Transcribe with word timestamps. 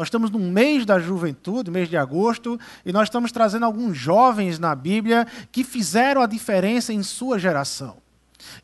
Nós 0.00 0.06
estamos 0.06 0.30
no 0.30 0.38
mês 0.38 0.86
da 0.86 0.98
juventude, 0.98 1.70
mês 1.70 1.86
de 1.86 1.94
agosto, 1.94 2.58
e 2.86 2.90
nós 2.90 3.08
estamos 3.08 3.30
trazendo 3.30 3.66
alguns 3.66 3.98
jovens 3.98 4.58
na 4.58 4.74
Bíblia 4.74 5.26
que 5.52 5.62
fizeram 5.62 6.22
a 6.22 6.26
diferença 6.26 6.90
em 6.90 7.02
sua 7.02 7.38
geração. 7.38 7.98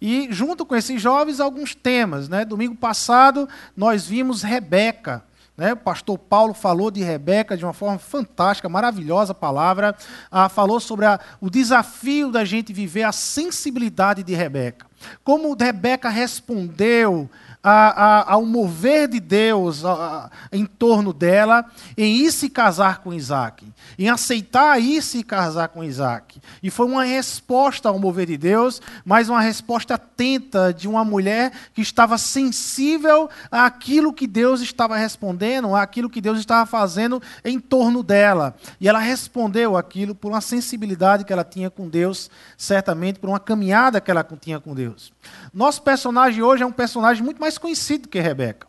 E 0.01 0.29
junto 0.31 0.65
com 0.65 0.75
esses 0.75 0.99
jovens, 0.99 1.39
alguns 1.39 1.75
temas. 1.75 2.27
Né? 2.27 2.43
Domingo 2.43 2.75
passado, 2.75 3.47
nós 3.77 4.07
vimos 4.07 4.43
Rebeca. 4.43 5.23
Né? 5.59 5.75
O 5.75 5.77
pastor 5.77 6.17
Paulo 6.17 6.55
falou 6.55 6.91
de 6.91 7.03
Rebeca 7.03 7.55
de 7.55 7.67
uma 7.67 7.75
forma 7.75 7.99
fantástica, 7.99 8.67
maravilhosa 8.67 9.35
palavra. 9.35 9.95
Ah, 10.31 10.49
falou 10.49 10.81
sobre 10.81 11.05
a, 11.05 11.21
o 11.39 11.51
desafio 11.51 12.33
da 12.33 12.47
gente 12.47 12.73
viver 12.73 13.03
a 13.03 13.13
sensibilidade 13.13 14.23
de 14.23 14.35
Rebeca. 14.35 14.87
Como 15.23 15.55
Rebeca 15.55 16.09
respondeu 16.09 17.29
a, 17.69 18.21
a, 18.21 18.33
ao 18.35 18.47
mover 18.47 19.09
de 19.09 19.19
Deus 19.19 19.85
a, 19.85 20.31
em 20.53 20.65
torno 20.65 21.13
dela, 21.13 21.65
em 21.99 22.19
ir 22.19 22.31
se 22.31 22.49
casar 22.49 22.99
com 22.99 23.13
Isaac, 23.13 23.67
em 23.99 24.09
aceitar 24.09 24.81
ir 24.81 25.03
se 25.03 25.25
casar 25.25 25.67
com 25.71 25.83
Isaac. 25.83 26.41
E 26.63 26.71
foi 26.71 26.87
uma 26.87 27.03
resposta 27.03 27.89
ao 27.89 27.99
mover 27.99 28.27
de 28.27 28.37
Deus, 28.37 28.81
mas 29.05 29.29
uma 29.29 29.41
resposta 29.41 29.95
atenta 29.95 30.73
de 30.73 30.87
uma 30.87 31.05
mulher 31.05 31.51
que 31.75 31.83
estava 31.83 32.17
sensível 32.19 33.29
àquilo 33.51 34.13
que 34.13 34.29
Deus 34.29 34.61
estava 34.61 34.97
respondendo, 34.97 35.75
àquilo 35.75 36.09
que 36.09 36.21
Deus 36.21 36.39
estava 36.39 36.67
fazendo 36.67 37.21
em 37.45 37.59
torno 37.59 38.01
dela. 38.01 38.55
E 38.81 38.89
ela 38.89 39.01
respondeu 39.01 39.77
aquilo 39.77 40.15
por 40.15 40.29
uma 40.29 40.41
sensibilidade 40.41 41.25
que 41.25 41.33
ela 41.33 41.43
tinha 41.43 41.69
com 41.69 41.89
Deus, 41.89 42.31
certamente 42.57 43.19
por 43.19 43.29
uma 43.29 43.41
caminhada 43.41 44.01
que 44.01 44.09
ela 44.09 44.25
tinha 44.41 44.61
com 44.61 44.73
Deus. 44.73 45.13
Nosso 45.53 45.83
personagem 45.83 46.45
hoje 46.45 46.63
é 46.63 46.67
um 46.67 46.71
personagem 46.71 47.25
muito 47.25 47.41
mais 47.41 47.56
conhecido 47.59 48.09
que 48.09 48.21
Rebeca. 48.21 48.67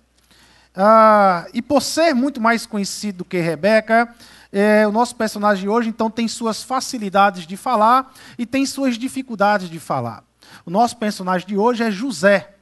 Ah, 0.76 1.48
e 1.54 1.62
por 1.62 1.82
ser 1.82 2.14
muito 2.14 2.40
mais 2.40 2.66
conhecido 2.66 3.26
que 3.26 3.40
Rebeca, 3.40 4.14
é, 4.52 4.88
o 4.88 4.92
nosso 4.92 5.16
personagem 5.16 5.68
hoje 5.68 5.90
então 5.90 6.10
tem 6.10 6.28
suas 6.28 6.64
facilidades 6.64 7.48
de 7.48 7.58
falar 7.58 8.14
e 8.38 8.46
tem 8.46 8.66
suas 8.66 8.98
dificuldades 8.98 9.70
de 9.70 9.80
falar. 9.80 10.24
O 10.66 10.70
nosso 10.70 10.98
personagem 10.98 11.48
de 11.48 11.58
hoje 11.58 11.84
é 11.84 11.92
José, 11.92 12.54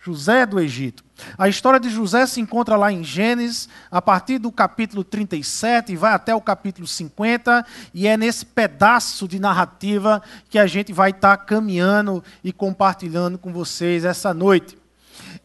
José 0.00 0.44
do 0.44 0.58
Egito. 0.58 1.04
A 1.38 1.48
história 1.48 1.78
de 1.78 1.88
José 1.88 2.26
se 2.26 2.40
encontra 2.40 2.76
lá 2.76 2.90
em 2.90 3.04
Gênesis, 3.04 3.68
a 3.90 4.02
partir 4.02 4.38
do 4.38 4.50
capítulo 4.50 5.04
37 5.04 5.92
e 5.92 5.96
vai 5.96 6.12
até 6.12 6.34
o 6.34 6.40
capítulo 6.40 6.86
50, 6.86 7.64
e 7.94 8.08
é 8.08 8.16
nesse 8.16 8.44
pedaço 8.44 9.28
de 9.28 9.38
narrativa 9.38 10.20
que 10.48 10.58
a 10.58 10.66
gente 10.66 10.92
vai 10.92 11.10
estar 11.10 11.36
caminhando 11.36 12.24
e 12.42 12.52
compartilhando 12.52 13.38
com 13.38 13.52
vocês 13.52 14.04
essa 14.04 14.34
noite. 14.34 14.81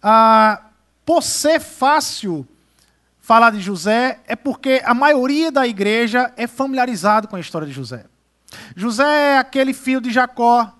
Ah, 0.01 0.69
por 1.05 1.23
ser 1.23 1.59
fácil 1.59 2.47
falar 3.19 3.51
de 3.51 3.59
José, 3.59 4.19
é 4.25 4.35
porque 4.35 4.81
a 4.85 4.93
maioria 4.93 5.51
da 5.51 5.67
igreja 5.67 6.31
é 6.37 6.47
familiarizado 6.47 7.27
com 7.27 7.35
a 7.35 7.39
história 7.39 7.67
de 7.67 7.73
José. 7.73 8.05
José 8.75 9.33
é 9.33 9.37
aquele 9.37 9.73
filho 9.73 9.99
de 9.99 10.11
Jacó. 10.11 10.73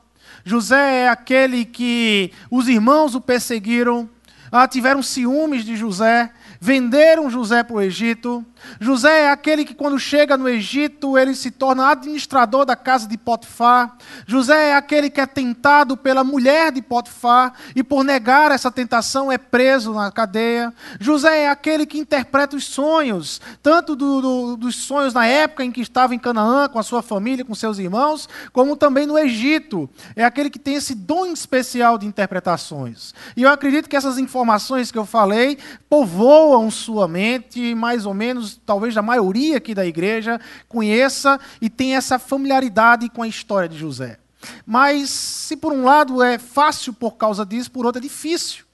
José 0.46 1.04
é 1.04 1.10
aquele 1.10 1.66
que 1.66 2.32
os 2.50 2.70
irmãos 2.70 3.16
o 3.16 3.22
perseguiram, 3.22 4.10
ah, 4.52 4.68
tiveram 4.68 5.04
ciúmes 5.04 5.66
de 5.66 5.76
José, 5.76 6.32
venderam 6.60 7.30
José 7.30 7.64
para 7.64 7.76
o 7.76 7.82
Egito. 7.82 8.46
José 8.80 9.26
é 9.26 9.32
aquele 9.32 9.64
que, 9.64 9.74
quando 9.74 10.00
chega 10.00 10.38
no 10.38 10.50
Egito, 10.50 11.18
ele 11.18 11.36
se 11.36 11.52
torna 11.52 11.92
administrador 11.92 12.66
da 12.66 12.76
casa 12.76 13.08
de 13.08 13.18
Potifar. 13.18 13.96
José 14.26 14.70
é 14.70 14.76
aquele 14.76 15.10
que 15.10 15.22
é 15.22 15.26
tentado 15.26 15.96
pela 15.96 16.24
mulher 16.24 16.72
de 16.72 16.82
Potifar 16.82 17.54
e, 17.76 17.84
por 17.84 18.04
negar 18.04 18.52
essa 18.52 18.72
tentação, 18.72 19.32
é 19.32 19.38
preso 19.38 19.94
na 19.94 20.12
cadeia. 20.12 20.74
José 21.00 21.44
é 21.44 21.50
aquele 21.50 21.86
que 21.86 22.00
interpreta 22.00 22.56
os 22.56 22.66
sonhos, 22.66 23.40
tanto 23.62 23.96
do, 23.96 24.22
do, 24.22 24.58
dos 24.58 24.76
sonhos 24.76 25.14
na 25.14 25.26
época 25.26 25.64
em 25.64 25.72
que 25.72 25.82
estava 25.82 26.16
em 26.16 26.20
Canaã, 26.20 26.68
com 26.68 26.80
a 26.80 26.84
sua 26.84 27.02
família, 27.02 27.46
com 27.46 27.56
seus 27.56 27.78
irmãos, 27.78 28.28
como 28.52 28.76
também 28.76 29.06
no 29.06 29.18
Egito. 29.18 29.90
É 30.16 30.24
aquele 30.24 30.50
que 30.50 30.60
tem 30.60 30.76
esse 30.76 30.96
dom 30.96 31.26
especial 31.28 31.98
de 31.98 32.06
interpretações. 32.06 33.14
E 33.36 33.44
eu 33.44 33.50
acredito 33.50 33.90
que 33.90 33.96
essas 33.96 34.18
informações 34.18 34.92
que 34.92 34.98
eu 34.98 35.06
falei 35.06 35.58
povoam 35.90 36.47
sua 36.72 37.08
mente, 37.08 37.74
mais 37.76 38.06
ou 38.06 38.14
menos 38.14 38.60
talvez 38.66 38.96
a 38.98 39.02
maioria 39.02 39.58
aqui 39.58 39.74
da 39.74 39.86
igreja, 39.86 40.40
conheça 40.68 41.40
e 41.62 41.70
tenha 41.70 41.98
essa 41.98 42.20
familiaridade 42.20 43.10
com 43.10 43.24
a 43.24 43.28
história 43.28 43.68
de 43.68 43.78
José. 43.78 44.20
Mas, 44.66 45.10
se 45.10 45.58
por 45.58 45.74
um 45.74 45.84
lado 45.84 46.22
é 46.22 46.38
fácil 46.38 46.94
por 46.94 47.16
causa 47.16 47.46
disso, 47.46 47.72
por 47.72 47.86
outro 47.86 48.00
é 48.00 48.02
difícil. 48.02 48.66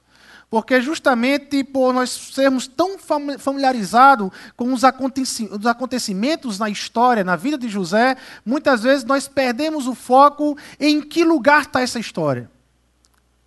Porque 0.49 0.79
justamente 0.79 1.63
por 1.63 1.91
nós 1.93 2.11
sermos 2.11 2.67
tão 2.67 2.95
familiarizados 3.39 4.29
com 4.55 4.71
os 4.71 4.83
acontecimentos 4.83 6.59
na 6.59 6.69
história, 6.69 7.23
na 7.23 7.35
vida 7.35 7.57
de 7.57 7.67
José, 7.67 8.15
muitas 8.45 8.83
vezes 8.83 9.03
nós 9.03 9.27
perdemos 9.27 9.87
o 9.87 9.95
foco 9.95 10.55
em 10.79 11.01
que 11.01 11.23
lugar 11.23 11.63
está 11.63 11.81
essa 11.81 11.99
história. 11.99 12.51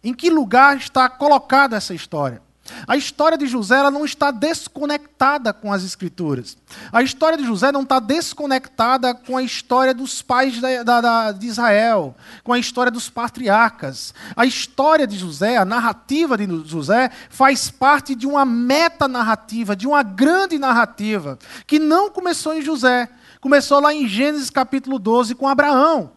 Em 0.02 0.12
que 0.12 0.28
lugar 0.28 0.78
está 0.78 1.08
colocada 1.08 1.76
essa 1.76 1.94
história. 1.94 2.42
A 2.86 2.96
história 2.96 3.38
de 3.38 3.46
José 3.46 3.76
ela 3.76 3.90
não 3.90 4.04
está 4.04 4.30
desconectada 4.30 5.52
com 5.52 5.72
as 5.72 5.84
Escrituras. 5.84 6.56
A 6.92 7.02
história 7.02 7.38
de 7.38 7.44
José 7.44 7.70
não 7.72 7.82
está 7.82 7.98
desconectada 7.98 9.14
com 9.14 9.36
a 9.36 9.42
história 9.42 9.94
dos 9.94 10.22
pais 10.22 10.60
da, 10.60 10.82
da, 10.82 11.00
da, 11.00 11.32
de 11.32 11.46
Israel, 11.46 12.14
com 12.42 12.52
a 12.52 12.58
história 12.58 12.90
dos 12.90 13.08
patriarcas. 13.08 14.14
A 14.36 14.44
história 14.44 15.06
de 15.06 15.16
José, 15.16 15.56
a 15.56 15.64
narrativa 15.64 16.36
de 16.36 16.46
José, 16.68 17.10
faz 17.28 17.70
parte 17.70 18.14
de 18.14 18.26
uma 18.26 18.44
metanarrativa, 18.44 19.76
de 19.76 19.86
uma 19.86 20.02
grande 20.02 20.58
narrativa, 20.58 21.38
que 21.66 21.78
não 21.78 22.10
começou 22.10 22.54
em 22.54 22.62
José. 22.62 23.08
Começou 23.40 23.80
lá 23.80 23.94
em 23.94 24.08
Gênesis 24.08 24.50
capítulo 24.50 24.98
12 24.98 25.34
com 25.34 25.46
Abraão. 25.46 26.12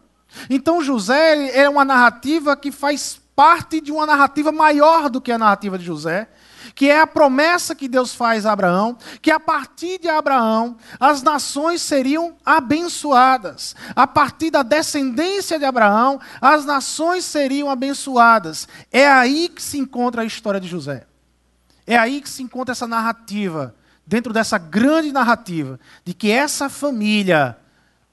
Então 0.48 0.82
José 0.82 1.56
é 1.56 1.68
uma 1.68 1.84
narrativa 1.84 2.56
que 2.56 2.70
faz 2.70 3.20
parte 3.34 3.80
de 3.80 3.90
uma 3.90 4.04
narrativa 4.04 4.52
maior 4.52 5.08
do 5.08 5.20
que 5.20 5.32
a 5.32 5.38
narrativa 5.38 5.78
de 5.78 5.84
José, 5.84 6.28
que 6.80 6.88
é 6.88 6.98
a 6.98 7.06
promessa 7.06 7.74
que 7.74 7.86
Deus 7.86 8.14
faz 8.14 8.46
a 8.46 8.52
Abraão, 8.52 8.96
que 9.20 9.30
a 9.30 9.38
partir 9.38 9.98
de 9.98 10.08
Abraão 10.08 10.78
as 10.98 11.22
nações 11.22 11.82
seriam 11.82 12.38
abençoadas. 12.42 13.76
A 13.94 14.06
partir 14.06 14.50
da 14.50 14.62
descendência 14.62 15.58
de 15.58 15.66
Abraão, 15.66 16.18
as 16.40 16.64
nações 16.64 17.26
seriam 17.26 17.68
abençoadas. 17.68 18.66
É 18.90 19.06
aí 19.06 19.50
que 19.50 19.62
se 19.62 19.76
encontra 19.76 20.22
a 20.22 20.24
história 20.24 20.58
de 20.58 20.68
José. 20.68 21.06
É 21.86 21.98
aí 21.98 22.18
que 22.22 22.30
se 22.30 22.42
encontra 22.42 22.72
essa 22.72 22.86
narrativa, 22.86 23.74
dentro 24.06 24.32
dessa 24.32 24.56
grande 24.56 25.12
narrativa, 25.12 25.78
de 26.02 26.14
que 26.14 26.30
essa 26.30 26.70
família, 26.70 27.58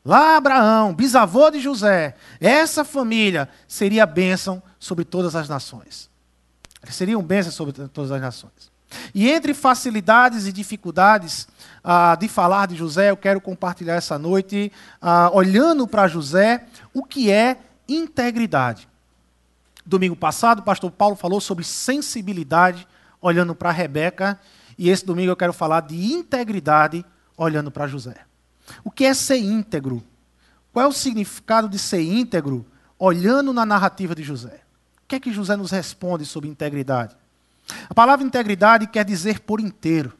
lá 0.04 0.36
Abraão, 0.36 0.94
bisavô 0.94 1.50
de 1.50 1.62
José, 1.62 2.18
essa 2.42 2.84
família 2.84 3.48
seria 3.66 4.06
bênção 4.06 4.62
sobre 4.78 5.06
todas 5.06 5.38
as 5.38 5.48
nações. 5.48 6.10
Seriam 6.90 7.22
bênçãos 7.22 7.56
sobre 7.56 7.74
todas 7.90 8.12
as 8.12 8.22
nações. 8.22 8.72
E 9.14 9.30
entre 9.30 9.54
facilidades 9.54 10.46
e 10.48 10.54
dificuldades 10.54 11.48
ah, 11.84 12.16
de 12.16 12.28
falar 12.28 12.68
de 12.68 12.76
José, 12.76 13.10
eu 13.10 13.18
quero 13.18 13.42
compartilhar 13.42 13.96
essa 13.96 14.18
noite, 14.18 14.72
ah, 15.02 15.30
olhando 15.34 15.88
para 15.88 16.08
José, 16.08 16.66
o 16.94 17.04
que 17.04 17.32
é 17.32 17.58
integridade. 17.88 18.88
Domingo 19.86 20.16
passado, 20.16 20.60
o 20.60 20.64
pastor 20.64 20.92
Paulo 20.92 21.16
falou 21.16 21.40
sobre 21.40 21.64
sensibilidade, 21.64 22.88
olhando 23.22 23.56
para 23.56 23.72
Rebeca, 23.72 24.40
e 24.78 24.90
esse 24.90 25.06
domingo 25.06 25.32
eu 25.32 25.36
quero 25.36 25.54
falar 25.54 25.82
de 25.82 26.14
integridade, 26.14 27.06
olhando 27.36 27.72
para 27.72 27.88
José. 27.88 28.16
O 28.84 28.92
que 28.92 29.06
é 29.06 29.14
ser 29.14 29.38
íntegro? 29.38 30.04
Qual 30.72 30.86
é 30.86 30.88
o 30.88 30.94
significado 30.94 31.68
de 31.68 31.80
ser 31.80 32.02
íntegro, 32.02 32.66
olhando 33.00 33.54
na 33.54 33.66
narrativa 33.66 34.14
de 34.14 34.24
José? 34.24 34.62
O 35.08 35.10
que 35.10 35.16
é 35.16 35.20
que 35.22 35.32
José 35.32 35.56
nos 35.56 35.72
responde 35.72 36.26
sobre 36.26 36.50
integridade? 36.50 37.16
A 37.90 37.94
palavra 37.94 38.26
integridade 38.26 38.88
quer 38.88 39.06
dizer 39.06 39.40
por 39.40 39.62
inteiro, 39.62 40.12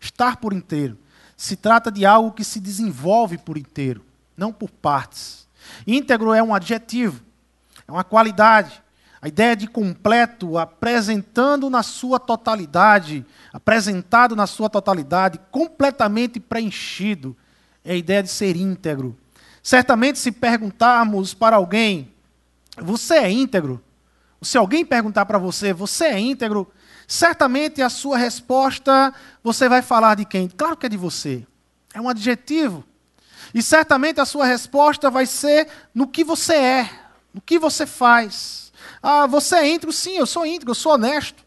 estar 0.00 0.36
por 0.36 0.52
inteiro. 0.52 0.96
Se 1.36 1.56
trata 1.56 1.90
de 1.90 2.06
algo 2.06 2.30
que 2.30 2.44
se 2.44 2.60
desenvolve 2.60 3.38
por 3.38 3.58
inteiro, 3.58 4.04
não 4.36 4.52
por 4.52 4.70
partes. 4.70 5.48
Íntegro 5.84 6.32
é 6.32 6.40
um 6.40 6.54
adjetivo, 6.54 7.24
é 7.88 7.90
uma 7.90 8.04
qualidade. 8.04 8.80
A 9.20 9.26
ideia 9.26 9.56
de 9.56 9.66
completo, 9.66 10.58
apresentando 10.58 11.68
na 11.68 11.82
sua 11.82 12.20
totalidade, 12.20 13.26
apresentado 13.52 14.36
na 14.36 14.46
sua 14.46 14.70
totalidade, 14.70 15.40
completamente 15.50 16.38
preenchido, 16.38 17.36
é 17.84 17.94
a 17.94 17.96
ideia 17.96 18.22
de 18.22 18.28
ser 18.28 18.54
íntegro. 18.54 19.18
Certamente, 19.60 20.20
se 20.20 20.30
perguntarmos 20.30 21.34
para 21.34 21.56
alguém, 21.56 22.12
você 22.80 23.14
é 23.14 23.28
íntegro? 23.28 23.82
Se 24.42 24.58
alguém 24.58 24.84
perguntar 24.84 25.26
para 25.26 25.38
você, 25.38 25.72
você 25.72 26.04
é 26.06 26.18
íntegro? 26.18 26.70
Certamente 27.06 27.82
a 27.82 27.88
sua 27.88 28.16
resposta, 28.16 29.12
você 29.42 29.68
vai 29.68 29.82
falar 29.82 30.16
de 30.16 30.24
quem? 30.24 30.48
Claro 30.48 30.76
que 30.76 30.86
é 30.86 30.88
de 30.88 30.96
você. 30.96 31.46
É 31.92 32.00
um 32.00 32.08
adjetivo. 32.08 32.84
E 33.54 33.62
certamente 33.62 34.20
a 34.20 34.24
sua 34.24 34.46
resposta 34.46 35.10
vai 35.10 35.26
ser 35.26 35.68
no 35.94 36.06
que 36.06 36.24
você 36.24 36.54
é, 36.54 36.90
no 37.32 37.40
que 37.40 37.58
você 37.58 37.86
faz. 37.86 38.72
Ah, 39.02 39.26
você 39.26 39.56
é 39.56 39.68
íntegro? 39.68 39.92
Sim, 39.92 40.16
eu 40.16 40.26
sou 40.26 40.46
íntegro, 40.46 40.70
eu 40.70 40.74
sou 40.74 40.92
honesto. 40.92 41.43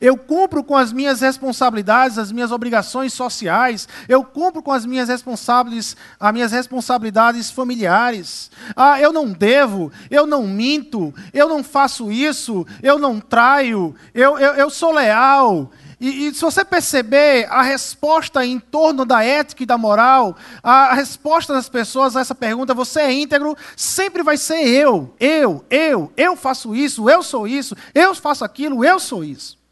Eu 0.00 0.16
cumpro 0.16 0.62
com 0.62 0.76
as 0.76 0.92
minhas 0.92 1.20
responsabilidades, 1.20 2.18
as 2.18 2.32
minhas 2.32 2.52
obrigações 2.52 3.12
sociais. 3.12 3.88
Eu 4.08 4.24
cumpro 4.24 4.62
com 4.62 4.72
as 4.72 4.84
minhas 4.84 5.08
responsabilidades, 5.08 5.96
as 6.18 6.32
minhas 6.32 6.52
responsabilidades 6.52 7.50
familiares. 7.50 8.50
Ah, 8.76 9.00
eu 9.00 9.12
não 9.12 9.32
devo, 9.32 9.92
eu 10.10 10.26
não 10.26 10.46
minto, 10.46 11.14
eu 11.32 11.48
não 11.48 11.62
faço 11.62 12.10
isso, 12.10 12.66
eu 12.82 12.98
não 12.98 13.20
traio, 13.20 13.94
eu, 14.14 14.38
eu, 14.38 14.54
eu 14.54 14.70
sou 14.70 14.92
leal. 14.92 15.70
E, 16.00 16.26
e, 16.26 16.34
se 16.34 16.40
você 16.42 16.64
perceber 16.64 17.46
a 17.48 17.62
resposta 17.62 18.44
em 18.44 18.58
torno 18.58 19.04
da 19.04 19.24
ética 19.24 19.62
e 19.62 19.66
da 19.66 19.78
moral, 19.78 20.36
a 20.62 20.92
resposta 20.92 21.54
das 21.54 21.68
pessoas 21.68 22.16
a 22.16 22.20
essa 22.20 22.34
pergunta, 22.34 22.74
você 22.74 23.00
é 23.00 23.12
íntegro, 23.12 23.56
sempre 23.76 24.22
vai 24.22 24.36
ser 24.36 24.66
eu, 24.66 25.14
eu, 25.18 25.64
eu, 25.70 26.12
eu 26.16 26.36
faço 26.36 26.74
isso, 26.74 27.08
eu 27.08 27.22
sou 27.22 27.46
isso, 27.46 27.76
eu 27.94 28.14
faço 28.14 28.44
aquilo, 28.44 28.84
eu 28.84 28.98
sou 28.98 29.24
isso. 29.24 29.63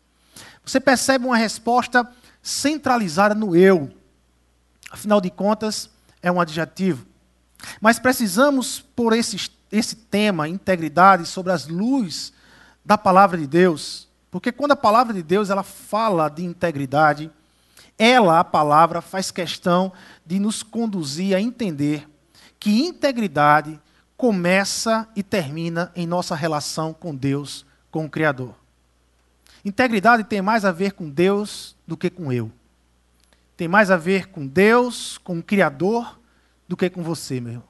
Você 0.64 0.80
percebe 0.80 1.26
uma 1.26 1.36
resposta 1.36 2.08
centralizada 2.42 3.34
no 3.34 3.56
eu. 3.56 3.90
Afinal 4.90 5.20
de 5.20 5.30
contas, 5.30 5.90
é 6.22 6.30
um 6.30 6.40
adjetivo. 6.40 7.06
Mas 7.80 7.98
precisamos, 7.98 8.80
por 8.80 9.12
esse, 9.12 9.50
esse 9.70 9.96
tema, 9.96 10.48
integridade, 10.48 11.26
sobre 11.26 11.52
as 11.52 11.66
luzes 11.66 12.32
da 12.84 12.98
palavra 12.98 13.38
de 13.38 13.46
Deus. 13.46 14.08
Porque 14.30 14.52
quando 14.52 14.72
a 14.72 14.76
palavra 14.76 15.12
de 15.14 15.22
Deus 15.22 15.50
ela 15.50 15.62
fala 15.62 16.28
de 16.28 16.44
integridade, 16.44 17.30
ela, 17.98 18.40
a 18.40 18.44
palavra, 18.44 19.00
faz 19.00 19.30
questão 19.30 19.92
de 20.24 20.38
nos 20.38 20.62
conduzir 20.62 21.36
a 21.36 21.40
entender 21.40 22.08
que 22.58 22.82
integridade 22.82 23.80
começa 24.16 25.08
e 25.16 25.22
termina 25.22 25.90
em 25.94 26.06
nossa 26.06 26.34
relação 26.34 26.92
com 26.92 27.14
Deus, 27.14 27.66
com 27.90 28.04
o 28.04 28.10
Criador. 28.10 28.61
Integridade 29.64 30.24
tem 30.24 30.42
mais 30.42 30.64
a 30.64 30.72
ver 30.72 30.92
com 30.92 31.08
Deus 31.08 31.76
do 31.86 31.96
que 31.96 32.10
com 32.10 32.32
eu. 32.32 32.50
Tem 33.56 33.68
mais 33.68 33.90
a 33.90 33.96
ver 33.96 34.28
com 34.28 34.46
Deus, 34.46 35.18
com 35.18 35.38
o 35.38 35.42
Criador, 35.42 36.18
do 36.66 36.76
que 36.76 36.90
com 36.90 37.02
você, 37.02 37.40
meu 37.40 37.52
irmão. 37.52 37.68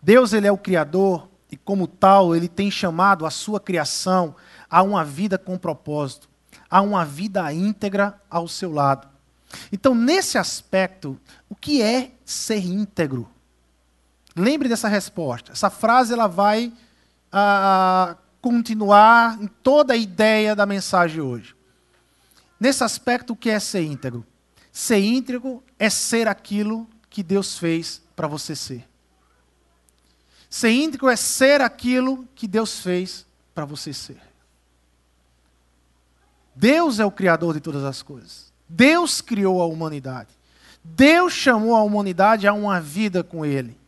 Deus, 0.00 0.32
ele 0.32 0.46
é 0.46 0.52
o 0.52 0.58
Criador 0.58 1.28
e, 1.50 1.56
como 1.56 1.86
tal, 1.86 2.34
ele 2.34 2.48
tem 2.48 2.70
chamado 2.70 3.26
a 3.26 3.30
sua 3.30 3.60
criação 3.60 4.34
a 4.68 4.82
uma 4.82 5.04
vida 5.04 5.38
com 5.38 5.58
propósito, 5.58 6.28
a 6.70 6.80
uma 6.80 7.04
vida 7.04 7.52
íntegra 7.52 8.20
ao 8.30 8.46
seu 8.46 8.72
lado. 8.72 9.08
Então, 9.70 9.94
nesse 9.94 10.38
aspecto, 10.38 11.18
o 11.48 11.54
que 11.54 11.82
é 11.82 12.12
ser 12.24 12.64
íntegro? 12.64 13.28
Lembre 14.34 14.68
dessa 14.68 14.88
resposta. 14.88 15.52
Essa 15.52 15.70
frase 15.70 16.12
ela 16.12 16.26
vai 16.26 16.72
ah, 17.30 18.16
continuar 18.42 19.40
em 19.40 19.46
toda 19.46 19.94
a 19.94 19.96
ideia 19.96 20.54
da 20.54 20.66
mensagem 20.66 21.20
hoje. 21.20 21.54
Nesse 22.58 22.82
aspecto, 22.82 23.32
o 23.32 23.36
que 23.36 23.48
é 23.48 23.58
ser 23.58 23.82
íntegro? 23.82 24.26
Ser 24.72 24.98
íntegro 24.98 25.62
é 25.78 25.88
ser 25.88 26.26
aquilo 26.26 26.88
que 27.08 27.22
Deus 27.22 27.56
fez 27.56 28.02
para 28.16 28.26
você 28.26 28.56
ser. 28.56 28.86
Ser 30.50 30.70
íntegro 30.70 31.08
é 31.08 31.16
ser 31.16 31.60
aquilo 31.60 32.28
que 32.34 32.48
Deus 32.48 32.80
fez 32.80 33.24
para 33.54 33.64
você 33.64 33.92
ser. 33.92 34.20
Deus 36.54 36.98
é 36.98 37.06
o 37.06 37.10
Criador 37.10 37.54
de 37.54 37.60
todas 37.60 37.84
as 37.84 38.02
coisas. 38.02 38.52
Deus 38.68 39.20
criou 39.20 39.62
a 39.62 39.66
humanidade. 39.66 40.30
Deus 40.82 41.32
chamou 41.32 41.76
a 41.76 41.82
humanidade 41.82 42.46
a 42.46 42.52
uma 42.52 42.80
vida 42.80 43.22
com 43.22 43.46
Ele. 43.46 43.78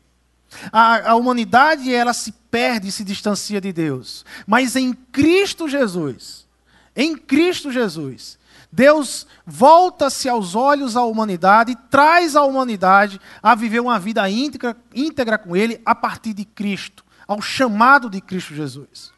A, 0.72 1.10
a 1.10 1.14
humanidade 1.14 1.92
ela 1.92 2.12
se 2.12 2.32
perde 2.50 2.88
e 2.88 2.92
se 2.92 3.04
distancia 3.04 3.60
de 3.60 3.72
Deus. 3.72 4.24
Mas 4.46 4.76
em 4.76 4.92
Cristo 4.92 5.68
Jesus, 5.68 6.46
em 6.94 7.16
Cristo 7.16 7.72
Jesus, 7.72 8.38
Deus 8.70 9.26
volta-se 9.46 10.28
aos 10.28 10.56
olhos 10.56 10.96
à 10.96 11.04
humanidade 11.04 11.76
traz 11.90 12.34
a 12.34 12.42
humanidade 12.42 13.20
a 13.40 13.54
viver 13.54 13.80
uma 13.80 14.00
vida 14.00 14.28
íntegra, 14.28 14.76
íntegra 14.92 15.38
com 15.38 15.56
Ele 15.56 15.80
a 15.86 15.94
partir 15.94 16.32
de 16.32 16.44
Cristo, 16.44 17.04
ao 17.26 17.40
chamado 17.40 18.10
de 18.10 18.20
Cristo 18.20 18.52
Jesus. 18.52 19.12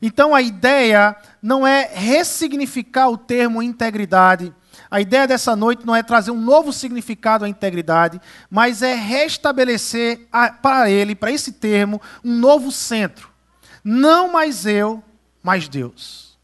Então 0.00 0.34
a 0.34 0.40
ideia 0.40 1.16
não 1.42 1.66
é 1.66 1.90
ressignificar 1.92 3.08
o 3.08 3.18
termo 3.18 3.62
integridade, 3.62 4.54
a 4.90 5.00
ideia 5.00 5.26
dessa 5.26 5.54
noite 5.54 5.84
não 5.84 5.94
é 5.94 6.02
trazer 6.02 6.30
um 6.30 6.40
novo 6.40 6.72
significado 6.72 7.44
à 7.44 7.48
integridade, 7.48 8.20
mas 8.50 8.82
é 8.82 8.94
restabelecer 8.94 10.26
para 10.62 10.90
ele, 10.90 11.14
para 11.14 11.30
esse 11.30 11.52
termo, 11.52 12.00
um 12.24 12.34
novo 12.34 12.72
centro. 12.72 13.28
Não 13.84 14.32
mais 14.32 14.64
eu, 14.64 15.02
mas 15.42 15.68
Deus. 15.68 16.38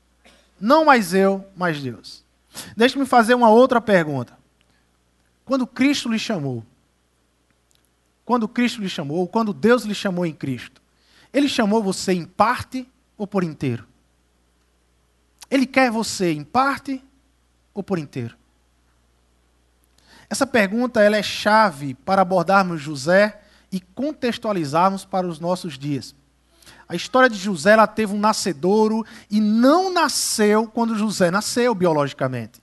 Não 0.60 0.84
mais 0.84 1.14
eu, 1.14 1.44
mas 1.56 1.80
Deus. 1.80 2.22
Deixe-me 2.76 3.06
fazer 3.06 3.34
uma 3.34 3.48
outra 3.48 3.80
pergunta. 3.80 4.36
Quando 5.44 5.66
Cristo 5.66 6.08
lhe 6.08 6.18
chamou, 6.18 6.64
quando 8.24 8.48
Cristo 8.48 8.80
lhe 8.80 8.88
chamou, 8.88 9.26
quando 9.28 9.52
Deus 9.52 9.84
lhe 9.84 9.94
chamou 9.94 10.24
em 10.24 10.32
Cristo, 10.32 10.80
Ele 11.32 11.48
chamou 11.48 11.82
você 11.82 12.12
em 12.12 12.24
parte 12.24 12.88
ou 13.16 13.26
por 13.26 13.42
inteiro? 13.42 13.86
Ele 15.50 15.66
quer 15.66 15.90
você 15.90 16.32
em 16.32 16.42
parte 16.42 17.02
ou 17.74 17.82
por 17.82 17.98
inteiro? 17.98 18.36
Essa 20.30 20.46
pergunta 20.46 21.02
ela 21.02 21.16
é 21.16 21.22
chave 21.22 21.94
para 21.94 22.22
abordarmos 22.22 22.80
José 22.80 23.40
e 23.70 23.80
contextualizarmos 23.80 25.04
para 25.04 25.26
os 25.26 25.38
nossos 25.38 25.76
dias. 25.78 26.14
A 26.88 26.94
história 26.94 27.28
de 27.28 27.36
José 27.36 27.72
ela 27.72 27.86
teve 27.86 28.14
um 28.14 28.18
nascedouro 28.18 29.04
e 29.30 29.40
não 29.40 29.92
nasceu 29.92 30.66
quando 30.66 30.96
José 30.96 31.30
nasceu 31.30 31.74
biologicamente. 31.74 32.62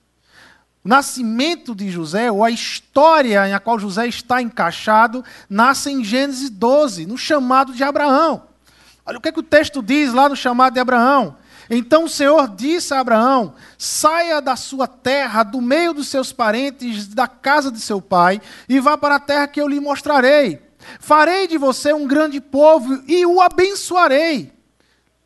O 0.84 0.88
nascimento 0.88 1.74
de 1.74 1.90
José, 1.90 2.30
ou 2.30 2.42
a 2.42 2.50
história 2.50 3.46
em 3.46 3.54
a 3.54 3.60
qual 3.60 3.78
José 3.78 4.08
está 4.08 4.42
encaixado, 4.42 5.24
nasce 5.48 5.90
em 5.90 6.02
Gênesis 6.02 6.50
12, 6.50 7.06
no 7.06 7.16
chamado 7.16 7.72
de 7.72 7.84
Abraão. 7.84 8.42
Olha 9.06 9.18
o 9.18 9.20
que, 9.20 9.28
é 9.28 9.32
que 9.32 9.40
o 9.40 9.44
texto 9.44 9.82
diz 9.82 10.12
lá 10.12 10.28
no 10.28 10.34
chamado 10.34 10.74
de 10.74 10.80
Abraão. 10.80 11.36
Então 11.74 12.04
o 12.04 12.08
Senhor 12.08 12.48
disse 12.54 12.92
a 12.92 13.00
Abraão: 13.00 13.54
saia 13.78 14.42
da 14.42 14.56
sua 14.56 14.86
terra, 14.86 15.42
do 15.42 15.58
meio 15.58 15.94
dos 15.94 16.08
seus 16.08 16.30
parentes, 16.30 17.08
da 17.08 17.26
casa 17.26 17.72
de 17.72 17.80
seu 17.80 17.98
pai, 17.98 18.42
e 18.68 18.78
vá 18.78 18.98
para 18.98 19.14
a 19.14 19.20
terra 19.20 19.48
que 19.48 19.58
eu 19.58 19.66
lhe 19.66 19.80
mostrarei. 19.80 20.60
Farei 21.00 21.46
de 21.46 21.56
você 21.56 21.90
um 21.94 22.06
grande 22.06 22.42
povo 22.42 23.02
e 23.08 23.24
o 23.24 23.40
abençoarei. 23.40 24.52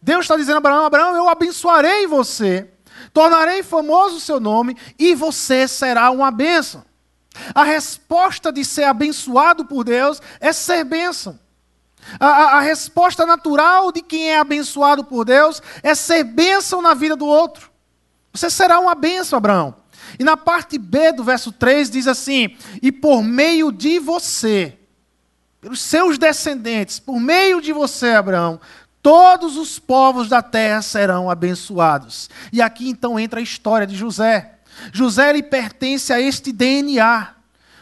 Deus 0.00 0.20
está 0.20 0.36
dizendo 0.36 0.54
a 0.54 0.58
Abraão: 0.58 0.86
Abraão, 0.86 1.16
eu 1.16 1.28
abençoarei 1.28 2.06
você, 2.06 2.70
tornarei 3.12 3.64
famoso 3.64 4.18
o 4.18 4.20
seu 4.20 4.38
nome 4.38 4.76
e 4.96 5.16
você 5.16 5.66
será 5.66 6.12
uma 6.12 6.30
bênção. 6.30 6.84
A 7.56 7.64
resposta 7.64 8.52
de 8.52 8.64
ser 8.64 8.84
abençoado 8.84 9.64
por 9.64 9.82
Deus 9.82 10.22
é 10.38 10.52
ser 10.52 10.84
bênção. 10.84 11.40
A, 12.20 12.26
a, 12.26 12.58
a, 12.58 12.60
resposta 12.60 13.26
natural 13.26 13.90
de 13.90 14.00
quem 14.00 14.30
é 14.30 14.38
abençoado 14.38 15.04
por 15.04 15.24
Deus 15.24 15.62
é 15.82 15.94
ser 15.94 16.24
bênção 16.24 16.80
na 16.80 16.94
vida 16.94 17.16
do 17.16 17.26
outro. 17.26 17.70
Você 18.32 18.48
será 18.50 18.78
uma 18.78 18.94
bênção, 18.94 19.36
Abraão. 19.36 19.74
E 20.18 20.24
na 20.24 20.36
parte 20.36 20.78
B 20.78 21.12
do 21.12 21.24
verso 21.24 21.50
3 21.50 21.90
diz 21.90 22.06
assim: 22.06 22.56
E 22.80 22.92
por 22.92 23.22
meio 23.22 23.72
de 23.72 23.98
você, 23.98 24.78
pelos 25.60 25.80
seus 25.80 26.16
descendentes, 26.18 26.98
por 26.98 27.18
meio 27.18 27.60
de 27.60 27.72
você, 27.72 28.10
Abraão, 28.10 28.60
todos 29.02 29.56
os 29.56 29.78
povos 29.78 30.28
da 30.28 30.42
terra 30.42 30.82
serão 30.82 31.30
abençoados. 31.30 32.30
E 32.52 32.62
aqui 32.62 32.88
então 32.88 33.18
entra 33.18 33.40
a 33.40 33.42
história 33.42 33.86
de 33.86 33.96
José. 33.96 34.58
José 34.92 35.30
ele 35.30 35.42
pertence 35.42 36.12
a 36.12 36.20
este 36.20 36.52
DNA. 36.52 37.34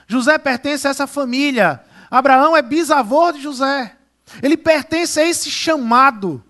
José 0.06 0.38
pertence 0.38 0.86
a 0.86 0.90
essa 0.90 1.06
família. 1.06 1.82
Abraão 2.10 2.56
é 2.56 2.62
bisavô 2.62 3.32
de 3.32 3.42
José. 3.42 3.96
Ele 4.42 4.56
pertence 4.56 5.20
a 5.20 5.26
esse 5.26 5.50
chamado. 5.50 6.42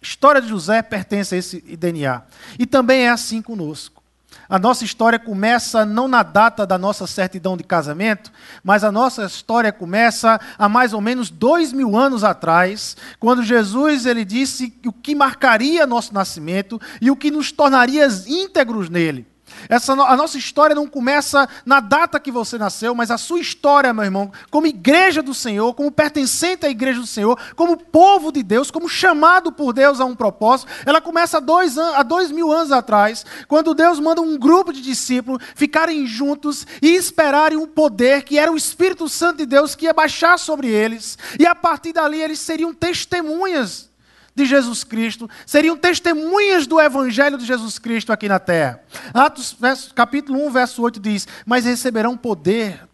A 0.00 0.04
história 0.04 0.40
de 0.40 0.48
José 0.48 0.82
pertence 0.82 1.34
a 1.34 1.38
esse 1.38 1.60
DNA. 1.60 2.22
E 2.58 2.66
também 2.66 3.02
é 3.02 3.10
assim 3.10 3.40
conosco. 3.40 4.02
A 4.48 4.58
nossa 4.58 4.84
história 4.84 5.18
começa 5.18 5.86
não 5.86 6.06
na 6.06 6.22
data 6.22 6.66
da 6.66 6.76
nossa 6.76 7.06
certidão 7.06 7.56
de 7.56 7.64
casamento, 7.64 8.30
mas 8.62 8.84
a 8.84 8.92
nossa 8.92 9.24
história 9.24 9.72
começa 9.72 10.38
há 10.58 10.68
mais 10.68 10.92
ou 10.92 11.00
menos 11.00 11.30
dois 11.30 11.72
mil 11.72 11.96
anos 11.96 12.22
atrás, 12.22 12.96
quando 13.18 13.42
Jesus 13.42 14.04
ele 14.04 14.24
disse 14.24 14.78
o 14.84 14.92
que 14.92 15.14
marcaria 15.14 15.86
nosso 15.86 16.12
nascimento 16.12 16.80
e 17.00 17.10
o 17.10 17.16
que 17.16 17.30
nos 17.30 17.50
tornaria 17.50 18.06
íntegros 18.26 18.90
nele. 18.90 19.31
Essa, 19.68 19.92
a 19.92 20.16
nossa 20.16 20.38
história 20.38 20.74
não 20.74 20.86
começa 20.86 21.48
na 21.64 21.80
data 21.80 22.20
que 22.20 22.30
você 22.30 22.58
nasceu, 22.58 22.94
mas 22.94 23.10
a 23.10 23.18
sua 23.18 23.40
história, 23.40 23.92
meu 23.92 24.04
irmão, 24.04 24.32
como 24.50 24.66
igreja 24.66 25.22
do 25.22 25.34
Senhor, 25.34 25.74
como 25.74 25.90
pertencente 25.90 26.66
à 26.66 26.70
igreja 26.70 27.00
do 27.00 27.06
Senhor, 27.06 27.38
como 27.54 27.76
povo 27.76 28.32
de 28.32 28.42
Deus, 28.42 28.70
como 28.70 28.88
chamado 28.88 29.52
por 29.52 29.72
Deus 29.72 30.00
a 30.00 30.04
um 30.04 30.14
propósito, 30.14 30.70
ela 30.84 31.00
começa 31.00 31.38
há 31.38 31.40
dois, 31.40 31.78
há 31.78 32.02
dois 32.02 32.30
mil 32.30 32.50
anos 32.52 32.72
atrás, 32.72 33.24
quando 33.48 33.74
Deus 33.74 34.00
manda 34.00 34.20
um 34.20 34.38
grupo 34.38 34.72
de 34.72 34.80
discípulos 34.80 35.42
ficarem 35.54 36.06
juntos 36.06 36.66
e 36.80 36.94
esperarem 36.94 37.58
um 37.58 37.66
poder 37.66 38.22
que 38.22 38.38
era 38.38 38.50
o 38.50 38.56
Espírito 38.56 39.08
Santo 39.08 39.38
de 39.38 39.46
Deus 39.46 39.74
que 39.74 39.86
ia 39.86 39.92
baixar 39.92 40.38
sobre 40.38 40.68
eles, 40.68 41.18
e 41.38 41.46
a 41.46 41.54
partir 41.54 41.92
dali 41.92 42.20
eles 42.20 42.38
seriam 42.38 42.74
testemunhas 42.74 43.91
de 44.34 44.46
Jesus 44.46 44.82
Cristo, 44.84 45.28
seriam 45.46 45.76
testemunhas 45.76 46.66
do 46.66 46.80
Evangelho 46.80 47.36
de 47.36 47.44
Jesus 47.44 47.78
Cristo 47.78 48.12
aqui 48.12 48.28
na 48.28 48.38
terra. 48.38 48.80
Atos 49.12 49.56
capítulo 49.94 50.46
1, 50.46 50.50
verso 50.50 50.82
8 50.82 50.98
diz: 50.98 51.28
Mas 51.44 51.64
receberão 51.64 52.16
poder 52.16 52.88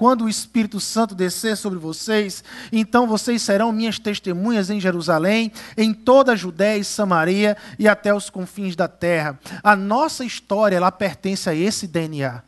quando 0.00 0.24
o 0.24 0.28
Espírito 0.30 0.80
Santo 0.80 1.14
descer 1.14 1.58
sobre 1.58 1.78
vocês, 1.78 2.42
então 2.72 3.06
vocês 3.06 3.42
serão 3.42 3.70
minhas 3.70 3.98
testemunhas 3.98 4.70
em 4.70 4.80
Jerusalém, 4.80 5.52
em 5.76 5.92
toda 5.92 6.32
a 6.32 6.36
Judéia 6.36 6.78
e 6.78 6.84
Samaria 6.84 7.54
e 7.78 7.86
até 7.86 8.14
os 8.14 8.30
confins 8.30 8.74
da 8.74 8.88
terra. 8.88 9.38
A 9.62 9.76
nossa 9.76 10.24
história, 10.24 10.76
ela 10.76 10.90
pertence 10.90 11.50
a 11.50 11.54
esse 11.54 11.86
DNA. 11.86 12.42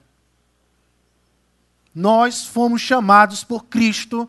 Nós 1.94 2.46
fomos 2.46 2.80
chamados 2.80 3.44
por 3.44 3.66
Cristo 3.66 4.26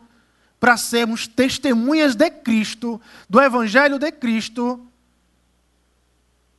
para 0.63 0.77
sermos 0.77 1.27
testemunhas 1.27 2.15
de 2.15 2.31
Cristo, 2.31 3.01
do 3.29 3.41
Evangelho 3.41 3.99
de 3.99 4.09
Cristo, 4.13 4.87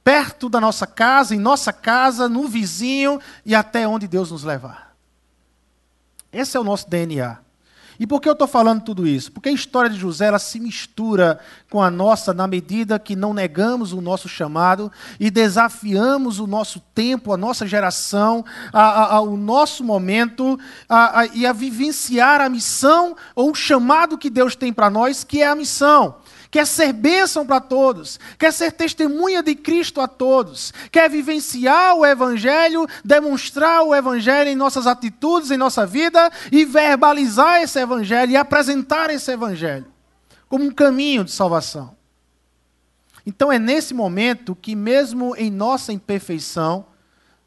perto 0.05 0.51
da 0.51 0.61
nossa 0.61 0.87
casa, 0.87 1.35
em 1.35 1.39
nossa 1.39 1.73
casa, 1.73 2.29
no 2.29 2.47
vizinho 2.47 3.19
e 3.47 3.55
até 3.55 3.89
onde 3.89 4.07
Deus 4.07 4.31
nos 4.31 4.45
levar. 4.45 4.95
Esse 6.31 6.55
é 6.55 6.61
o 6.61 6.65
nosso 6.65 6.87
DNA. 6.87 7.39
E 7.99 8.07
por 8.07 8.21
que 8.21 8.29
eu 8.29 8.33
estou 8.33 8.49
falando 8.49 8.83
tudo 8.83 9.07
isso? 9.07 9.31
Porque 9.31 9.49
a 9.49 9.53
história 9.53 9.89
de 9.89 9.99
José 9.99 10.27
ela 10.27 10.39
se 10.39 10.59
mistura 10.59 11.39
com 11.71 11.83
a 11.83 11.91
nossa 11.91 12.35
na 12.35 12.47
medida 12.47 12.99
que 12.99 13.15
não 13.15 13.33
negamos 13.33 13.93
o 13.93 14.01
nosso 14.01 14.29
chamado 14.29 14.91
e 15.21 15.31
desafiamos 15.31 16.39
o 16.39 16.47
nosso 16.47 16.81
tempo, 16.95 17.33
a 17.33 17.37
nossa 17.37 17.67
geração, 17.67 18.45
a, 18.73 18.83
a, 18.83 19.15
a, 19.17 19.21
o 19.21 19.37
nosso 19.37 19.85
momento 19.85 20.59
e 21.35 21.47
a 21.47 21.53
vivenciar 21.53 22.41
a 22.41 22.49
missão 22.49 23.17
ou 23.35 23.51
o 23.51 23.55
chamado 23.55 24.19
que 24.19 24.31
Deus 24.31 24.57
tem 24.57 24.73
para 24.73 24.91
nós, 24.91 25.23
que 25.25 25.43
é 25.43 25.47
a 25.47 25.55
missão 25.55 26.17
quer 26.55 26.69
ser 26.69 26.93
bênção 26.93 27.45
para 27.45 27.61
todos, 27.61 28.21
quer 28.39 28.53
ser 28.53 28.71
testemunha 28.71 29.43
de 29.43 29.57
Cristo 29.57 30.01
a 30.01 30.07
todos, 30.07 30.73
quer 30.93 31.11
vivenciar 31.11 31.97
o 31.97 32.07
Evangelho, 32.07 32.87
demonstrar 33.05 33.83
o 33.83 33.93
Evangelho 33.93 34.49
em 34.49 34.55
nossas 34.55 34.87
atitudes, 34.87 35.51
em 35.51 35.57
nossa 35.57 35.85
vida 35.85 36.31
e 36.53 36.65
verbalizar 36.65 37.61
esse 37.61 37.81
Evangelho 37.81 38.31
e 38.31 38.37
apresentar 38.37 39.11
esse 39.11 39.33
Evangelho 39.33 39.87
como 40.49 40.65
um 40.65 40.71
caminho 40.71 41.25
de 41.25 41.33
salvação. 41.33 41.97
Então 43.27 43.51
é 43.51 43.59
nesse 43.59 43.93
momento 43.93 44.55
que, 44.55 44.77
mesmo 44.77 45.35
em 45.35 45.51
nossa 45.51 45.93
imperfeição, 45.93 46.87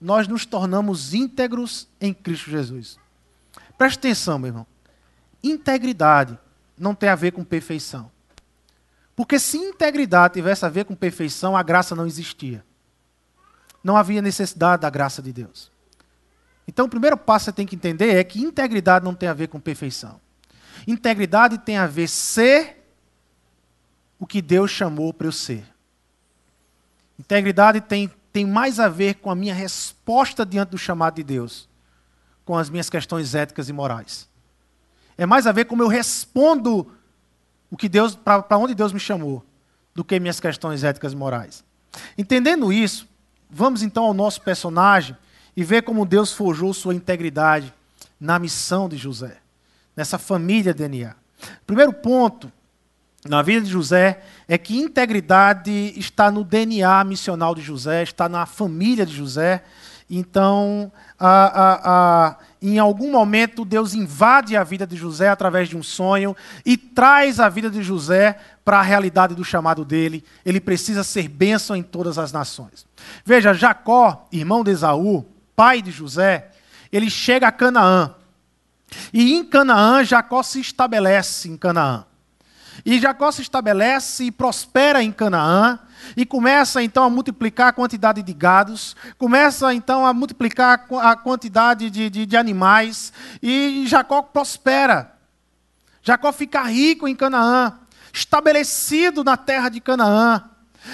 nós 0.01 0.27
nos 0.27 0.45
tornamos 0.45 1.13
íntegros 1.13 1.87
em 2.01 2.13
Cristo 2.13 2.51
Jesus. 2.51 2.99
Preste 3.77 3.99
atenção, 3.99 4.37
meu 4.37 4.49
irmão. 4.49 4.67
Integridade 5.41 6.37
não 6.77 6.93
tem 6.93 7.07
a 7.07 7.15
ver 7.15 7.31
com 7.31 7.45
perfeição. 7.45 8.11
Porque 9.17 9.39
se 9.39 9.57
integridade 9.57 10.35
tivesse 10.35 10.63
a 10.63 10.69
ver 10.69 10.85
com 10.85 10.93
perfeição, 10.93 11.57
a 11.57 11.63
graça 11.63 11.95
não 11.95 12.05
existia. 12.05 12.63
Não 13.83 13.97
havia 13.97 14.21
necessidade 14.21 14.83
da 14.83 14.91
graça 14.91 15.23
de 15.23 15.33
Deus. 15.33 15.71
Então, 16.67 16.85
o 16.85 16.89
primeiro 16.89 17.17
passo 17.17 17.45
que 17.45 17.49
você 17.49 17.55
tem 17.55 17.65
que 17.65 17.75
entender 17.75 18.15
é 18.15 18.23
que 18.23 18.39
integridade 18.39 19.03
não 19.03 19.15
tem 19.15 19.27
a 19.27 19.33
ver 19.33 19.47
com 19.47 19.59
perfeição. 19.59 20.21
Integridade 20.85 21.57
tem 21.57 21.77
a 21.77 21.87
ver 21.87 22.07
ser 22.07 22.87
o 24.19 24.27
que 24.27 24.39
Deus 24.39 24.69
chamou 24.69 25.11
para 25.11 25.25
eu 25.25 25.31
ser. 25.31 25.65
Integridade 27.17 27.81
tem, 27.81 28.11
tem 28.31 28.45
mais 28.45 28.79
a 28.79 28.87
ver 28.87 29.15
com 29.15 29.31
a 29.31 29.35
minha 29.35 29.55
resposta 29.55 30.45
diante 30.45 30.69
do 30.69 30.77
chamado 30.77 31.15
de 31.15 31.23
Deus, 31.23 31.67
com 32.45 32.55
as 32.55 32.69
minhas 32.69 32.87
questões 32.87 33.33
éticas 33.33 33.67
e 33.67 33.73
morais. 33.73 34.29
É 35.17 35.25
mais 35.25 35.47
a 35.47 35.51
ver 35.51 35.65
como 35.65 35.81
eu 35.81 35.87
respondo 35.87 36.91
o 37.69 37.77
que 37.77 37.89
Deus, 37.89 38.15
para 38.15 38.57
onde 38.57 38.73
Deus 38.73 38.93
me 38.93 38.99
chamou, 38.99 39.43
do 39.93 40.03
que 40.03 40.19
minhas 40.19 40.39
questões 40.39 40.83
éticas 40.83 41.13
e 41.13 41.15
morais. 41.15 41.63
Entendendo 42.17 42.71
isso, 42.71 43.07
vamos 43.49 43.81
então 43.81 44.03
ao 44.03 44.13
nosso 44.13 44.41
personagem 44.41 45.17
e 45.55 45.63
ver 45.63 45.81
como 45.81 46.05
Deus 46.05 46.31
forjou 46.31 46.73
sua 46.73 46.93
integridade 46.93 47.73
na 48.19 48.37
missão 48.37 48.87
de 48.87 48.97
José, 48.97 49.37
nessa 49.95 50.17
família 50.17 50.73
DNA. 50.73 51.15
Primeiro 51.65 51.93
ponto 51.93 52.51
na 53.25 53.41
vida 53.41 53.61
de 53.61 53.71
José 53.71 54.21
é 54.47 54.57
que 54.57 54.77
integridade 54.77 55.93
está 55.97 56.31
no 56.31 56.43
DNA 56.43 57.03
missional 57.03 57.53
de 57.53 57.61
José, 57.61 58.03
está 58.03 58.29
na 58.29 58.45
família 58.45 59.05
de 59.05 59.15
José. 59.15 59.63
Então, 60.09 60.91
a, 61.19 61.29
a, 61.29 61.79
a, 61.83 62.37
em 62.61 62.79
algum 62.79 63.11
momento 63.11 63.63
Deus 63.63 63.93
invade 63.93 64.55
a 64.55 64.63
vida 64.63 64.85
de 64.87 64.95
José 64.95 65.29
através 65.29 65.69
de 65.69 65.77
um 65.77 65.83
sonho 65.83 66.35
e 66.65 66.75
traz 66.75 67.39
a 67.39 67.49
vida 67.49 67.69
de 67.69 67.83
José 67.83 68.37
para 68.65 68.79
a 68.79 68.83
realidade 68.83 69.35
do 69.35 69.43
chamado 69.43 69.85
dele. 69.85 70.23
Ele 70.45 70.59
precisa 70.59 71.03
ser 71.03 71.27
bênção 71.27 71.75
em 71.75 71.83
todas 71.83 72.17
as 72.17 72.31
nações. 72.31 72.85
Veja, 73.23 73.53
Jacó, 73.53 74.27
irmão 74.31 74.63
de 74.63 74.71
Esaú, 74.71 75.25
pai 75.55 75.81
de 75.81 75.91
José, 75.91 76.51
ele 76.91 77.09
chega 77.09 77.47
a 77.47 77.51
Canaã. 77.51 78.13
E 79.13 79.33
em 79.33 79.43
Canaã, 79.43 80.03
Jacó 80.03 80.41
se 80.41 80.59
estabelece 80.59 81.49
em 81.49 81.57
Canaã. 81.57 82.05
E 82.85 82.99
Jacó 82.99 83.31
se 83.31 83.41
estabelece 83.41 84.25
e 84.25 84.31
prospera 84.31 85.03
em 85.03 85.11
Canaã, 85.11 85.79
e 86.15 86.25
começa 86.25 86.81
então 86.81 87.03
a 87.03 87.09
multiplicar 87.09 87.67
a 87.67 87.73
quantidade 87.73 88.21
de 88.21 88.33
gados, 88.33 88.95
começa 89.17 89.73
então 89.73 90.05
a 90.05 90.13
multiplicar 90.13 90.85
a 91.01 91.15
quantidade 91.15 91.89
de, 91.89 92.09
de, 92.09 92.25
de 92.25 92.37
animais, 92.37 93.11
e 93.41 93.85
Jacó 93.87 94.21
prospera. 94.21 95.13
Jacó 96.01 96.31
fica 96.31 96.61
rico 96.63 97.07
em 97.07 97.15
Canaã, 97.15 97.73
estabelecido 98.13 99.23
na 99.23 99.35
terra 99.35 99.69
de 99.69 99.81
Canaã. 99.81 100.43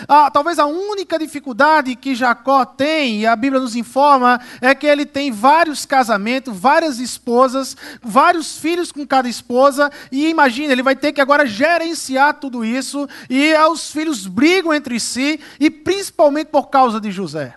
Ah, 0.07 0.29
talvez 0.31 0.59
a 0.59 0.65
única 0.65 1.17
dificuldade 1.19 1.95
que 1.95 2.15
Jacó 2.15 2.65
tem, 2.65 3.21
e 3.21 3.25
a 3.25 3.35
Bíblia 3.35 3.61
nos 3.61 3.75
informa, 3.75 4.39
é 4.61 4.73
que 4.73 4.87
ele 4.87 5.05
tem 5.05 5.31
vários 5.31 5.85
casamentos, 5.85 6.57
várias 6.57 6.99
esposas, 6.99 7.75
vários 8.01 8.57
filhos 8.57 8.91
com 8.91 9.05
cada 9.05 9.29
esposa, 9.29 9.91
e 10.11 10.27
imagina, 10.29 10.71
ele 10.71 10.83
vai 10.83 10.95
ter 10.95 11.11
que 11.11 11.21
agora 11.21 11.45
gerenciar 11.45 12.35
tudo 12.35 12.63
isso, 12.63 13.07
e 13.29 13.53
os 13.71 13.91
filhos 13.91 14.27
brigam 14.27 14.73
entre 14.73 14.99
si, 14.99 15.39
e 15.59 15.69
principalmente 15.69 16.47
por 16.47 16.69
causa 16.69 16.99
de 16.99 17.11
José. 17.11 17.55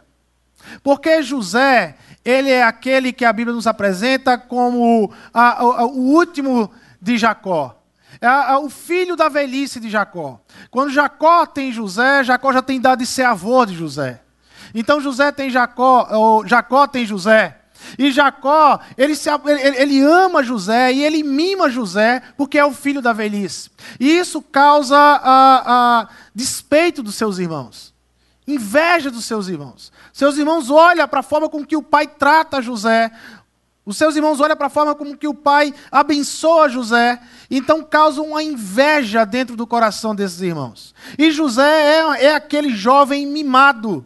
Porque 0.83 1.23
José, 1.23 1.97
ele 2.25 2.51
é 2.51 2.63
aquele 2.63 3.13
que 3.13 3.25
a 3.25 3.33
Bíblia 3.33 3.55
nos 3.55 3.67
apresenta 3.67 4.37
como 4.37 5.13
a, 5.33 5.61
a, 5.61 5.85
o 5.87 6.13
último 6.13 6.71
de 7.01 7.17
Jacó. 7.17 7.77
É, 8.21 8.57
o 8.57 8.69
filho 8.69 9.17
da 9.17 9.29
velhice 9.29 9.81
de 9.81 9.91
Jacó. 9.91 10.41
Quando 10.71 10.91
Jacó 10.91 11.47
tem 11.47 11.73
José, 11.73 12.25
Jacó 12.25 12.53
já 12.53 12.63
tem 12.63 12.77
idade 12.77 13.01
de 13.03 13.07
ser 13.07 13.25
avô 13.25 13.65
de 13.65 13.75
José. 13.75 14.21
Então 14.75 15.01
José 15.01 15.33
tem 15.33 15.51
Jacó, 15.51 16.09
ou 16.11 16.47
Jacó 16.47 16.87
tem 16.87 17.05
José. 17.07 17.57
E 17.99 18.11
Jacó, 18.11 18.81
ele, 18.97 19.15
se, 19.15 19.29
ele, 19.31 19.77
ele, 19.77 20.01
ama 20.01 20.43
José 20.43 20.93
e 20.93 21.05
ele 21.05 21.23
mima 21.23 21.71
José 21.71 22.23
porque 22.37 22.59
é 22.59 22.65
o 22.65 22.73
filho 22.73 23.01
da 23.01 23.13
velhice. 23.13 23.71
E 24.01 24.19
isso 24.19 24.43
causa 24.43 24.97
a, 24.97 26.01
a 26.03 26.09
despeito 26.35 27.03
dos 27.03 27.15
seus 27.15 27.39
irmãos, 27.39 27.95
inveja 28.47 29.11
dos 29.11 29.25
seus 29.25 29.49
irmãos. 29.49 29.93
Seus 30.13 30.39
irmãos 30.39 30.71
olham 30.71 31.07
para 31.07 31.21
a 31.21 31.23
forma 31.23 31.49
com 31.49 31.65
que 31.65 31.77
o 31.77 31.83
pai 31.83 32.07
trata 32.07 32.63
José, 32.63 33.11
os 33.87 33.97
seus 33.97 34.17
irmãos 34.17 34.41
olham 34.41 34.57
para 34.57 34.67
a 34.67 34.71
forma 34.71 34.97
como 34.97 35.17
que 35.17 35.29
o 35.29 35.35
pai 35.35 35.73
abençoa 35.93 36.69
José, 36.69 37.21
então 37.49 37.85
causa 37.85 38.21
uma 38.21 38.43
inveja 38.43 39.25
dentro 39.25 39.55
do 39.55 39.65
coração 39.65 40.13
desses 40.13 40.41
irmãos. 40.41 40.93
E 41.17 41.31
José 41.31 41.63
é, 41.63 42.25
é 42.25 42.35
aquele 42.35 42.71
jovem 42.71 43.25
mimado 43.25 44.05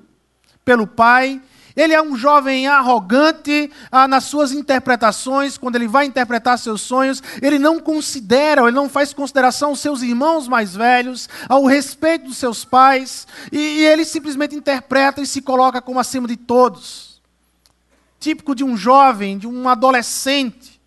pelo 0.67 0.87
pai, 0.87 1.41
ele 1.75 1.95
é 1.95 2.03
um 2.03 2.15
jovem 2.15 2.67
arrogante 2.67 3.71
ah, 3.91 4.07
nas 4.07 4.25
suas 4.25 4.53
interpretações, 4.53 5.57
quando 5.57 5.77
ele 5.77 5.89
vai 5.89 6.05
interpretar 6.05 6.59
seus 6.59 6.83
sonhos, 6.83 7.23
ele 7.41 7.59
não 7.59 7.81
considera, 7.81 8.61
ele 8.61 8.73
não 8.73 8.87
faz 8.87 9.15
consideração 9.15 9.71
aos 9.71 9.81
seus 9.81 10.03
irmãos 10.03 10.47
mais 10.47 10.77
velhos, 10.77 11.27
ao 11.49 11.65
respeito 11.65 12.27
dos 12.27 12.37
seus 12.37 12.67
pais, 12.67 13.27
e, 13.51 13.57
e 13.57 13.87
ele 13.87 14.05
simplesmente 14.05 14.55
interpreta 14.55 15.23
e 15.23 15.27
se 15.27 15.41
coloca 15.41 15.81
como 15.81 15.99
acima 15.99 16.29
de 16.29 16.37
todos 16.37 17.10
típico 18.21 18.55
de 18.55 18.63
um 18.63 18.77
jovem, 18.77 19.39
de 19.39 19.49
um 19.49 19.69
adolescente. 19.69 20.81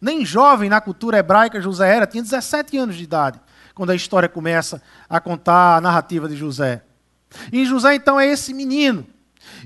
Nem 0.00 0.24
jovem 0.24 0.70
na 0.70 0.80
cultura 0.80 1.18
hebraica 1.18 1.60
José 1.60 1.94
era, 1.94 2.06
tinha 2.06 2.22
17 2.22 2.76
anos 2.78 2.96
de 2.96 3.04
idade, 3.04 3.38
quando 3.74 3.90
a 3.90 3.94
história 3.94 4.28
começa 4.28 4.82
a 5.08 5.20
contar 5.20 5.76
a 5.76 5.80
narrativa 5.80 6.28
de 6.28 6.34
José. 6.36 6.82
E 7.52 7.64
José, 7.66 7.94
então, 7.94 8.18
é 8.18 8.26
esse 8.26 8.54
menino. 8.54 9.06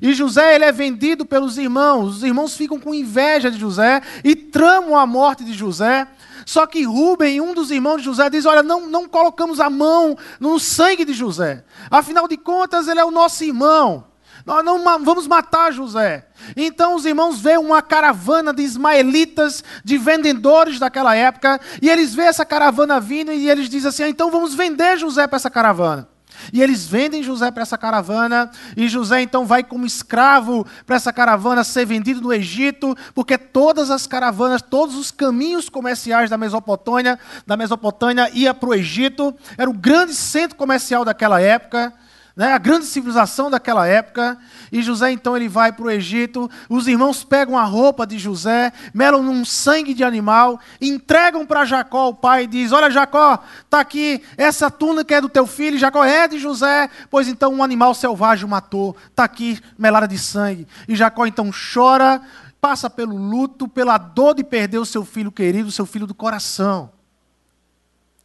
E 0.00 0.12
José 0.14 0.54
ele 0.54 0.64
é 0.64 0.72
vendido 0.72 1.24
pelos 1.24 1.58
irmãos. 1.58 2.16
Os 2.16 2.22
irmãos 2.22 2.56
ficam 2.56 2.78
com 2.78 2.94
inveja 2.94 3.50
de 3.50 3.58
José 3.58 4.00
e 4.24 4.34
tramam 4.34 4.96
a 4.96 5.06
morte 5.06 5.44
de 5.44 5.52
José. 5.52 6.08
Só 6.44 6.66
que 6.66 6.82
Rubem, 6.82 7.40
um 7.40 7.54
dos 7.54 7.70
irmãos 7.70 7.98
de 7.98 8.04
José, 8.04 8.28
diz: 8.28 8.46
Olha, 8.46 8.62
não, 8.62 8.88
não 8.88 9.08
colocamos 9.08 9.60
a 9.60 9.70
mão 9.70 10.16
no 10.40 10.58
sangue 10.58 11.04
de 11.04 11.12
José. 11.12 11.64
Afinal 11.90 12.26
de 12.26 12.36
contas, 12.36 12.88
ele 12.88 13.00
é 13.00 13.04
o 13.04 13.10
nosso 13.10 13.44
irmão. 13.44 14.11
Nós 14.44 14.64
não 14.64 14.82
vamos 15.04 15.26
matar 15.26 15.72
José. 15.72 16.26
Então 16.56 16.94
os 16.96 17.04
irmãos 17.04 17.40
veem 17.40 17.58
uma 17.58 17.80
caravana 17.80 18.52
de 18.52 18.62
ismaelitas, 18.62 19.62
de 19.84 19.96
vendedores 19.96 20.78
daquela 20.78 21.14
época, 21.14 21.60
e 21.80 21.88
eles 21.88 22.14
veem 22.14 22.28
essa 22.28 22.44
caravana 22.44 23.00
vindo 23.00 23.32
e 23.32 23.48
eles 23.48 23.68
dizem 23.68 23.88
assim: 23.88 24.02
ah, 24.02 24.08
então 24.08 24.30
vamos 24.30 24.54
vender 24.54 24.98
José 24.98 25.26
para 25.26 25.36
essa 25.36 25.50
caravana. 25.50 26.08
E 26.52 26.62
eles 26.62 26.86
vendem 26.86 27.22
José 27.22 27.50
para 27.50 27.62
essa 27.62 27.78
caravana, 27.78 28.50
e 28.76 28.88
José 28.88 29.20
então 29.20 29.46
vai 29.46 29.62
como 29.62 29.86
escravo 29.86 30.66
para 30.86 30.96
essa 30.96 31.12
caravana 31.12 31.62
ser 31.62 31.84
vendido 31.84 32.20
no 32.20 32.32
Egito, 32.32 32.96
porque 33.14 33.36
todas 33.36 33.90
as 33.90 34.06
caravanas, 34.06 34.62
todos 34.62 34.96
os 34.96 35.10
caminhos 35.10 35.68
comerciais 35.68 36.30
da 36.30 36.38
Mesopotâmia, 36.38 37.18
da 37.46 37.56
Mesopotâmia 37.56 38.30
ia 38.32 38.54
para 38.54 38.70
o 38.70 38.74
Egito, 38.74 39.34
era 39.56 39.70
o 39.70 39.74
grande 39.74 40.14
centro 40.14 40.56
comercial 40.56 41.04
daquela 41.04 41.40
época 41.40 41.92
né, 42.36 42.52
a 42.52 42.58
grande 42.58 42.86
civilização 42.86 43.50
daquela 43.50 43.86
época. 43.86 44.38
E 44.70 44.82
José 44.82 45.12
então 45.12 45.36
ele 45.36 45.48
vai 45.48 45.72
para 45.72 45.84
o 45.84 45.90
Egito. 45.90 46.50
Os 46.68 46.88
irmãos 46.88 47.24
pegam 47.24 47.58
a 47.58 47.64
roupa 47.64 48.06
de 48.06 48.18
José, 48.18 48.72
melam 48.94 49.22
num 49.22 49.44
sangue 49.44 49.94
de 49.94 50.02
animal, 50.02 50.58
entregam 50.80 51.46
para 51.46 51.64
Jacó, 51.64 52.08
o 52.08 52.14
pai, 52.14 52.44
e 52.44 52.46
diz: 52.46 52.72
Olha, 52.72 52.90
Jacó, 52.90 53.42
está 53.64 53.80
aqui 53.80 54.22
essa 54.36 54.70
túnica 54.70 55.14
é 55.14 55.20
do 55.20 55.28
teu 55.28 55.46
filho. 55.46 55.78
Jacó 55.78 56.04
é 56.04 56.26
de 56.26 56.38
José, 56.38 56.88
pois 57.10 57.28
então 57.28 57.52
um 57.52 57.62
animal 57.62 57.94
selvagem 57.94 58.44
o 58.44 58.48
matou. 58.48 58.96
Está 59.08 59.24
aqui 59.24 59.60
melada 59.78 60.08
de 60.08 60.18
sangue. 60.18 60.66
E 60.88 60.96
Jacó 60.96 61.26
então 61.26 61.50
chora, 61.52 62.22
passa 62.60 62.88
pelo 62.88 63.16
luto, 63.16 63.68
pela 63.68 63.98
dor 63.98 64.34
de 64.34 64.44
perder 64.44 64.78
o 64.78 64.86
seu 64.86 65.04
filho 65.04 65.30
querido, 65.30 65.68
o 65.68 65.72
seu 65.72 65.84
filho 65.84 66.06
do 66.06 66.14
coração. 66.14 66.90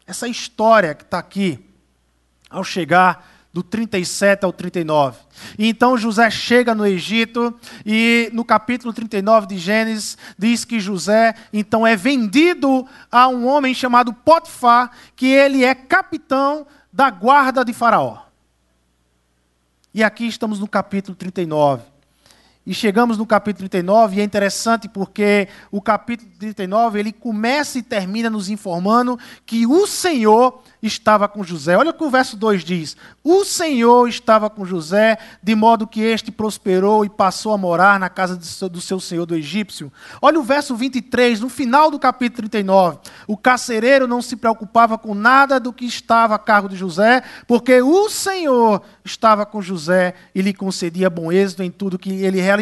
Essa 0.06 0.28
história 0.28 0.96
que 0.96 1.04
está 1.04 1.20
aqui, 1.20 1.60
ao 2.50 2.64
chegar 2.64 3.37
do 3.58 3.64
37 3.64 4.46
ao 4.46 4.54
39. 4.54 5.18
E 5.58 5.68
então 5.68 5.98
José 5.98 6.30
chega 6.30 6.76
no 6.76 6.86
Egito 6.86 7.52
e 7.84 8.30
no 8.32 8.46
capítulo 8.46 8.94
39 8.94 9.48
de 9.48 9.58
Gênesis 9.58 10.16
diz 10.38 10.64
que 10.64 10.80
José 10.80 11.34
então 11.52 11.86
é 11.86 11.96
vendido 11.96 12.88
a 13.12 13.28
um 13.28 13.48
homem 13.48 13.74
chamado 13.74 14.14
Potifar, 14.14 14.92
que 15.16 15.26
ele 15.26 15.66
é 15.66 15.74
capitão 15.74 16.68
da 16.94 17.10
guarda 17.10 17.66
de 17.66 17.74
Faraó. 17.74 18.20
E 19.92 20.04
aqui 20.04 20.28
estamos 20.28 20.60
no 20.60 20.68
capítulo 20.68 21.16
39. 21.16 21.82
E 22.68 22.74
chegamos 22.74 23.18
no 23.18 23.26
capítulo 23.26 23.70
39 23.70 24.18
e 24.18 24.20
é 24.20 24.24
interessante 24.26 24.90
porque 24.90 25.48
o 25.72 25.82
capítulo 25.82 26.30
39 26.38 27.00
ele 27.00 27.14
começa 27.14 27.80
e 27.80 27.82
termina 27.82 28.30
nos 28.30 28.50
informando 28.50 29.18
que 29.46 29.66
o 29.66 29.88
Senhor 29.88 30.62
estava 30.84 31.30
com 31.30 31.46
José. 31.46 31.78
Olha 31.78 31.92
o 31.92 31.94
que 31.94 32.04
o 32.04 32.10
verso 32.10 32.36
2 32.36 32.66
diz: 32.66 32.98
O 33.24 33.46
Senhor 33.46 34.10
estava 34.10 34.50
com 34.50 34.66
José, 34.66 35.18
de 35.42 35.56
modo 35.56 35.88
que 35.88 36.02
este 36.02 36.30
prosperou 36.30 37.06
e 37.06 37.10
passou 37.10 37.54
a 37.54 37.58
morar 37.58 37.98
na 38.02 38.10
casa 38.10 38.36
do 38.36 38.82
seu 38.82 39.00
senhor 39.00 39.26
do 39.26 39.34
egípcio. 39.34 39.90
Olha 40.22 40.38
o 40.38 40.44
verso 40.44 40.76
23, 40.76 41.40
no 41.40 41.48
final 41.48 41.90
do 41.90 41.98
capítulo 41.98 42.50
39. 42.50 42.98
O 43.28 43.38
carcereiro 43.38 44.08
não 44.08 44.22
se 44.22 44.36
preocupava 44.36 44.98
com 44.98 45.16
nada 45.16 45.58
do 45.58 45.72
que 45.72 45.86
estava 45.86 46.36
a 46.36 46.40
cargo 46.40 46.68
de 46.68 46.76
José, 46.76 47.24
porque 47.48 47.82
o 47.82 48.10
Senhor 48.10 48.82
estava 49.06 49.46
com 49.46 49.62
José 49.62 50.16
e 50.36 50.42
lhe 50.42 50.54
concedia 50.54 51.10
bom 51.10 51.32
êxito 51.32 51.64
em 51.64 51.72
tudo 51.72 51.98
que 51.98 52.12
ele 52.12 52.42
realizava. 52.42 52.57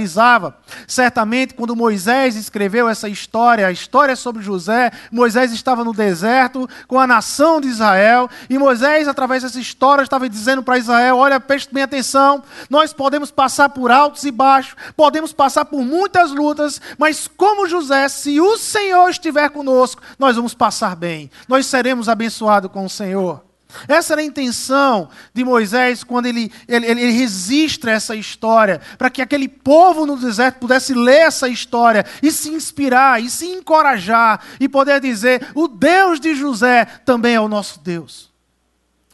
Certamente, 0.88 1.54
quando 1.54 1.76
Moisés 1.76 2.36
escreveu 2.36 2.90
essa 2.90 3.08
história, 3.08 3.68
a 3.68 3.72
história 3.72 4.16
sobre 4.16 4.44
José, 4.44 4.92
Moisés 5.12 5.52
estava 5.52 5.84
no 5.84 5.94
deserto 5.94 6.68
com 6.88 7.00
a 7.00 7.08
nação 7.08 7.62
de 7.62 7.68
Israel, 7.68 8.30
e 8.50 8.58
Moisés, 8.58 9.08
através 9.08 9.44
dessa 9.44 9.60
história, 9.60 10.04
estava 10.04 10.28
dizendo 10.28 10.62
para 10.64 10.78
Israel: 10.78 11.18
Olha, 11.18 11.40
preste 11.40 11.74
bem 11.74 11.84
atenção, 11.84 12.44
nós 12.70 12.94
podemos 12.94 13.32
passar 13.32 13.70
por 13.70 13.92
altos 13.92 14.24
e 14.24 14.32
baixos, 14.32 14.76
podemos 14.96 15.32
passar 15.32 15.66
por 15.66 15.82
muitas 15.82 16.32
lutas, 16.32 16.82
mas 16.98 17.28
como 17.28 17.68
José, 17.68 18.10
se 18.10 18.42
o 18.42 18.58
Senhor 18.58 19.10
estiver 19.10 19.50
conosco, 19.50 20.02
nós 20.18 20.36
vamos 20.36 20.54
passar 20.54 20.96
bem, 20.96 21.30
nós 21.48 21.66
seremos 21.66 22.10
abençoados 22.10 22.72
com 22.72 22.86
o 22.86 22.90
Senhor. 22.90 23.45
Essa 23.88 24.14
era 24.14 24.22
a 24.22 24.26
intenção 24.26 25.10
de 25.34 25.44
Moisés 25.44 26.04
quando 26.04 26.26
ele, 26.26 26.52
ele, 26.68 26.86
ele 26.86 27.12
registra 27.12 27.92
essa 27.92 28.16
história, 28.16 28.82
para 28.98 29.10
que 29.10 29.22
aquele 29.22 29.48
povo 29.48 30.06
no 30.06 30.18
deserto 30.18 30.60
pudesse 30.60 30.94
ler 30.94 31.22
essa 31.22 31.48
história 31.48 32.06
e 32.22 32.32
se 32.32 32.50
inspirar, 32.50 33.22
e 33.22 33.30
se 33.30 33.46
encorajar, 33.46 34.42
e 34.60 34.68
poder 34.70 35.00
dizer: 35.02 35.48
o 35.54 35.68
Deus 35.68 36.20
de 36.20 36.36
José 36.36 36.86
também 36.86 37.36
é 37.36 37.42
o 37.42 37.48
nosso 37.48 37.80
Deus. 37.80 38.32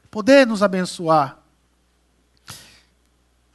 Poder 0.10 0.46
nos 0.46 0.62
abençoar. 0.62 1.38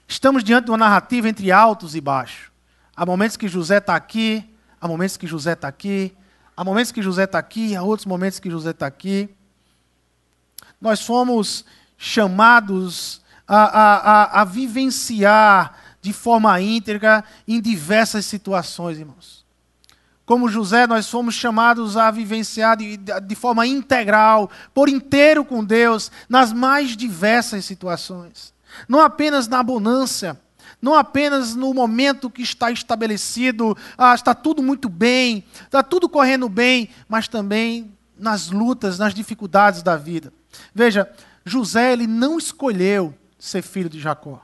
Estamos 0.08 0.42
diante 0.42 0.66
de 0.66 0.70
uma 0.70 0.78
narrativa 0.78 1.28
entre 1.28 1.50
altos 1.50 1.94
e 1.94 2.00
baixos. 2.00 2.50
Há 2.96 3.04
momentos 3.04 3.36
que 3.36 3.48
José 3.48 3.78
está 3.78 3.94
aqui, 3.94 4.48
há 4.80 4.88
momentos 4.88 5.16
que 5.16 5.26
José 5.26 5.52
está 5.52 5.68
aqui, 5.68 6.16
há 6.56 6.64
momentos 6.64 6.92
que 6.92 7.02
José 7.02 7.24
está 7.24 7.38
aqui, 7.38 7.76
há 7.76 7.82
outros 7.82 8.06
momentos 8.06 8.38
que 8.38 8.48
José 8.48 8.70
está 8.70 8.86
aqui 8.86 9.35
nós 10.80 11.00
fomos 11.00 11.64
chamados 11.96 13.20
a, 13.46 13.56
a, 13.56 13.96
a, 13.96 14.42
a 14.42 14.44
vivenciar 14.44 15.78
de 16.00 16.12
forma 16.12 16.60
íntegra 16.60 17.24
em 17.46 17.60
diversas 17.60 18.26
situações, 18.26 18.98
irmãos. 18.98 19.44
Como 20.24 20.48
José, 20.48 20.86
nós 20.88 21.08
fomos 21.08 21.36
chamados 21.36 21.96
a 21.96 22.10
vivenciar 22.10 22.76
de, 22.76 22.96
de, 22.96 23.34
forma 23.36 23.64
integral, 23.64 24.50
por 24.74 24.88
inteiro 24.88 25.44
com 25.44 25.64
Deus, 25.64 26.10
nas 26.28 26.52
mais 26.52 26.96
diversas 26.96 27.64
situações. 27.64 28.52
Não 28.88 29.00
apenas 29.00 29.46
na 29.46 29.60
abundância, 29.60 30.38
não 30.82 30.94
apenas 30.94 31.54
no 31.54 31.72
momento 31.72 32.28
que 32.28 32.42
está 32.42 32.72
estabelecido, 32.72 33.76
ah, 33.96 34.14
está 34.14 34.34
tudo 34.34 34.62
muito 34.62 34.88
bem, 34.88 35.44
está 35.62 35.80
tudo 35.82 36.08
correndo 36.08 36.48
bem, 36.48 36.88
mas 37.08 37.28
também 37.28 37.96
nas 38.18 38.50
lutas, 38.50 38.98
nas 38.98 39.14
dificuldades 39.14 39.80
da 39.82 39.96
vida. 39.96 40.32
Veja, 40.74 41.10
José 41.44 41.92
ele 41.92 42.06
não 42.06 42.38
escolheu 42.38 43.14
ser 43.38 43.62
filho 43.62 43.88
de 43.88 44.00
Jacó. 44.00 44.42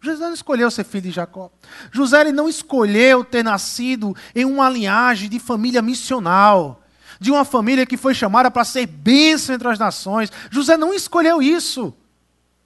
José 0.00 0.24
não 0.24 0.34
escolheu 0.34 0.70
ser 0.70 0.84
filho 0.84 1.04
de 1.04 1.10
Jacó. 1.10 1.50
José 1.90 2.20
ele 2.20 2.32
não 2.32 2.48
escolheu 2.48 3.24
ter 3.24 3.42
nascido 3.42 4.14
em 4.34 4.44
uma 4.44 4.68
linhagem 4.68 5.28
de 5.28 5.38
família 5.38 5.80
missional, 5.80 6.82
de 7.18 7.30
uma 7.30 7.44
família 7.44 7.86
que 7.86 7.96
foi 7.96 8.14
chamada 8.14 8.50
para 8.50 8.64
ser 8.64 8.86
bênção 8.86 9.54
entre 9.54 9.68
as 9.68 9.78
nações. 9.78 10.30
José 10.50 10.76
não 10.76 10.92
escolheu 10.92 11.40
isso. 11.40 11.94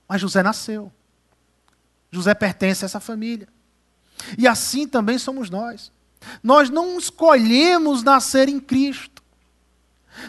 Mas 0.09 0.21
José 0.21 0.43
nasceu. 0.43 0.91
José 2.11 2.35
pertence 2.35 2.85
a 2.85 2.87
essa 2.87 3.01
família. 3.01 3.49
E 4.37 4.49
assim 4.49 4.89
também 4.89 5.19
somos 5.19 5.51
nós. 5.51 5.93
Nós 6.43 6.71
não 6.71 6.99
escolhemos 6.99 8.03
nascer 8.03 8.49
em 8.49 8.59
Cristo. 8.59 9.18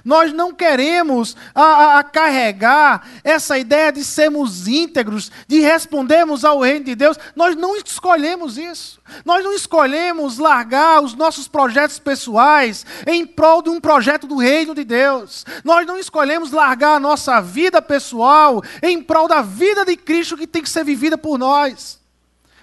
Nós 0.04 0.34
não 0.34 0.54
queremos 0.54 1.36
a, 1.54 1.64
a, 1.64 2.00
a, 2.00 2.04
carregar 2.04 3.08
essa 3.24 3.58
ideia 3.58 3.92
de 3.92 4.04
sermos 4.04 4.68
íntegros, 4.68 5.32
de 5.48 5.60
respondermos 5.60 6.44
ao 6.44 6.60
reino 6.62 6.86
de 6.86 6.96
Deus. 6.96 7.18
Nós 7.36 7.56
não 7.56 7.76
escolhemos 7.76 8.58
isso. 8.58 9.00
Nós 9.26 9.44
não 9.44 9.54
escolhemos 9.54 10.38
largar 10.38 11.02
os 11.02 11.14
nossos 11.14 11.48
projetos 11.48 12.00
pessoais 12.00 12.86
em 13.08 13.26
prol 13.26 13.62
de 13.62 13.70
um 13.70 13.80
projeto 13.80 14.28
do 14.28 14.38
reino 14.38 14.76
de 14.76 14.84
Deus. 14.84 15.46
Nós 15.64 15.86
não 15.86 15.98
escolhemos 15.98 16.52
largar 16.52 16.96
a 16.96 17.00
nossa 17.00 17.42
vida 17.42 17.82
pessoal 17.82 18.62
em 18.82 19.02
prol 19.02 19.28
da 19.28 19.42
vida 19.42 19.86
de 19.86 19.96
Cristo 19.96 20.38
que 20.38 20.48
tem 20.48 20.62
que 20.62 20.70
ser 20.70 20.84
vivida 20.84 21.18
por 21.18 21.38
nós. 21.38 22.00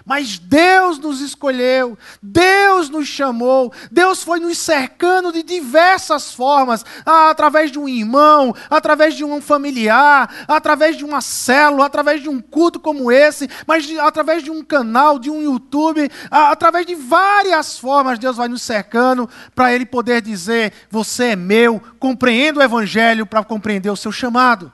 Mas 0.07 0.39
Deus 0.39 0.97
nos 0.97 1.19
escolheu, 1.19 1.97
Deus 2.23 2.89
nos 2.89 3.09
chamou, 3.09 3.73
Deus 3.91 4.23
foi 4.23 4.39
nos 4.39 4.57
cercando 4.57 5.33
de 5.33 5.43
diversas 5.43 6.33
formas, 6.33 6.85
ah, 7.05 7.29
através 7.29 7.69
de 7.69 7.77
um 7.77 7.89
irmão, 7.89 8.55
através 8.69 9.15
de 9.15 9.25
um 9.25 9.41
familiar, 9.41 10.45
através 10.47 10.95
de 10.95 11.03
uma 11.03 11.19
célula, 11.19 11.85
através 11.85 12.21
de 12.21 12.29
um 12.29 12.39
culto 12.39 12.79
como 12.79 13.11
esse, 13.11 13.49
mas 13.67 13.83
de, 13.83 13.99
através 13.99 14.41
de 14.41 14.49
um 14.49 14.63
canal, 14.63 15.19
de 15.19 15.29
um 15.29 15.43
YouTube, 15.43 16.09
ah, 16.31 16.51
através 16.51 16.85
de 16.85 16.95
várias 16.95 17.77
formas, 17.77 18.17
Deus 18.17 18.37
vai 18.37 18.47
nos 18.47 18.61
cercando 18.61 19.29
para 19.53 19.73
Ele 19.73 19.85
poder 19.85 20.21
dizer: 20.21 20.71
Você 20.89 21.25
é 21.25 21.35
meu, 21.35 21.81
compreenda 21.99 22.61
o 22.61 22.63
Evangelho 22.63 23.25
para 23.25 23.43
compreender 23.43 23.89
o 23.89 23.97
seu 23.97 24.13
chamado. 24.13 24.71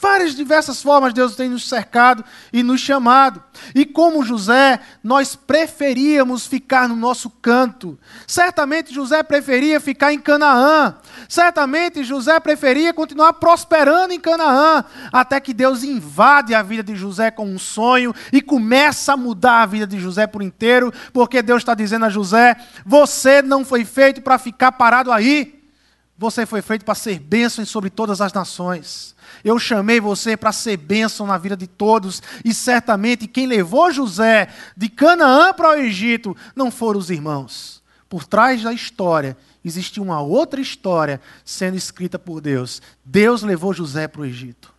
Várias 0.00 0.34
diversas 0.34 0.80
formas 0.80 1.12
Deus 1.12 1.36
tem 1.36 1.50
nos 1.50 1.68
cercado 1.68 2.24
e 2.50 2.62
nos 2.62 2.80
chamado. 2.80 3.42
E 3.74 3.84
como 3.84 4.24
José, 4.24 4.80
nós 5.04 5.36
preferíamos 5.36 6.46
ficar 6.46 6.88
no 6.88 6.96
nosso 6.96 7.28
canto. 7.28 7.98
Certamente 8.26 8.94
José 8.94 9.22
preferia 9.22 9.78
ficar 9.78 10.10
em 10.12 10.18
Canaã. 10.18 10.96
Certamente 11.28 12.02
José 12.02 12.40
preferia 12.40 12.94
continuar 12.94 13.34
prosperando 13.34 14.14
em 14.14 14.18
Canaã, 14.18 14.84
até 15.12 15.38
que 15.38 15.52
Deus 15.52 15.84
invade 15.84 16.54
a 16.54 16.62
vida 16.62 16.82
de 16.82 16.96
José 16.96 17.30
com 17.30 17.44
um 17.44 17.58
sonho 17.58 18.14
e 18.32 18.40
começa 18.40 19.12
a 19.12 19.18
mudar 19.18 19.62
a 19.62 19.66
vida 19.66 19.86
de 19.86 20.00
José 20.00 20.26
por 20.26 20.40
inteiro, 20.40 20.90
porque 21.12 21.42
Deus 21.42 21.60
está 21.60 21.74
dizendo 21.74 22.06
a 22.06 22.10
José: 22.10 22.56
você 22.86 23.42
não 23.42 23.66
foi 23.66 23.84
feito 23.84 24.22
para 24.22 24.38
ficar 24.38 24.72
parado 24.72 25.12
aí. 25.12 25.60
Você 26.16 26.44
foi 26.44 26.60
feito 26.60 26.84
para 26.84 26.94
ser 26.94 27.18
bênção 27.18 27.64
sobre 27.64 27.88
todas 27.88 28.20
as 28.20 28.30
nações. 28.30 29.16
Eu 29.44 29.58
chamei 29.58 30.00
você 30.00 30.36
para 30.36 30.52
ser 30.52 30.76
bênção 30.76 31.26
na 31.26 31.38
vida 31.38 31.56
de 31.56 31.66
todos, 31.66 32.22
e 32.44 32.52
certamente 32.52 33.26
quem 33.26 33.46
levou 33.46 33.92
José 33.92 34.48
de 34.76 34.88
Canaã 34.88 35.52
para 35.52 35.70
o 35.70 35.74
Egito 35.74 36.36
não 36.54 36.70
foram 36.70 37.00
os 37.00 37.10
irmãos. 37.10 37.82
Por 38.08 38.24
trás 38.24 38.62
da 38.62 38.72
história 38.72 39.36
existe 39.64 40.00
uma 40.00 40.20
outra 40.20 40.60
história 40.60 41.20
sendo 41.44 41.76
escrita 41.76 42.18
por 42.18 42.40
Deus. 42.40 42.82
Deus 43.04 43.42
levou 43.42 43.72
José 43.72 44.08
para 44.08 44.22
o 44.22 44.24
Egito. 44.24 44.74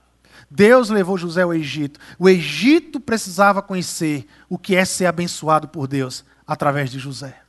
Deus 0.49 0.89
levou 0.89 1.17
José 1.17 1.43
ao 1.43 1.53
Egito. 1.53 1.97
O 2.19 2.27
Egito 2.27 2.99
precisava 2.99 3.61
conhecer 3.61 4.27
o 4.49 4.57
que 4.57 4.75
é 4.75 4.83
ser 4.83 5.05
abençoado 5.05 5.69
por 5.69 5.87
Deus 5.87 6.25
através 6.45 6.91
de 6.91 6.99
José. 6.99 7.41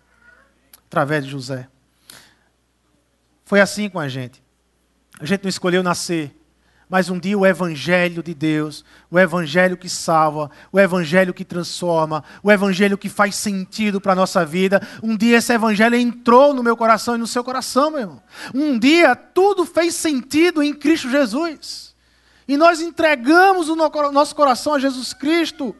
Através 0.86 1.24
de 1.24 1.30
José. 1.30 1.68
Foi 3.44 3.60
assim 3.60 3.88
com 3.88 3.98
a 3.98 4.08
gente. 4.08 4.40
A 5.18 5.26
gente 5.26 5.42
não 5.42 5.48
escolheu 5.48 5.82
nascer 5.82 6.32
mas 6.92 7.08
um 7.08 7.18
dia 7.18 7.38
o 7.38 7.46
Evangelho 7.46 8.22
de 8.22 8.34
Deus, 8.34 8.84
o 9.10 9.18
Evangelho 9.18 9.78
que 9.78 9.88
salva, 9.88 10.50
o 10.70 10.78
Evangelho 10.78 11.32
que 11.32 11.42
transforma, 11.42 12.22
o 12.42 12.52
Evangelho 12.52 12.98
que 12.98 13.08
faz 13.08 13.34
sentido 13.34 13.98
para 13.98 14.12
a 14.12 14.14
nossa 14.14 14.44
vida, 14.44 14.86
um 15.02 15.16
dia 15.16 15.38
esse 15.38 15.54
Evangelho 15.54 15.96
entrou 15.96 16.52
no 16.52 16.62
meu 16.62 16.76
coração 16.76 17.14
e 17.14 17.18
no 17.18 17.26
seu 17.26 17.42
coração, 17.42 17.92
meu 17.92 18.00
irmão. 18.00 18.22
Um 18.54 18.78
dia 18.78 19.16
tudo 19.16 19.64
fez 19.64 19.94
sentido 19.94 20.62
em 20.62 20.74
Cristo 20.74 21.08
Jesus. 21.08 21.94
E 22.46 22.58
nós 22.58 22.82
entregamos 22.82 23.70
o 23.70 23.74
nosso 23.74 24.36
coração 24.36 24.74
a 24.74 24.78
Jesus 24.78 25.14
Cristo. 25.14 25.74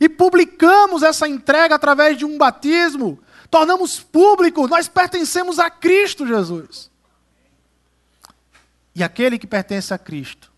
E 0.00 0.08
publicamos 0.08 1.02
essa 1.02 1.28
entrega 1.28 1.74
através 1.74 2.16
de 2.16 2.24
um 2.24 2.38
batismo. 2.38 3.20
Tornamos 3.50 4.00
público, 4.00 4.66
nós 4.66 4.88
pertencemos 4.88 5.58
a 5.58 5.68
Cristo 5.68 6.26
Jesus. 6.26 6.89
E 8.94 9.02
aquele 9.02 9.38
que 9.38 9.46
pertence 9.46 9.92
a 9.94 9.98
Cristo, 9.98 10.50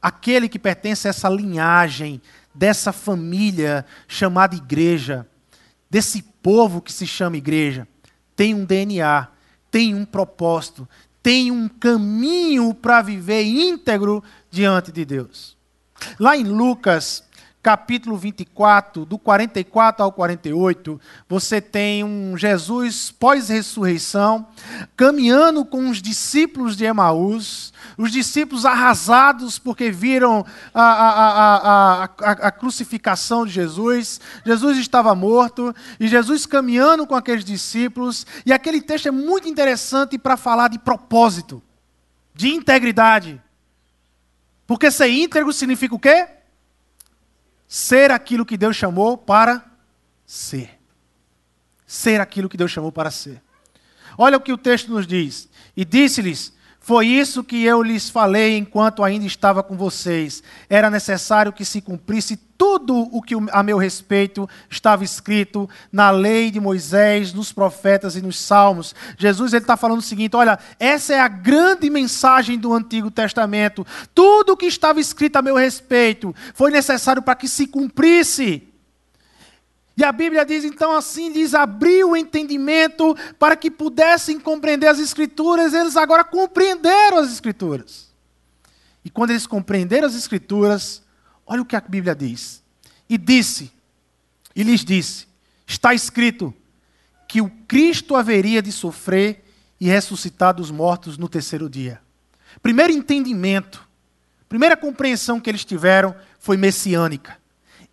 aquele 0.00 0.48
que 0.48 0.58
pertence 0.58 1.06
a 1.06 1.10
essa 1.10 1.28
linhagem, 1.28 2.20
dessa 2.54 2.92
família 2.92 3.86
chamada 4.08 4.56
igreja, 4.56 5.26
desse 5.88 6.22
povo 6.22 6.80
que 6.80 6.92
se 6.92 7.06
chama 7.06 7.36
igreja, 7.36 7.86
tem 8.34 8.54
um 8.54 8.64
DNA, 8.64 9.28
tem 9.70 9.94
um 9.94 10.04
propósito, 10.04 10.88
tem 11.22 11.50
um 11.50 11.68
caminho 11.68 12.72
para 12.74 13.02
viver 13.02 13.42
íntegro 13.44 14.22
diante 14.50 14.90
de 14.90 15.04
Deus. 15.04 15.56
Lá 16.18 16.36
em 16.36 16.44
Lucas 16.44 17.22
capítulo 17.62 18.16
24, 18.16 19.04
do 19.04 19.18
44 19.18 20.02
ao 20.02 20.10
48, 20.10 20.98
você 21.28 21.60
tem 21.60 22.02
um 22.02 22.36
Jesus 22.36 23.10
pós-ressurreição, 23.10 24.46
caminhando 24.96 25.64
com 25.64 25.90
os 25.90 26.00
discípulos 26.00 26.74
de 26.74 26.84
Emaús, 26.84 27.72
os 27.98 28.10
discípulos 28.10 28.64
arrasados 28.64 29.58
porque 29.58 29.90
viram 29.90 30.44
a, 30.72 30.82
a, 30.82 32.04
a, 32.04 32.04
a, 32.30 32.50
crucificação 32.50 33.44
de 33.44 33.52
Jesus. 33.52 34.20
Jesus 34.44 34.78
estava 34.78 35.14
morto, 35.14 35.74
e 35.98 36.08
Jesus 36.08 36.46
caminhando 36.46 37.06
com 37.06 37.14
aqueles 37.14 37.44
discípulos, 37.44 38.26
e 38.46 38.54
aquele 38.54 38.80
texto 38.80 39.06
é 39.06 39.10
muito 39.10 39.48
interessante 39.48 40.16
para 40.16 40.38
falar 40.38 40.68
de 40.68 40.78
propósito, 40.78 41.62
de 42.34 42.48
integridade. 42.48 43.40
Porque 44.66 44.90
ser 44.90 45.08
íntegro 45.08 45.52
significa 45.52 45.94
o 45.94 45.98
quê? 45.98 46.39
Ser 47.70 48.10
aquilo 48.10 48.44
que 48.44 48.56
Deus 48.56 48.74
chamou 48.74 49.16
para 49.16 49.64
ser. 50.26 50.76
Ser 51.86 52.20
aquilo 52.20 52.48
que 52.48 52.56
Deus 52.56 52.72
chamou 52.72 52.90
para 52.90 53.12
ser. 53.12 53.40
Olha 54.18 54.36
o 54.36 54.40
que 54.40 54.52
o 54.52 54.58
texto 54.58 54.90
nos 54.90 55.06
diz. 55.06 55.48
E 55.76 55.84
disse-lhes: 55.84 56.52
Foi 56.82 57.06
isso 57.06 57.44
que 57.44 57.62
eu 57.62 57.82
lhes 57.82 58.08
falei 58.08 58.56
enquanto 58.56 59.04
ainda 59.04 59.26
estava 59.26 59.62
com 59.62 59.76
vocês. 59.76 60.42
Era 60.68 60.88
necessário 60.88 61.52
que 61.52 61.62
se 61.62 61.82
cumprisse 61.82 62.38
tudo 62.56 62.96
o 63.12 63.20
que 63.20 63.34
a 63.52 63.62
meu 63.62 63.76
respeito 63.76 64.48
estava 64.68 65.04
escrito 65.04 65.68
na 65.92 66.10
lei 66.10 66.50
de 66.50 66.58
Moisés, 66.58 67.34
nos 67.34 67.52
profetas 67.52 68.16
e 68.16 68.22
nos 68.22 68.40
salmos. 68.40 68.94
Jesus 69.18 69.52
está 69.52 69.76
falando 69.76 69.98
o 69.98 70.02
seguinte: 70.02 70.34
olha, 70.34 70.58
essa 70.78 71.14
é 71.14 71.20
a 71.20 71.28
grande 71.28 71.90
mensagem 71.90 72.58
do 72.58 72.72
Antigo 72.72 73.10
Testamento. 73.10 73.86
Tudo 74.14 74.54
o 74.54 74.56
que 74.56 74.66
estava 74.66 75.00
escrito 75.00 75.36
a 75.36 75.42
meu 75.42 75.56
respeito 75.56 76.34
foi 76.54 76.70
necessário 76.70 77.20
para 77.20 77.36
que 77.36 77.46
se 77.46 77.66
cumprisse. 77.66 78.69
E 79.96 80.04
a 80.04 80.12
Bíblia 80.12 80.44
diz 80.44 80.64
então 80.64 80.92
assim: 80.92 81.30
lhes 81.30 81.54
abriu 81.54 82.10
o 82.10 82.16
entendimento 82.16 83.16
para 83.38 83.56
que 83.56 83.70
pudessem 83.70 84.40
compreender 84.40 84.86
as 84.86 84.98
Escrituras, 84.98 85.74
eles 85.74 85.96
agora 85.96 86.24
compreenderam 86.24 87.18
as 87.18 87.32
Escrituras. 87.32 88.08
E 89.04 89.10
quando 89.10 89.30
eles 89.30 89.46
compreenderam 89.46 90.06
as 90.06 90.14
Escrituras, 90.14 91.02
Olha 91.50 91.62
o 91.62 91.64
que 91.64 91.74
a 91.74 91.80
Bíblia 91.80 92.14
diz. 92.14 92.62
E 93.08 93.18
disse, 93.18 93.72
e 94.54 94.62
lhes 94.62 94.84
disse: 94.84 95.26
está 95.66 95.92
escrito 95.92 96.54
que 97.26 97.40
o 97.40 97.50
Cristo 97.66 98.14
haveria 98.14 98.62
de 98.62 98.70
sofrer 98.70 99.44
e 99.80 99.88
ressuscitar 99.88 100.54
dos 100.54 100.70
mortos 100.70 101.18
no 101.18 101.28
terceiro 101.28 101.68
dia. 101.68 102.00
Primeiro 102.62 102.92
entendimento, 102.92 103.84
primeira 104.48 104.76
compreensão 104.76 105.40
que 105.40 105.50
eles 105.50 105.64
tiveram 105.64 106.14
foi 106.38 106.56
messiânica. 106.56 107.36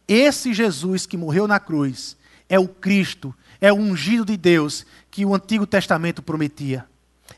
Esse 0.07 0.53
Jesus 0.53 1.05
que 1.05 1.17
morreu 1.17 1.47
na 1.47 1.59
cruz 1.59 2.15
é 2.47 2.57
o 2.57 2.67
Cristo, 2.67 3.35
é 3.59 3.71
o 3.73 3.75
ungido 3.75 4.25
de 4.25 4.37
Deus 4.37 4.85
que 5.11 5.25
o 5.25 5.35
Antigo 5.35 5.67
Testamento 5.67 6.21
prometia. 6.21 6.85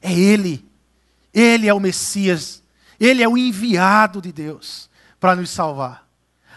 É 0.02 0.14
Ele. 0.14 0.66
Ele 1.34 1.68
é 1.68 1.74
o 1.74 1.80
Messias. 1.80 2.62
Ele 3.00 3.24
é 3.24 3.28
o 3.28 3.38
enviado 3.38 4.22
de 4.22 4.32
Deus 4.32 4.90
para 5.20 5.36
nos 5.36 5.50
salvar. 5.50 6.08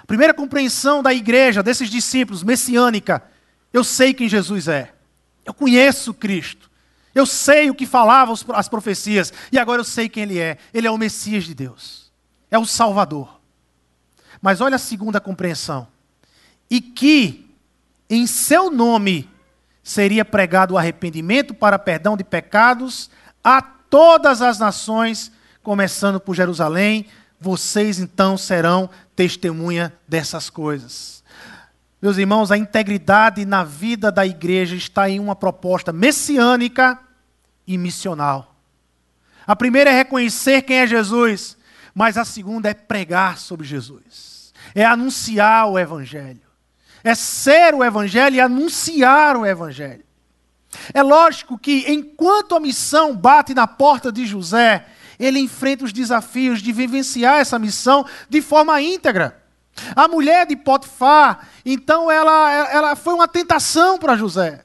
Primeira 0.07 0.35
compreensão 0.35 1.03
da 1.03 1.15
igreja, 1.15 1.63
desses 1.63 1.89
discípulos, 1.89 2.43
messiânica. 2.43 3.23
Eu 3.73 3.85
sei 3.85 4.13
quem 4.13 4.29
Jesus 4.29 4.69
é. 4.69 4.93
Eu 5.45 5.55
conheço 5.55 6.13
Cristo. 6.13 6.71
Eu 7.15 7.27
sei 7.27 7.71
o 7.71 7.75
que 7.75 7.87
falavam 7.87 8.35
as 8.55 8.69
profecias. 8.69 9.33
E 9.51 9.59
agora 9.59 9.81
eu 9.81 9.85
sei 9.85 10.09
quem 10.09 10.25
Ele 10.25 10.39
é. 10.39 10.59
Ele 10.75 10.87
é 10.87 10.91
o 10.91 10.99
Messias 10.99 11.45
de 11.45 11.55
Deus. 11.55 12.11
É 12.51 12.59
o 12.59 12.67
Salvador. 12.67 13.41
Mas 14.41 14.61
olha 14.61 14.77
a 14.77 14.79
segunda 14.79 15.21
compreensão. 15.21 15.87
E 16.73 16.81
que 16.81 17.55
em 18.09 18.27
seu 18.27 18.71
nome 18.71 19.29
seria 19.83 20.25
pregado 20.25 20.73
o 20.73 20.79
arrependimento 20.79 21.53
para 21.53 21.79
perdão 21.79 22.17
de 22.17 22.25
pecados 22.25 23.11
a 23.45 23.61
todas 23.61 24.41
as 24.41 24.59
nações, 24.59 25.31
começando 25.63 26.19
por 26.19 26.35
Jerusalém. 26.35 27.05
Vocês 27.39 27.99
então 27.99 28.39
serão 28.39 28.89
testemunha 29.15 29.93
dessas 30.09 30.49
coisas. 30.49 31.23
Meus 32.01 32.17
irmãos, 32.17 32.51
a 32.51 32.57
integridade 32.57 33.45
na 33.45 33.65
vida 33.65 34.11
da 34.11 34.25
igreja 34.25 34.75
está 34.75 35.11
em 35.11 35.21
uma 35.21 35.37
proposta 35.37 35.93
messiânica 35.93 36.99
e 37.67 37.77
missional. 37.77 38.57
A 39.47 39.55
primeira 39.55 39.91
é 39.91 39.95
reconhecer 39.95 40.63
quem 40.63 40.79
é 40.79 40.87
Jesus, 40.87 41.55
mas 41.95 42.17
a 42.17 42.25
segunda 42.25 42.71
é 42.71 42.73
pregar 42.73 43.37
sobre 43.37 43.67
Jesus. 43.67 44.55
É 44.75 44.87
anunciar 44.87 45.69
o 45.69 45.79
evangelho. 45.79 46.52
É 47.05 47.15
ser 47.15 47.75
o 47.75 47.85
evangelho 47.85 48.37
e 48.37 48.41
anunciar 48.41 49.37
o 49.37 49.45
evangelho. 49.45 50.05
É 50.95 51.03
lógico 51.03 51.59
que 51.59 51.85
enquanto 51.93 52.55
a 52.55 52.61
missão 52.61 53.15
bate 53.15 53.55
na 53.55 53.67
porta 53.67 54.11
de 54.11 54.27
José, 54.27 54.87
ele 55.19 55.39
enfrenta 55.39 55.85
os 55.85 55.93
desafios 55.93 56.61
de 56.61 56.73
vivenciar 56.73 57.41
essa 57.41 57.59
missão 57.59 58.07
de 58.29 58.41
forma 58.41 58.81
íntegra. 58.81 59.43
A 59.97 60.07
mulher 60.07 60.47
de 60.47 60.57
Potifar, 60.57 61.49
então, 61.65 62.11
ela, 62.11 62.71
ela 62.71 62.97
foi 62.97 63.15
uma 63.15 63.29
tentação 63.29 63.99
para 63.99 64.17
José. 64.17 64.65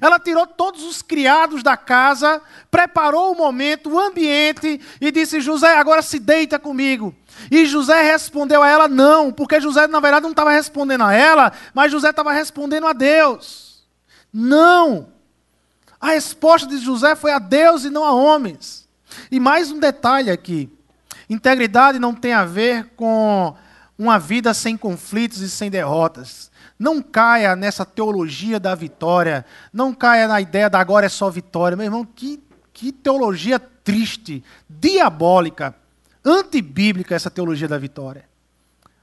Ela 0.00 0.18
tirou 0.18 0.46
todos 0.46 0.82
os 0.84 1.02
criados 1.02 1.62
da 1.62 1.76
casa, 1.76 2.40
preparou 2.70 3.32
o 3.32 3.36
momento, 3.36 3.90
o 3.90 3.98
ambiente 3.98 4.80
e 5.00 5.10
disse: 5.10 5.40
José, 5.40 5.76
agora 5.76 6.02
se 6.02 6.18
deita 6.18 6.58
comigo. 6.58 7.14
E 7.50 7.66
José 7.66 8.02
respondeu 8.02 8.62
a 8.62 8.68
ela: 8.68 8.88
não, 8.88 9.32
porque 9.32 9.60
José, 9.60 9.86
na 9.86 10.00
verdade, 10.00 10.24
não 10.24 10.30
estava 10.30 10.52
respondendo 10.52 11.04
a 11.04 11.12
ela, 11.12 11.52
mas 11.74 11.92
José 11.92 12.10
estava 12.10 12.32
respondendo 12.32 12.86
a 12.86 12.92
Deus. 12.92 13.84
Não. 14.32 15.08
A 16.00 16.08
resposta 16.08 16.66
de 16.66 16.78
José 16.78 17.14
foi 17.14 17.32
a 17.32 17.38
Deus 17.38 17.84
e 17.84 17.90
não 17.90 18.04
a 18.04 18.12
homens. 18.12 18.88
E 19.30 19.38
mais 19.38 19.70
um 19.70 19.78
detalhe 19.78 20.30
aqui: 20.30 20.70
integridade 21.28 21.98
não 21.98 22.14
tem 22.14 22.32
a 22.32 22.44
ver 22.44 22.90
com 22.96 23.54
uma 23.98 24.18
vida 24.18 24.52
sem 24.54 24.76
conflitos 24.76 25.40
e 25.40 25.50
sem 25.50 25.70
derrotas. 25.70 26.50
Não 26.78 27.00
caia 27.00 27.54
nessa 27.54 27.84
teologia 27.84 28.58
da 28.58 28.74
vitória. 28.74 29.44
Não 29.72 29.94
caia 29.94 30.26
na 30.26 30.40
ideia 30.40 30.68
da 30.68 30.80
agora 30.80 31.06
é 31.06 31.08
só 31.08 31.30
vitória. 31.30 31.76
Meu 31.76 31.86
irmão, 31.86 32.04
que, 32.04 32.42
que 32.72 32.90
teologia 32.90 33.58
triste, 33.58 34.42
diabólica, 34.68 35.74
antibíblica 36.24 37.14
essa 37.14 37.30
teologia 37.30 37.68
da 37.68 37.78
vitória. 37.78 38.28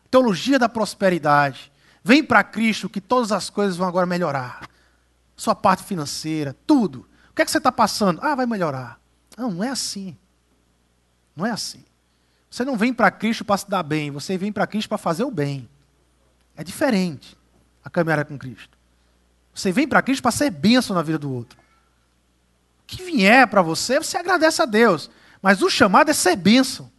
Teologia 0.10 0.58
da 0.58 0.68
prosperidade. 0.68 1.72
Vem 2.04 2.24
para 2.24 2.44
Cristo 2.44 2.90
que 2.90 3.02
todas 3.02 3.32
as 3.32 3.50
coisas 3.50 3.78
vão 3.78 3.88
agora 3.88 4.06
melhorar. 4.06 4.68
Sua 5.36 5.56
parte 5.56 5.84
financeira, 5.84 6.56
tudo. 6.66 7.08
O 7.30 7.34
que 7.36 7.42
é 7.42 7.46
que 7.46 7.52
você 7.52 7.60
está 7.60 7.72
passando? 7.72 8.20
Ah, 8.22 8.36
vai 8.36 8.46
melhorar. 8.46 9.00
Não, 9.38 9.52
não 9.52 9.64
é 9.64 9.70
assim. 9.70 10.18
Não 11.36 11.46
é 11.46 11.52
assim. 11.52 11.86
Você 12.50 12.66
não 12.66 12.76
vem 12.76 12.94
para 12.94 13.12
Cristo 13.12 13.46
para 13.46 13.58
se 13.58 13.70
dar 13.70 13.84
bem, 13.84 14.10
você 14.12 14.38
vem 14.38 14.52
para 14.52 14.66
Cristo 14.66 14.90
para 14.90 14.98
fazer 14.98 15.24
o 15.24 15.32
bem. 15.32 15.70
É 16.56 16.64
diferente 16.64 17.38
a 17.84 17.90
caminhada 17.90 18.26
com 18.26 18.38
Cristo. 18.38 18.78
Você 19.54 19.72
vem 19.72 19.88
para 19.88 20.02
Cristo 20.02 20.22
para 20.22 20.32
ser 20.32 20.50
bênção 20.50 20.96
na 20.96 21.02
vida 21.02 21.20
do 21.20 21.32
outro. 21.32 21.60
O 22.82 22.86
que 22.88 23.04
vier 23.04 23.46
para 23.48 23.62
você, 23.62 24.00
você 24.00 24.18
agradece 24.18 24.62
a 24.62 24.66
Deus. 24.66 25.10
Mas 25.42 25.62
o 25.62 25.70
chamado 25.70 26.10
é 26.10 26.14
ser 26.14 26.36
bênção. 26.36 26.92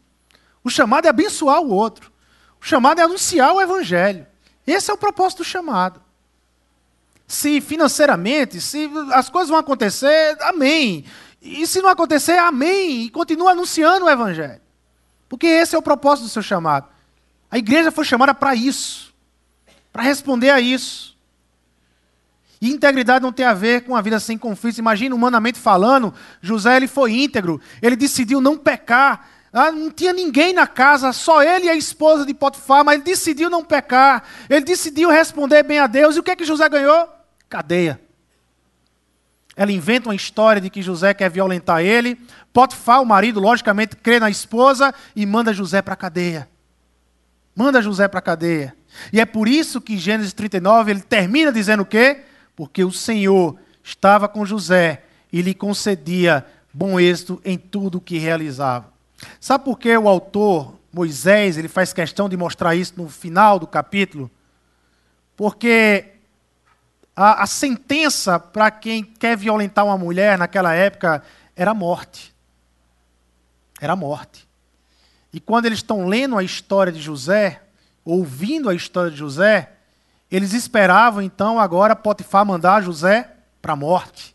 O 0.62 0.70
chamado 0.70 1.06
é 1.06 1.08
abençoar 1.08 1.60
o 1.60 1.70
outro. 1.70 2.12
O 2.60 2.64
chamado 2.64 3.00
é 3.00 3.04
anunciar 3.04 3.52
o 3.52 3.60
evangelho. 3.60 4.26
Esse 4.66 4.90
é 4.90 4.94
o 4.94 4.98
propósito 4.98 5.38
do 5.38 5.44
chamado. 5.44 6.00
Se 7.26 7.60
financeiramente, 7.60 8.60
se 8.60 8.90
as 9.12 9.28
coisas 9.28 9.48
vão 9.48 9.58
acontecer, 9.58 10.36
amém. 10.42 11.04
E 11.40 11.66
se 11.66 11.80
não 11.80 11.88
acontecer, 11.88 12.38
amém. 12.38 13.04
E 13.04 13.10
continua 13.10 13.52
anunciando 13.52 14.06
o 14.06 14.10
evangelho. 14.10 14.60
Porque 15.30 15.46
esse 15.46 15.76
é 15.76 15.78
o 15.78 15.82
propósito 15.82 16.24
do 16.24 16.28
seu 16.28 16.42
chamado. 16.42 16.88
A 17.48 17.56
igreja 17.56 17.92
foi 17.92 18.04
chamada 18.04 18.34
para 18.34 18.52
isso. 18.52 19.14
Para 19.92 20.02
responder 20.02 20.50
a 20.50 20.60
isso. 20.60 21.16
E 22.60 22.68
integridade 22.68 23.22
não 23.22 23.32
tem 23.32 23.46
a 23.46 23.54
ver 23.54 23.84
com 23.84 23.94
a 23.94 24.02
vida 24.02 24.18
sem 24.18 24.36
conflitos. 24.36 24.80
Imagina, 24.80 25.14
humanamente 25.14 25.56
falando, 25.56 26.12
José 26.42 26.76
ele 26.76 26.88
foi 26.88 27.12
íntegro. 27.12 27.60
Ele 27.80 27.94
decidiu 27.94 28.40
não 28.40 28.58
pecar. 28.58 29.30
Ah, 29.52 29.70
não 29.70 29.92
tinha 29.92 30.12
ninguém 30.12 30.52
na 30.52 30.66
casa, 30.66 31.12
só 31.12 31.42
ele 31.44 31.66
e 31.66 31.70
a 31.70 31.76
esposa 31.76 32.26
de 32.26 32.34
Potifar, 32.34 32.84
mas 32.84 32.96
ele 32.96 33.04
decidiu 33.04 33.48
não 33.48 33.64
pecar. 33.64 34.24
Ele 34.48 34.64
decidiu 34.64 35.10
responder 35.10 35.62
bem 35.62 35.78
a 35.78 35.86
Deus. 35.86 36.16
E 36.16 36.18
o 36.18 36.24
que 36.24 36.32
é 36.32 36.36
que 36.36 36.44
José 36.44 36.68
ganhou? 36.68 37.08
Cadeia. 37.48 38.00
Ela 39.56 39.72
inventa 39.72 40.08
uma 40.08 40.14
história 40.14 40.60
de 40.60 40.70
que 40.70 40.82
José 40.82 41.12
quer 41.12 41.30
violentar 41.30 41.80
ele. 41.80 42.18
Potifar, 42.52 43.02
o 43.02 43.06
marido, 43.06 43.40
logicamente, 43.40 43.96
crê 43.96 44.18
na 44.18 44.30
esposa 44.30 44.94
e 45.14 45.26
manda 45.26 45.52
José 45.52 45.82
para 45.82 45.94
a 45.94 45.96
cadeia. 45.96 46.48
Manda 47.54 47.82
José 47.82 48.08
para 48.08 48.20
a 48.20 48.22
cadeia. 48.22 48.74
E 49.12 49.20
é 49.20 49.26
por 49.26 49.48
isso 49.48 49.80
que 49.80 49.98
Gênesis 49.98 50.32
39 50.32 50.90
ele 50.90 51.00
termina 51.00 51.52
dizendo 51.52 51.82
o 51.82 51.86
quê? 51.86 52.24
porque 52.60 52.84
o 52.84 52.92
Senhor 52.92 53.56
estava 53.82 54.28
com 54.28 54.44
José 54.44 55.04
e 55.32 55.40
lhe 55.40 55.54
concedia 55.54 56.44
bom 56.74 57.00
êxito 57.00 57.40
em 57.42 57.56
tudo 57.56 57.96
o 57.96 58.00
que 58.02 58.18
realizava. 58.18 58.92
Sabe 59.40 59.64
por 59.64 59.78
que 59.78 59.96
o 59.96 60.06
autor, 60.06 60.74
Moisés, 60.92 61.56
ele 61.56 61.68
faz 61.68 61.94
questão 61.94 62.28
de 62.28 62.36
mostrar 62.36 62.74
isso 62.74 62.92
no 62.98 63.08
final 63.08 63.58
do 63.58 63.66
capítulo? 63.66 64.30
Porque 65.38 66.04
a, 67.22 67.42
a 67.42 67.46
sentença 67.46 68.40
para 68.40 68.70
quem 68.70 69.04
quer 69.04 69.36
violentar 69.36 69.84
uma 69.84 69.98
mulher 69.98 70.38
naquela 70.38 70.72
época 70.72 71.22
era 71.54 71.74
morte. 71.74 72.34
Era 73.78 73.94
morte. 73.94 74.48
E 75.30 75.38
quando 75.38 75.66
eles 75.66 75.80
estão 75.80 76.06
lendo 76.06 76.38
a 76.38 76.42
história 76.42 76.90
de 76.90 76.98
José, 76.98 77.60
ouvindo 78.02 78.70
a 78.70 78.74
história 78.74 79.10
de 79.10 79.18
José, 79.18 79.70
eles 80.30 80.54
esperavam 80.54 81.20
então 81.20 81.60
agora 81.60 81.94
Potifar 81.94 82.46
mandar 82.46 82.82
José 82.82 83.30
para 83.60 83.74
a 83.74 83.76
morte. 83.76 84.34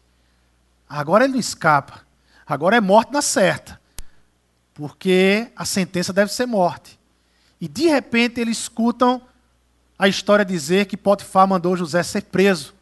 Agora 0.88 1.24
ele 1.24 1.34
não 1.34 1.40
escapa. 1.40 2.02
Agora 2.46 2.78
é 2.78 2.82
morte 2.82 3.12
na 3.12 3.24
certa. 3.24 3.82
Porque 4.76 5.48
a 5.56 5.66
sentença 5.66 6.14
deve 6.14 6.32
ser 6.32 6.46
morte. 6.46 7.00
E 7.60 7.68
de 7.68 7.88
repente 7.88 8.40
eles 8.40 8.60
escutam 8.60 9.24
a 9.98 10.08
história 10.08 10.46
dizer 10.46 10.86
que 10.86 10.96
Potifar 10.96 11.48
mandou 11.48 11.76
José 11.76 12.04
ser 12.04 12.22
preso 12.22 12.75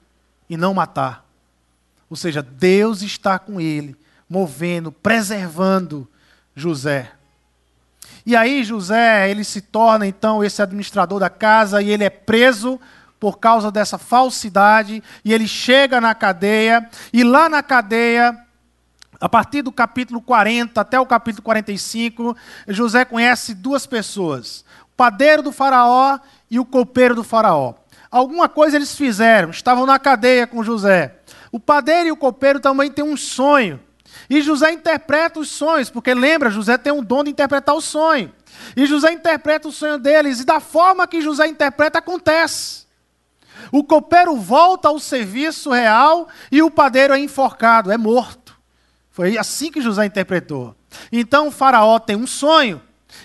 e 0.53 0.57
não 0.57 0.73
matar. 0.73 1.25
Ou 2.09 2.15
seja, 2.15 2.43
Deus 2.43 3.01
está 3.01 3.39
com 3.39 3.59
ele, 3.59 3.95
movendo, 4.29 4.91
preservando 4.91 6.07
José. 6.55 7.11
E 8.23 8.35
aí 8.35 8.63
José, 8.63 9.29
ele 9.29 9.43
se 9.43 9.61
torna 9.61 10.05
então 10.05 10.43
esse 10.43 10.61
administrador 10.61 11.19
da 11.19 11.29
casa 11.29 11.81
e 11.81 11.89
ele 11.89 12.03
é 12.03 12.09
preso 12.09 12.79
por 13.19 13.39
causa 13.39 13.71
dessa 13.71 13.97
falsidade, 13.97 15.01
e 15.23 15.33
ele 15.33 15.47
chega 15.47 16.01
na 16.01 16.13
cadeia, 16.13 16.89
e 17.13 17.23
lá 17.23 17.47
na 17.47 17.63
cadeia, 17.63 18.37
a 19.17 19.29
partir 19.29 19.61
do 19.61 19.71
capítulo 19.71 20.21
40 20.21 20.81
até 20.81 20.99
o 20.99 21.05
capítulo 21.05 21.41
45, 21.41 22.35
José 22.67 23.05
conhece 23.05 23.55
duas 23.55 23.85
pessoas: 23.85 24.65
o 24.91 24.95
padeiro 24.97 25.41
do 25.41 25.53
Faraó 25.53 26.19
e 26.51 26.59
o 26.59 26.65
copeiro 26.65 27.15
do 27.15 27.23
Faraó. 27.23 27.75
Alguma 28.13 28.47
coisa 28.47 28.75
eles 28.75 28.95
fizeram, 28.95 29.49
estavam 29.49 29.87
na 29.87 29.97
cadeia 29.97 30.45
com 30.45 30.63
José. 30.63 31.15
O 31.51 31.59
padeiro 31.59 32.09
e 32.09 32.11
o 32.11 32.15
copeiro 32.15 32.59
também 32.59 32.91
têm 32.91 33.03
um 33.03 33.17
sonho. 33.17 33.79
E 34.29 34.39
José 34.39 34.71
interpreta 34.71 35.39
os 35.39 35.49
sonhos, 35.49 35.89
porque 35.89 36.13
lembra, 36.13 36.51
José 36.51 36.77
tem 36.77 36.93
um 36.93 37.03
dom 37.03 37.23
de 37.23 37.31
interpretar 37.31 37.73
o 37.73 37.81
sonho. 37.81 38.31
E 38.77 38.85
José 38.85 39.11
interpreta 39.11 39.67
o 39.67 39.71
sonho 39.71 39.97
deles, 39.97 40.39
e 40.39 40.45
da 40.45 40.59
forma 40.59 41.07
que 41.07 41.21
José 41.21 41.47
interpreta, 41.47 41.97
acontece. 41.97 42.85
O 43.71 43.83
copeiro 43.83 44.35
volta 44.35 44.89
ao 44.89 44.99
serviço 44.99 45.71
real 45.71 46.27
e 46.51 46.61
o 46.61 46.69
padeiro 46.69 47.15
é 47.15 47.19
enforcado, 47.19 47.91
é 47.91 47.97
morto. 47.97 48.55
Foi 49.09 49.39
assim 49.39 49.71
que 49.71 49.81
José 49.81 50.05
interpretou. 50.05 50.75
Então 51.11 51.47
o 51.47 51.51
faraó 51.51 51.97
tem 51.97 52.15
um 52.15 52.27
sonho. 52.27 52.79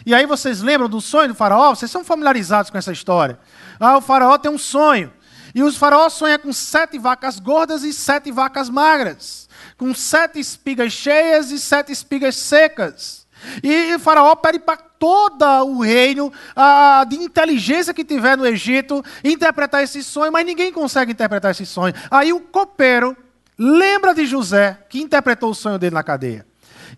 E 0.07 0.15
aí 0.15 0.25
vocês 0.25 0.63
lembram 0.63 0.89
do 0.89 1.01
sonho 1.01 1.29
do 1.29 1.35
faraó? 1.35 1.75
Vocês 1.75 1.91
são 1.91 2.03
familiarizados 2.03 2.71
com 2.71 2.79
essa 2.79 2.93
história. 2.93 3.39
Ah, 3.79 3.97
o 3.97 4.01
faraó 4.01 4.39
tem 4.39 4.51
um 4.51 4.59
sonho. 4.59 5.13
E 5.55 5.63
os 5.63 5.77
faraó 5.77 6.09
sonha 6.09 6.39
com 6.39 6.53
sete 6.53 6.99
vacas 6.99 7.41
gordas 7.41 7.83
e 7.83 7.93
sete 7.93 8.31
vacas 8.31 8.69
magras. 8.69 9.49
Com 9.77 9.95
sete 9.95 10.39
espigas 10.39 10.93
cheias 10.93 11.51
e 11.51 11.59
sete 11.59 11.93
espigas 11.93 12.37
secas. 12.37 13.27
E 13.63 13.95
o 13.95 13.99
faraó 13.99 14.35
pede 14.35 14.59
para 14.59 14.77
todo 14.77 15.45
o 15.65 15.81
reino 15.81 16.33
a, 16.57 17.05
de 17.09 17.17
inteligência 17.17 17.95
que 17.95 18.05
tiver 18.05 18.37
no 18.37 18.47
Egito 18.47 19.05
interpretar 19.23 19.83
esse 19.83 20.03
sonho, 20.03 20.33
mas 20.33 20.45
ninguém 20.45 20.73
consegue 20.73 21.13
interpretar 21.13 21.53
esse 21.53 21.65
sonho. 21.65 21.95
Aí 22.11 22.33
o 22.33 22.41
copeiro 22.41 23.17
lembra 23.57 24.15
de 24.15 24.27
José, 24.27 24.79
que 24.89 25.01
interpretou 25.01 25.51
o 25.51 25.55
sonho 25.55 25.79
dele 25.79 25.95
na 25.95 26.03
cadeia. 26.03 26.47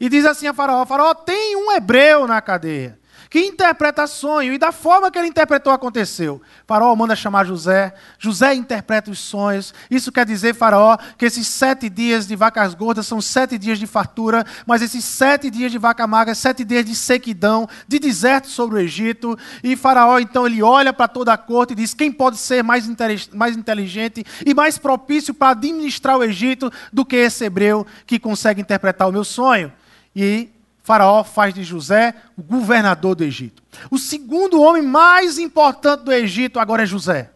E 0.00 0.08
diz 0.08 0.24
assim 0.24 0.46
a 0.46 0.54
faraó, 0.54 0.84
faraó, 0.86 1.14
tem 1.14 1.56
um 1.56 1.72
hebreu 1.72 2.26
na 2.26 2.40
cadeia 2.40 2.99
que 3.30 3.38
interpreta 3.46 4.08
sonho, 4.08 4.52
e 4.52 4.58
da 4.58 4.72
forma 4.72 5.08
que 5.08 5.16
ele 5.16 5.28
interpretou 5.28 5.72
aconteceu. 5.72 6.42
Faraó 6.66 6.94
manda 6.96 7.14
chamar 7.14 7.46
José, 7.46 7.94
José 8.18 8.54
interpreta 8.54 9.08
os 9.08 9.20
sonhos. 9.20 9.72
Isso 9.88 10.10
quer 10.10 10.26
dizer, 10.26 10.52
Faraó, 10.52 10.96
que 11.16 11.24
esses 11.24 11.46
sete 11.46 11.88
dias 11.88 12.26
de 12.26 12.34
vacas 12.34 12.74
gordas 12.74 13.06
são 13.06 13.20
sete 13.20 13.56
dias 13.56 13.78
de 13.78 13.86
fartura, 13.86 14.44
mas 14.66 14.82
esses 14.82 15.04
sete 15.04 15.48
dias 15.48 15.70
de 15.70 15.78
vaca 15.78 16.08
magra, 16.08 16.34
sete 16.34 16.64
dias 16.64 16.84
de 16.84 16.96
sequidão, 16.96 17.68
de 17.86 18.00
deserto 18.00 18.48
sobre 18.48 18.74
o 18.74 18.80
Egito. 18.80 19.38
E 19.62 19.76
Faraó, 19.76 20.18
então, 20.18 20.44
ele 20.44 20.60
olha 20.60 20.92
para 20.92 21.06
toda 21.06 21.32
a 21.32 21.38
corte 21.38 21.72
e 21.72 21.76
diz: 21.76 21.94
quem 21.94 22.10
pode 22.10 22.36
ser 22.36 22.64
mais, 22.64 22.84
mais 23.32 23.56
inteligente 23.56 24.24
e 24.44 24.52
mais 24.52 24.76
propício 24.76 25.32
para 25.32 25.50
administrar 25.50 26.18
o 26.18 26.24
Egito 26.24 26.68
do 26.92 27.04
que 27.04 27.14
esse 27.14 27.44
hebreu 27.44 27.86
que 28.04 28.18
consegue 28.18 28.60
interpretar 28.60 29.08
o 29.08 29.12
meu 29.12 29.22
sonho? 29.22 29.72
E 30.16 30.48
Faraó 30.90 31.22
faz 31.22 31.54
de 31.54 31.62
José 31.62 32.16
o 32.36 32.42
governador 32.42 33.14
do 33.14 33.22
Egito. 33.22 33.62
O 33.92 33.96
segundo 33.96 34.60
homem 34.60 34.82
mais 34.82 35.38
importante 35.38 36.02
do 36.02 36.12
Egito 36.12 36.58
agora 36.58 36.82
é 36.82 36.86
José. 36.86 37.30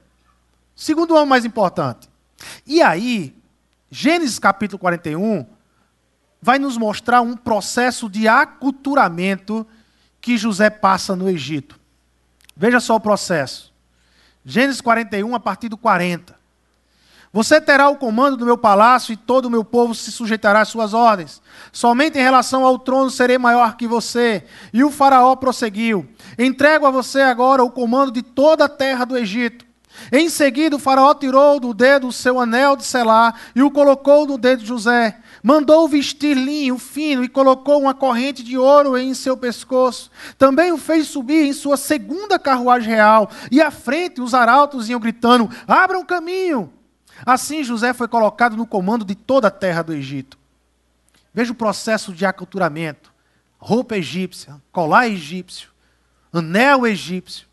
Segundo 0.75 1.15
homem 1.15 1.29
mais 1.29 1.45
importante. 1.45 2.11
E 2.67 2.83
aí, 2.83 3.33
Gênesis 3.89 4.41
capítulo 4.41 4.81
41 4.81 5.47
vai 6.43 6.59
nos 6.59 6.77
mostrar 6.77 7.21
um 7.21 7.37
processo 7.37 8.11
de 8.11 8.27
aculturamento 8.27 9.65
que 10.21 10.37
José 10.37 10.69
passa 10.69 11.15
no 11.15 11.29
Egito. 11.29 11.79
Veja 12.57 12.81
só 12.81 12.97
o 12.97 13.01
processo. 13.01 13.73
Gênesis 14.45 14.81
41, 14.81 15.33
a 15.33 15.39
partir 15.39 15.69
do 15.69 15.77
40. 15.77 16.35
Você 17.35 17.61
terá 17.61 17.89
o 17.89 17.97
comando 17.97 18.37
do 18.37 18.47
meu 18.47 18.57
palácio 18.57 19.13
e 19.13 19.17
todo 19.17 19.47
o 19.47 19.51
meu 19.51 19.65
povo 19.65 19.93
se 19.93 20.13
sujeitará 20.13 20.61
às 20.61 20.69
suas 20.69 20.95
ordens. 20.95 21.43
Somente 21.73 22.17
em 22.17 22.23
relação 22.23 22.65
ao 22.65 22.79
trono 22.79 23.11
serei 23.11 23.39
maior 23.39 23.77
que 23.77 23.89
você. 23.89 24.45
E 24.73 24.85
o 24.85 24.91
Faraó 24.93 25.35
prosseguiu: 25.35 26.07
Entrego 26.39 26.87
a 26.87 26.93
você 26.93 27.23
agora 27.23 27.65
o 27.65 27.73
comando 27.73 28.13
de 28.13 28.23
toda 28.23 28.67
a 28.67 28.69
terra 28.69 29.05
do 29.05 29.19
Egito. 29.19 29.67
Em 30.13 30.29
seguida, 30.29 30.77
o 30.77 30.79
Faraó 30.79 31.13
tirou 31.13 31.59
do 31.59 31.75
dedo 31.75 32.07
o 32.07 32.13
seu 32.13 32.39
anel 32.39 32.77
de 32.77 32.85
selar 32.85 33.35
e 33.53 33.65
o 33.65 33.71
colocou 33.71 34.25
no 34.29 34.39
dedo 34.39 34.63
de 34.63 34.69
José. 34.69 35.19
Mandou 35.43 35.89
vestir 35.89 36.37
linho 36.37 36.79
fino 36.79 37.25
e 37.25 37.29
colocou 37.29 37.81
uma 37.81 37.95
corrente 37.95 38.45
de 38.45 38.57
ouro 38.57 38.97
em 38.97 39.13
seu 39.13 39.37
pescoço. 39.37 40.09
Também 40.39 40.71
o 40.71 40.79
fez 40.79 41.09
subir 41.09 41.45
em 41.45 41.53
sua 41.53 41.77
segunda 41.77 42.39
carruagem 42.39 42.95
real. 42.95 43.29
E 43.51 43.61
à 43.61 43.73
frente 43.73 44.21
os 44.21 44.35
arautos 44.35 44.89
iam 44.89 45.01
gritando: 45.01 45.51
Abram 45.67 46.05
caminho! 46.05 46.73
Assim 47.25 47.63
José 47.63 47.93
foi 47.93 48.09
colocado 48.09 48.57
no 48.57 48.67
comando 48.67 49.05
de 49.05 49.15
toda 49.15 49.49
a 49.49 49.51
terra 49.51 49.83
do 49.83 49.93
Egito. 49.93 50.39
Veja 51.33 51.53
o 51.53 51.57
processo 51.57 52.13
de 52.13 52.25
aculturamento: 52.25 53.13
roupa 53.59 53.97
egípcia, 53.97 54.61
colar 54.71 55.09
egípcio, 55.09 55.71
anel 56.33 56.87
egípcio. 56.87 57.47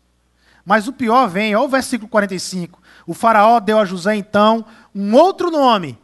Mas 0.64 0.86
o 0.86 0.92
pior 0.92 1.28
vem, 1.28 1.54
olha 1.56 1.64
o 1.64 1.68
versículo 1.68 2.08
45. 2.08 2.80
O 3.06 3.12
faraó 3.12 3.58
deu 3.58 3.78
a 3.78 3.84
José 3.84 4.14
então 4.14 4.64
um 4.94 5.14
outro 5.14 5.50
nome. 5.50 5.98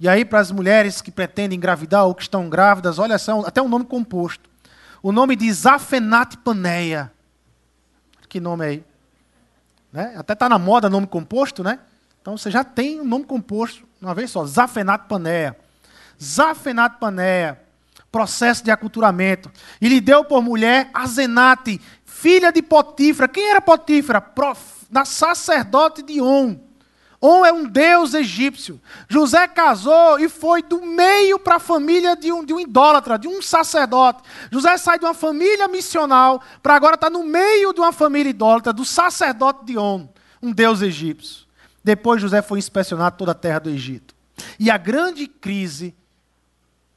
E 0.00 0.08
aí, 0.08 0.24
para 0.24 0.40
as 0.40 0.50
mulheres 0.50 1.00
que 1.00 1.10
pretendem 1.10 1.56
engravidar 1.56 2.04
ou 2.04 2.14
que 2.14 2.22
estão 2.22 2.48
grávidas, 2.48 2.98
olha 2.98 3.18
só, 3.18 3.40
até 3.40 3.62
um 3.62 3.68
nome 3.68 3.84
composto. 3.84 4.48
O 5.02 5.12
nome 5.12 5.36
de 5.36 5.50
Zafenat 5.52 6.36
Paneia. 6.38 7.12
Que 8.28 8.40
nome 8.40 8.64
aí? 8.64 8.84
Né? 9.92 10.14
Até 10.18 10.32
está 10.34 10.48
na 10.48 10.58
moda 10.58 10.90
nome 10.90 11.06
composto, 11.06 11.62
né? 11.62 11.78
Então 12.26 12.36
você 12.36 12.50
já 12.50 12.64
tem 12.64 13.00
um 13.00 13.04
nome 13.04 13.24
composto, 13.24 13.84
uma 14.02 14.12
vez 14.12 14.32
só, 14.32 14.44
Zafenat 14.44 15.06
Paneia. 15.06 15.56
Zafenat 16.20 16.98
Paneia. 16.98 17.62
processo 18.10 18.64
de 18.64 18.70
aculturamento. 18.72 19.48
E 19.80 19.88
lhe 19.88 20.00
deu 20.00 20.24
por 20.24 20.42
mulher 20.42 20.90
a 20.92 21.06
Zenate, 21.06 21.80
filha 22.04 22.50
de 22.50 22.62
Potífera. 22.62 23.28
Quem 23.28 23.48
era 23.48 23.60
Potífera? 23.60 24.20
Prof... 24.20 24.58
Da 24.90 25.04
sacerdote 25.04 26.02
de 26.02 26.20
On. 26.20 26.58
On 27.22 27.46
é 27.46 27.52
um 27.52 27.64
deus 27.64 28.12
egípcio. 28.12 28.80
José 29.08 29.46
casou 29.46 30.18
e 30.18 30.28
foi 30.28 30.64
do 30.64 30.84
meio 30.84 31.38
para 31.38 31.56
a 31.56 31.60
família 31.60 32.16
de 32.16 32.32
um, 32.32 32.44
de 32.44 32.52
um 32.52 32.58
idólatra, 32.58 33.16
de 33.16 33.28
um 33.28 33.40
sacerdote. 33.40 34.24
José 34.50 34.76
sai 34.78 34.98
de 34.98 35.04
uma 35.04 35.14
família 35.14 35.68
missional 35.68 36.42
para 36.60 36.74
agora 36.74 36.96
estar 36.96 37.08
tá 37.08 37.16
no 37.16 37.22
meio 37.22 37.72
de 37.72 37.78
uma 37.78 37.92
família 37.92 38.30
idólatra, 38.30 38.72
do 38.72 38.84
sacerdote 38.84 39.64
de 39.64 39.78
On, 39.78 40.08
um 40.42 40.50
deus 40.50 40.82
egípcio. 40.82 41.45
Depois 41.86 42.20
José 42.20 42.42
foi 42.42 42.58
inspecionar 42.58 43.12
toda 43.12 43.30
a 43.30 43.34
terra 43.34 43.60
do 43.60 43.70
Egito. 43.70 44.12
E 44.58 44.72
a 44.72 44.76
grande 44.76 45.28
crise, 45.28 45.94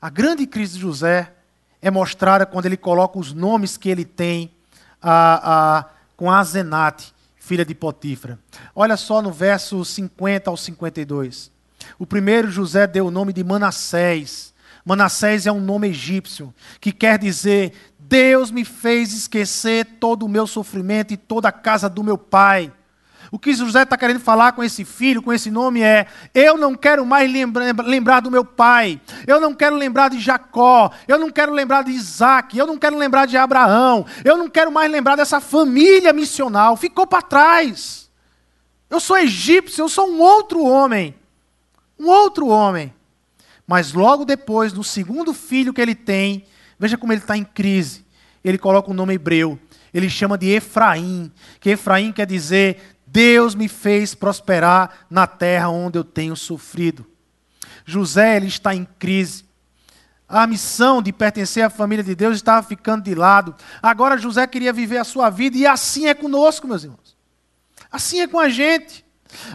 a 0.02 0.10
grande 0.10 0.48
crise 0.48 0.74
de 0.74 0.80
José 0.80 1.32
é 1.80 1.92
mostrada 1.92 2.44
quando 2.44 2.66
ele 2.66 2.76
coloca 2.76 3.20
os 3.20 3.32
nomes 3.32 3.78
que 3.78 3.88
ele 3.88 4.04
tem 4.04 4.52
a, 5.00 5.78
a, 5.78 5.86
com 6.18 6.32
a 6.32 6.44
Zenate 6.44 7.14
filha 7.38 7.64
de 7.64 7.76
Potífera. 7.76 8.40
Olha 8.76 8.98
só 8.98 9.22
no 9.22 9.32
verso 9.32 9.86
50 9.86 10.50
ao 10.50 10.58
52. 10.58 11.52
O 12.00 12.06
primeiro 12.08 12.50
José 12.50 12.88
deu 12.88 13.06
o 13.06 13.12
nome 13.12 13.32
de 13.32 13.44
Manassés. 13.44 14.56
Manassés 14.84 15.46
é 15.46 15.52
um 15.52 15.62
nome 15.62 15.90
egípcio, 15.90 16.52
que 16.82 16.92
quer 16.92 17.20
dizer: 17.20 17.74
Deus 18.00 18.50
me 18.50 18.66
fez 18.66 19.14
esquecer 19.14 19.86
todo 20.00 20.26
o 20.26 20.30
meu 20.30 20.48
sofrimento 20.48 21.14
e 21.14 21.18
toda 21.18 21.50
a 21.50 21.52
casa 21.52 21.88
do 21.88 22.04
meu 22.04 22.18
pai. 22.18 22.74
O 23.32 23.38
que 23.38 23.54
José 23.54 23.84
está 23.84 23.96
querendo 23.96 24.20
falar 24.20 24.54
com 24.54 24.64
esse 24.64 24.84
filho, 24.84 25.22
com 25.22 25.32
esse 25.32 25.52
nome 25.52 25.82
é: 25.82 26.08
eu 26.34 26.58
não 26.58 26.74
quero 26.76 27.06
mais 27.06 27.32
lembrar, 27.32 27.76
lembrar 27.86 28.20
do 28.22 28.32
meu 28.32 28.44
pai, 28.44 29.00
eu 29.28 29.40
não 29.40 29.54
quero 29.54 29.76
lembrar 29.76 30.10
de 30.10 30.20
Jacó, 30.20 30.92
eu 31.08 31.20
não 31.20 31.30
quero 31.30 31.54
lembrar 31.54 31.84
de 31.84 31.92
Isaac, 31.92 32.58
eu 32.58 32.66
não 32.66 32.78
quero 32.78 32.98
lembrar 32.98 33.26
de 33.26 33.38
Abraão, 33.38 34.06
eu 34.26 34.36
não 34.38 34.50
quero 34.50 34.72
mais 34.72 34.92
lembrar 34.92 35.16
dessa 35.16 35.40
família 35.40 36.12
missional, 36.12 36.76
ficou 36.76 37.06
para 37.06 37.22
trás. 37.22 38.10
Eu 38.90 39.00
sou 39.00 39.18
egípcio, 39.18 39.84
eu 39.84 39.90
sou 39.90 40.10
um 40.10 40.20
outro 40.20 40.64
homem. 40.64 41.14
Um 42.00 42.08
outro 42.08 42.48
homem. 42.48 42.94
Mas 43.68 43.94
logo 43.94 44.26
depois, 44.26 44.74
no 44.74 44.84
segundo 44.84 45.32
filho 45.32 45.72
que 45.72 45.80
ele 45.80 45.94
tem, 45.94 46.44
veja 46.80 46.98
como 46.98 47.14
ele 47.14 47.22
está 47.22 47.38
em 47.38 47.44
crise. 47.44 48.04
Ele 48.44 48.58
coloca 48.58 48.90
o 48.90 48.92
um 48.92 48.96
nome 48.96 49.14
hebreu. 49.14 49.60
Ele 49.94 50.10
chama 50.10 50.38
de 50.38 50.50
Efraim, 50.50 51.32
que 51.60 51.72
Efraim 51.72 52.12
quer 52.12 52.26
dizer 52.26 52.99
Deus 53.12 53.56
me 53.56 53.68
fez 53.68 54.14
prosperar 54.14 55.06
na 55.10 55.26
terra 55.26 55.70
onde 55.70 55.98
eu 55.98 56.04
tenho 56.04 56.36
sofrido. 56.36 57.06
José 57.86 58.38
ele 58.38 58.48
está 58.48 58.76
em 58.76 58.86
crise. 58.86 59.46
A 60.28 60.46
missão 60.46 61.02
de 61.02 61.12
pertencer 61.12 61.64
à 61.64 61.72
família 61.72 62.04
de 62.04 62.14
Deus 62.14 62.36
estava 62.36 62.66
ficando 62.66 63.04
de 63.04 63.16
lado. 63.16 63.56
Agora 63.82 64.18
José 64.18 64.46
queria 64.46 64.72
viver 64.72 64.98
a 64.98 65.04
sua 65.04 65.30
vida 65.30 65.58
e 65.58 65.66
assim 65.66 66.08
é 66.08 66.14
conosco, 66.14 66.68
meus 66.68 66.84
irmãos. 66.84 67.18
Assim 67.92 68.22
é 68.22 68.28
com 68.28 68.40
a 68.40 68.48
gente. 68.48 69.04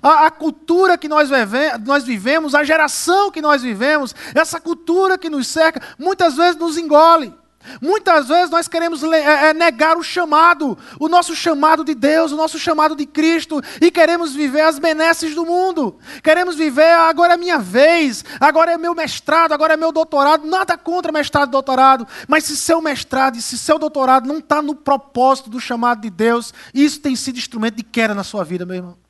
A, 0.03 0.27
a, 0.27 0.31
cultura 0.31 0.99
que 0.99 1.09
nós, 1.09 1.31
vive, 1.31 1.79
nós 1.85 2.05
vivemos, 2.05 2.55
a 2.55 2.65
geração 2.65 3.31
que 3.31 3.41
nós 3.41 3.63
vivemos, 3.63 4.15
essa 4.35 4.61
cultura 4.61 5.17
que 5.17 5.31
nos 5.31 5.47
cerca, 5.47 5.81
muitas 5.97 6.37
vezes 6.37 6.57
nos 6.57 6.77
engole. 6.77 7.33
Muitas 7.81 8.29
vezes 8.29 8.51
nós 8.51 8.69
queremos 8.69 9.03
é, 9.03 9.51
é, 9.51 9.55
negar 9.55 9.97
o 9.97 10.03
chamado, 10.03 10.77
o 10.99 11.09
nosso 11.09 11.35
chamado 11.35 11.85
de 11.85 11.95
Deus, 11.95 12.33
o 12.33 12.37
nosso 12.37 12.59
chamado 12.59 12.97
de 12.97 13.07
Cristo, 13.07 13.61
e 13.81 13.91
queremos 13.91 14.35
viver 14.35 14.63
as 14.63 14.79
benesses 14.79 15.35
do 15.35 15.45
mundo. 15.45 15.97
Queremos 16.23 16.57
viver, 16.57 16.95
agora 16.95 17.35
é 17.35 17.37
minha 17.37 17.59
vez, 17.59 18.25
agora 18.41 18.73
é 18.73 18.79
meu 18.79 18.95
mestrado, 18.95 19.53
agora 19.53 19.75
é 19.75 19.77
meu 19.77 19.93
doutorado. 19.93 20.47
Nada 20.47 20.77
contra 20.77 21.13
mestrado 21.13 21.49
e 21.49 21.53
doutorado, 21.53 22.07
mas 22.29 22.45
se 22.45 22.57
seu 22.57 22.81
mestrado 22.81 23.37
e 23.37 23.43
se 23.43 23.59
seu 23.59 23.79
doutorado 23.79 24.27
não 24.27 24.39
está 24.39 24.61
no 24.63 24.75
propósito 24.75 25.51
do 25.51 25.61
chamado 25.61 26.01
de 26.01 26.11
Deus, 26.11 26.53
isso 26.73 27.01
tem 27.01 27.17
sido 27.17 27.39
instrumento 27.39 27.77
de 27.77 27.83
queda 27.83 28.15
na 28.15 28.25
sua 28.25 28.45
vida, 28.45 28.65
meu 28.65 28.77
irmão. 28.77 29.04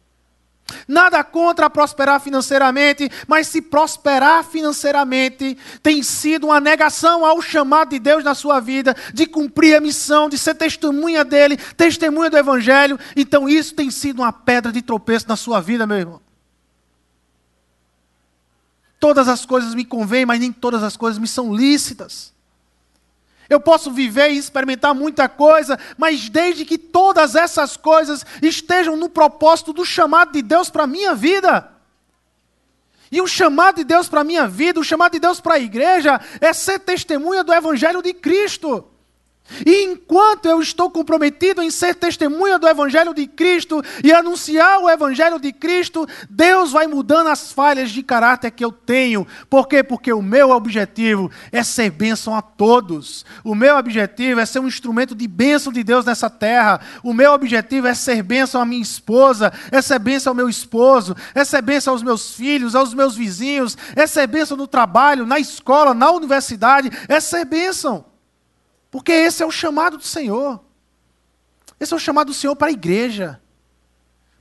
Nada 0.88 1.22
contra 1.22 1.70
prosperar 1.70 2.20
financeiramente, 2.20 3.11
mas 3.27 3.48
se 3.48 3.61
prosperar 3.61 4.44
financeiramente 4.44 5.57
tem 5.83 6.03
sido 6.03 6.46
uma 6.46 6.61
negação 6.61 7.24
ao 7.24 7.40
chamado 7.40 7.90
de 7.90 7.98
Deus 7.98 8.24
na 8.24 8.35
sua 8.35 8.61
vida, 8.61 8.96
de 9.12 9.27
cumprir 9.27 9.77
a 9.77 9.81
missão, 9.81 10.29
de 10.29 10.38
ser 10.38 10.55
testemunha 10.55 11.24
dele, 11.24 11.57
testemunha 11.77 12.31
do 12.31 12.38
Evangelho, 12.38 12.98
então 13.14 13.48
isso 13.48 13.74
tem 13.74 13.90
sido 13.90 14.20
uma 14.20 14.33
pedra 14.33 14.72
de 14.72 14.83
tropeço 14.83 15.29
na 15.29 15.37
sua 15.37 15.61
vida, 15.61 15.87
meu 15.87 15.98
irmão. 15.98 16.20
Todas 18.98 19.29
as 19.29 19.44
coisas 19.44 19.74
me 19.74 19.85
convêm, 19.85 20.24
mas 20.24 20.40
nem 20.40 20.50
todas 20.50 20.83
as 20.83 20.96
coisas 20.96 21.18
me 21.18 21.29
são 21.29 21.55
lícitas. 21.55 22.34
Eu 23.55 23.61
posso 23.61 23.90
viver 23.90 24.31
e 24.31 24.37
experimentar 24.37 24.95
muita 24.95 25.29
coisa, 25.29 25.79
mas 25.97 26.29
desde 26.29 26.64
que 26.64 26.77
todas 26.77 27.35
essas 27.37 27.77
coisas 27.77 28.27
estejam 28.43 28.97
no 28.97 29.09
propósito 29.09 29.73
do 29.73 29.85
chamado 29.85 30.33
de 30.33 30.43
Deus 30.43 30.69
para 30.69 30.85
a 30.85 30.88
minha 30.88 31.14
vida. 31.14 31.71
E 33.12 33.21
o 33.21 33.29
chamado 33.29 33.77
de 33.77 33.85
Deus 33.85 34.09
para 34.09 34.23
a 34.23 34.25
minha 34.25 34.49
vida, 34.49 34.81
o 34.81 34.85
chamado 34.85 35.12
de 35.12 35.21
Deus 35.21 35.40
para 35.40 35.55
a 35.55 35.59
igreja, 35.61 36.21
é 36.40 36.53
ser 36.53 36.81
testemunha 36.81 37.45
do 37.45 37.53
Evangelho 37.53 38.03
de 38.03 38.12
Cristo. 38.12 38.85
E 39.66 39.85
enquanto 39.85 40.46
eu 40.46 40.61
estou 40.61 40.90
comprometido 40.90 41.62
em 41.62 41.70
ser 41.70 41.94
testemunha 41.94 42.59
do 42.59 42.66
Evangelho 42.66 43.12
de 43.12 43.26
Cristo 43.26 43.83
e 44.02 44.11
anunciar 44.11 44.80
o 44.80 44.88
Evangelho 44.88 45.38
de 45.38 45.52
Cristo, 45.52 46.07
Deus 46.30 46.72
vai 46.72 46.87
mudando 46.87 47.28
as 47.28 47.52
falhas 47.52 47.90
de 47.90 48.02
caráter 48.02 48.50
que 48.50 48.64
eu 48.64 48.72
tenho. 48.72 49.26
Por 49.50 49.68
quê? 49.68 49.83
Porque 49.83 50.12
o 50.12 50.22
meu 50.22 50.50
objetivo 50.50 51.30
é 51.52 51.62
ser 51.62 51.90
bênção 51.90 52.35
a 52.35 52.40
todos. 52.40 53.24
O 53.44 53.54
meu 53.54 53.76
objetivo 53.76 54.40
é 54.40 54.46
ser 54.46 54.61
um 54.61 54.66
instrumento 54.66 55.14
de 55.14 55.28
bênção 55.28 55.72
de 55.72 55.85
Deus 55.85 56.07
nessa 56.07 56.30
terra. 56.30 56.80
O 57.02 57.12
meu 57.12 57.33
objetivo 57.33 57.87
é 57.87 57.94
ser 57.94 58.22
bênção 58.22 58.62
à 58.62 58.64
minha 58.64 58.83
esposa, 58.83 59.52
é 59.70 59.83
ser 59.83 59.98
bênção 59.98 60.30
ao 60.30 60.35
meu 60.35 60.48
esposo, 60.48 61.14
é 61.35 61.44
ser 61.44 61.61
bênção 61.61 61.92
aos 61.92 62.02
meus 62.02 62.35
filhos, 62.35 62.74
aos 62.74 62.94
meus 62.94 63.14
vizinhos, 63.14 63.76
é 63.94 64.07
ser 64.07 64.26
bênção 64.26 64.57
no 64.57 64.66
trabalho, 64.66 65.26
na 65.26 65.38
escola, 65.38 65.92
na 65.92 66.11
universidade, 66.11 66.90
é 67.09 67.20
ser 67.20 67.44
bênção. 67.44 68.13
Porque 68.94 69.11
esse 69.11 69.42
é 69.42 69.46
o 69.46 69.50
chamado 69.50 69.96
do 69.96 70.04
Senhor. 70.04 70.61
Esse 71.80 71.92
é 71.92 71.96
o 71.96 71.98
chamado 71.98 72.28
do 72.28 72.33
Senhor 72.33 72.54
para 72.54 72.68
a 72.68 72.70
igreja. 72.70 73.40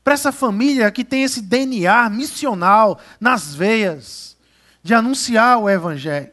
Para 0.03 0.13
essa 0.13 0.31
família 0.31 0.91
que 0.91 1.03
tem 1.03 1.23
esse 1.23 1.41
DNA 1.41 2.07
missional 2.11 2.99
nas 3.19 3.55
veias, 3.55 4.37
de 4.83 4.93
anunciar 4.93 5.57
o 5.57 5.67
Evangelho. 5.67 6.31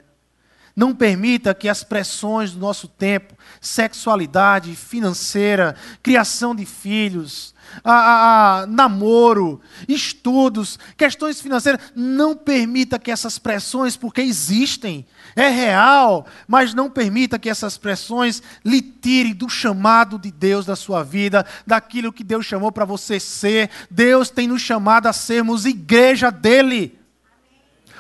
Não 0.76 0.94
permita 0.94 1.54
que 1.54 1.66
as 1.66 1.82
pressões 1.82 2.52
do 2.52 2.58
nosso 2.58 2.88
tempo, 2.88 3.34
sexualidade 3.58 4.76
financeira, 4.76 5.74
criação 6.02 6.54
de 6.54 6.66
filhos, 6.66 7.54
a, 7.84 8.62
a, 8.62 8.66
namoro, 8.66 9.60
estudos, 9.88 10.78
questões 10.96 11.40
financeiras. 11.40 11.92
Não 11.94 12.36
permita 12.36 12.98
que 12.98 13.10
essas 13.10 13.38
pressões, 13.38 13.96
porque 13.96 14.20
existem, 14.20 15.06
é 15.36 15.48
real, 15.48 16.26
mas 16.46 16.74
não 16.74 16.90
permita 16.90 17.38
que 17.38 17.48
essas 17.48 17.78
pressões 17.78 18.42
lhe 18.64 18.82
tirem 18.82 19.34
do 19.34 19.48
chamado 19.48 20.18
de 20.18 20.30
Deus 20.30 20.66
da 20.66 20.76
sua 20.76 21.02
vida, 21.02 21.46
daquilo 21.66 22.12
que 22.12 22.24
Deus 22.24 22.46
chamou 22.46 22.72
para 22.72 22.84
você 22.84 23.18
ser. 23.20 23.70
Deus 23.90 24.30
tem 24.30 24.48
nos 24.48 24.62
chamado 24.62 25.06
a 25.06 25.12
sermos 25.12 25.64
igreja 25.64 26.30
dele. 26.30 26.98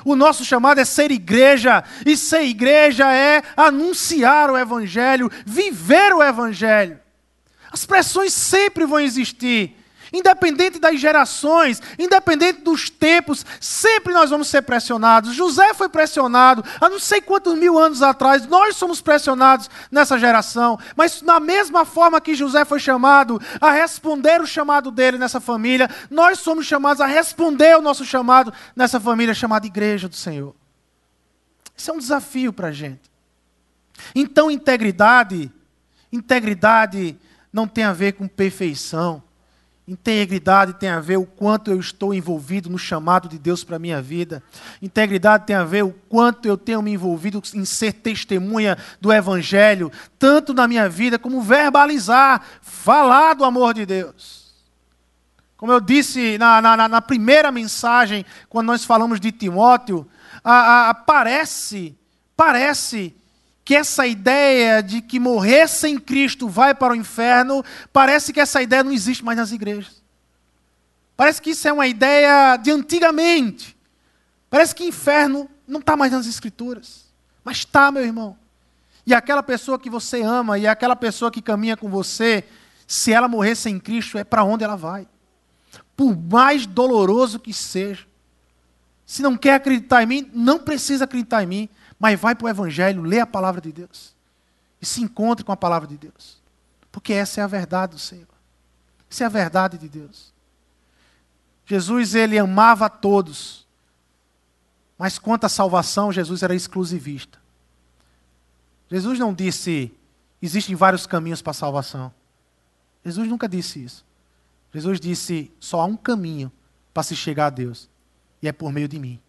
O 0.04 0.16
nosso 0.16 0.44
chamado 0.44 0.80
é 0.80 0.84
ser 0.84 1.10
igreja, 1.10 1.84
e 2.06 2.16
ser 2.16 2.42
igreja 2.42 3.12
é 3.12 3.42
anunciar 3.56 4.50
o 4.50 4.56
Evangelho, 4.56 5.30
viver 5.44 6.12
o 6.14 6.22
Evangelho. 6.22 6.98
As 7.70 7.84
pressões 7.84 8.32
sempre 8.32 8.84
vão 8.84 9.00
existir. 9.00 9.76
Independente 10.12 10.80
das 10.80 10.98
gerações, 10.98 11.80
independente 11.96 12.62
dos 12.62 12.90
tempos, 12.90 13.46
sempre 13.60 14.12
nós 14.12 14.28
vamos 14.28 14.48
ser 14.48 14.62
pressionados. 14.62 15.34
José 15.34 15.72
foi 15.72 15.88
pressionado 15.88 16.64
há 16.80 16.88
não 16.88 16.98
sei 16.98 17.20
quantos 17.20 17.56
mil 17.56 17.78
anos 17.78 18.02
atrás, 18.02 18.44
nós 18.46 18.74
somos 18.74 19.00
pressionados 19.00 19.70
nessa 19.90 20.18
geração. 20.18 20.78
Mas, 20.96 21.22
na 21.22 21.38
mesma 21.38 21.84
forma 21.84 22.20
que 22.20 22.34
José 22.34 22.64
foi 22.64 22.80
chamado 22.80 23.40
a 23.60 23.70
responder 23.70 24.40
o 24.40 24.46
chamado 24.46 24.90
dele 24.90 25.16
nessa 25.16 25.40
família, 25.40 25.88
nós 26.10 26.40
somos 26.40 26.66
chamados 26.66 27.00
a 27.00 27.06
responder 27.06 27.76
o 27.78 27.82
nosso 27.82 28.04
chamado 28.04 28.52
nessa 28.74 28.98
família 28.98 29.32
chamada 29.32 29.66
Igreja 29.66 30.08
do 30.08 30.16
Senhor. 30.16 30.56
Isso 31.76 31.88
é 31.90 31.94
um 31.94 31.98
desafio 31.98 32.52
para 32.52 32.68
a 32.68 32.72
gente. 32.72 33.08
Então, 34.12 34.50
integridade, 34.50 35.52
integridade 36.12 37.16
não 37.52 37.66
tem 37.66 37.84
a 37.84 37.92
ver 37.92 38.12
com 38.12 38.28
perfeição. 38.28 39.22
Integridade 39.90 40.74
tem 40.74 40.88
a 40.88 41.00
ver 41.00 41.16
o 41.16 41.26
quanto 41.26 41.68
eu 41.70 41.80
estou 41.80 42.14
envolvido 42.14 42.70
no 42.70 42.78
chamado 42.78 43.28
de 43.28 43.38
Deus 43.38 43.64
para 43.64 43.74
a 43.74 43.78
minha 43.78 44.00
vida. 44.00 44.40
Integridade 44.80 45.46
tem 45.46 45.56
a 45.56 45.64
ver 45.64 45.82
o 45.82 45.92
quanto 46.08 46.46
eu 46.46 46.56
tenho 46.56 46.80
me 46.80 46.92
envolvido 46.92 47.42
em 47.54 47.64
ser 47.64 47.94
testemunha 47.94 48.78
do 49.00 49.12
Evangelho, 49.12 49.90
tanto 50.16 50.54
na 50.54 50.68
minha 50.68 50.88
vida 50.88 51.18
como 51.18 51.42
verbalizar, 51.42 52.40
falar 52.62 53.34
do 53.34 53.44
amor 53.44 53.74
de 53.74 53.84
Deus. 53.84 54.54
Como 55.56 55.72
eu 55.72 55.80
disse 55.80 56.38
na, 56.38 56.62
na, 56.62 56.88
na 56.88 57.02
primeira 57.02 57.50
mensagem, 57.50 58.24
quando 58.48 58.68
nós 58.68 58.84
falamos 58.84 59.18
de 59.18 59.32
Timóteo, 59.32 60.06
a, 60.44 60.90
a, 60.90 60.94
parece, 60.94 61.98
parece 62.36 63.14
que 63.64 63.74
essa 63.74 64.06
ideia 64.06 64.82
de 64.82 65.00
que 65.00 65.20
morrer 65.20 65.68
sem 65.68 65.98
Cristo 65.98 66.48
vai 66.48 66.74
para 66.74 66.92
o 66.92 66.96
inferno, 66.96 67.64
parece 67.92 68.32
que 68.32 68.40
essa 68.40 68.60
ideia 68.62 68.82
não 68.82 68.92
existe 68.92 69.24
mais 69.24 69.38
nas 69.38 69.52
igrejas. 69.52 70.02
Parece 71.16 71.42
que 71.42 71.50
isso 71.50 71.68
é 71.68 71.72
uma 71.72 71.86
ideia 71.86 72.56
de 72.56 72.70
antigamente. 72.70 73.76
Parece 74.48 74.74
que 74.74 74.84
inferno 74.84 75.48
não 75.68 75.80
está 75.80 75.96
mais 75.96 76.10
nas 76.10 76.26
escrituras. 76.26 77.04
Mas 77.44 77.58
está, 77.58 77.92
meu 77.92 78.02
irmão. 78.02 78.36
E 79.06 79.14
aquela 79.14 79.42
pessoa 79.42 79.78
que 79.78 79.90
você 79.90 80.22
ama 80.22 80.58
e 80.58 80.66
aquela 80.66 80.96
pessoa 80.96 81.30
que 81.30 81.42
caminha 81.42 81.76
com 81.76 81.88
você, 81.88 82.44
se 82.86 83.12
ela 83.12 83.28
morrer 83.28 83.54
sem 83.54 83.78
Cristo, 83.78 84.18
é 84.18 84.24
para 84.24 84.44
onde 84.44 84.64
ela 84.64 84.76
vai. 84.76 85.06
Por 85.96 86.16
mais 86.16 86.66
doloroso 86.66 87.38
que 87.38 87.52
seja. 87.52 88.06
Se 89.06 89.22
não 89.22 89.36
quer 89.36 89.54
acreditar 89.54 90.02
em 90.02 90.06
mim, 90.06 90.30
não 90.32 90.58
precisa 90.58 91.04
acreditar 91.04 91.42
em 91.42 91.46
mim, 91.46 91.68
mas 92.00 92.18
vai 92.18 92.34
para 92.34 92.46
o 92.46 92.48
Evangelho, 92.48 93.02
lê 93.02 93.20
a 93.20 93.26
palavra 93.26 93.60
de 93.60 93.70
Deus. 93.70 94.14
E 94.80 94.86
se 94.86 95.02
encontre 95.02 95.44
com 95.44 95.52
a 95.52 95.56
palavra 95.56 95.86
de 95.86 95.98
Deus. 95.98 96.40
Porque 96.90 97.12
essa 97.12 97.42
é 97.42 97.44
a 97.44 97.46
verdade 97.46 97.92
do 97.92 97.98
Senhor. 97.98 98.26
Essa 99.10 99.24
é 99.24 99.26
a 99.26 99.30
verdade 99.30 99.76
de 99.76 99.86
Deus. 99.86 100.32
Jesus, 101.66 102.14
ele 102.14 102.38
amava 102.38 102.86
a 102.86 102.88
todos. 102.88 103.66
Mas 104.96 105.18
quanto 105.18 105.44
à 105.44 105.48
salvação, 105.50 106.10
Jesus 106.10 106.42
era 106.42 106.54
exclusivista. 106.54 107.38
Jesus 108.90 109.18
não 109.18 109.34
disse, 109.34 109.94
existem 110.40 110.74
vários 110.74 111.06
caminhos 111.06 111.42
para 111.42 111.50
a 111.50 111.54
salvação. 111.54 112.12
Jesus 113.04 113.28
nunca 113.28 113.46
disse 113.46 113.84
isso. 113.84 114.04
Jesus 114.72 114.98
disse, 114.98 115.52
só 115.60 115.82
há 115.82 115.84
um 115.84 115.96
caminho 115.96 116.50
para 116.94 117.02
se 117.02 117.14
chegar 117.14 117.46
a 117.46 117.50
Deus. 117.50 117.90
E 118.42 118.48
é 118.48 118.52
por 118.52 118.72
meio 118.72 118.88
de 118.88 118.98
mim. 118.98 119.20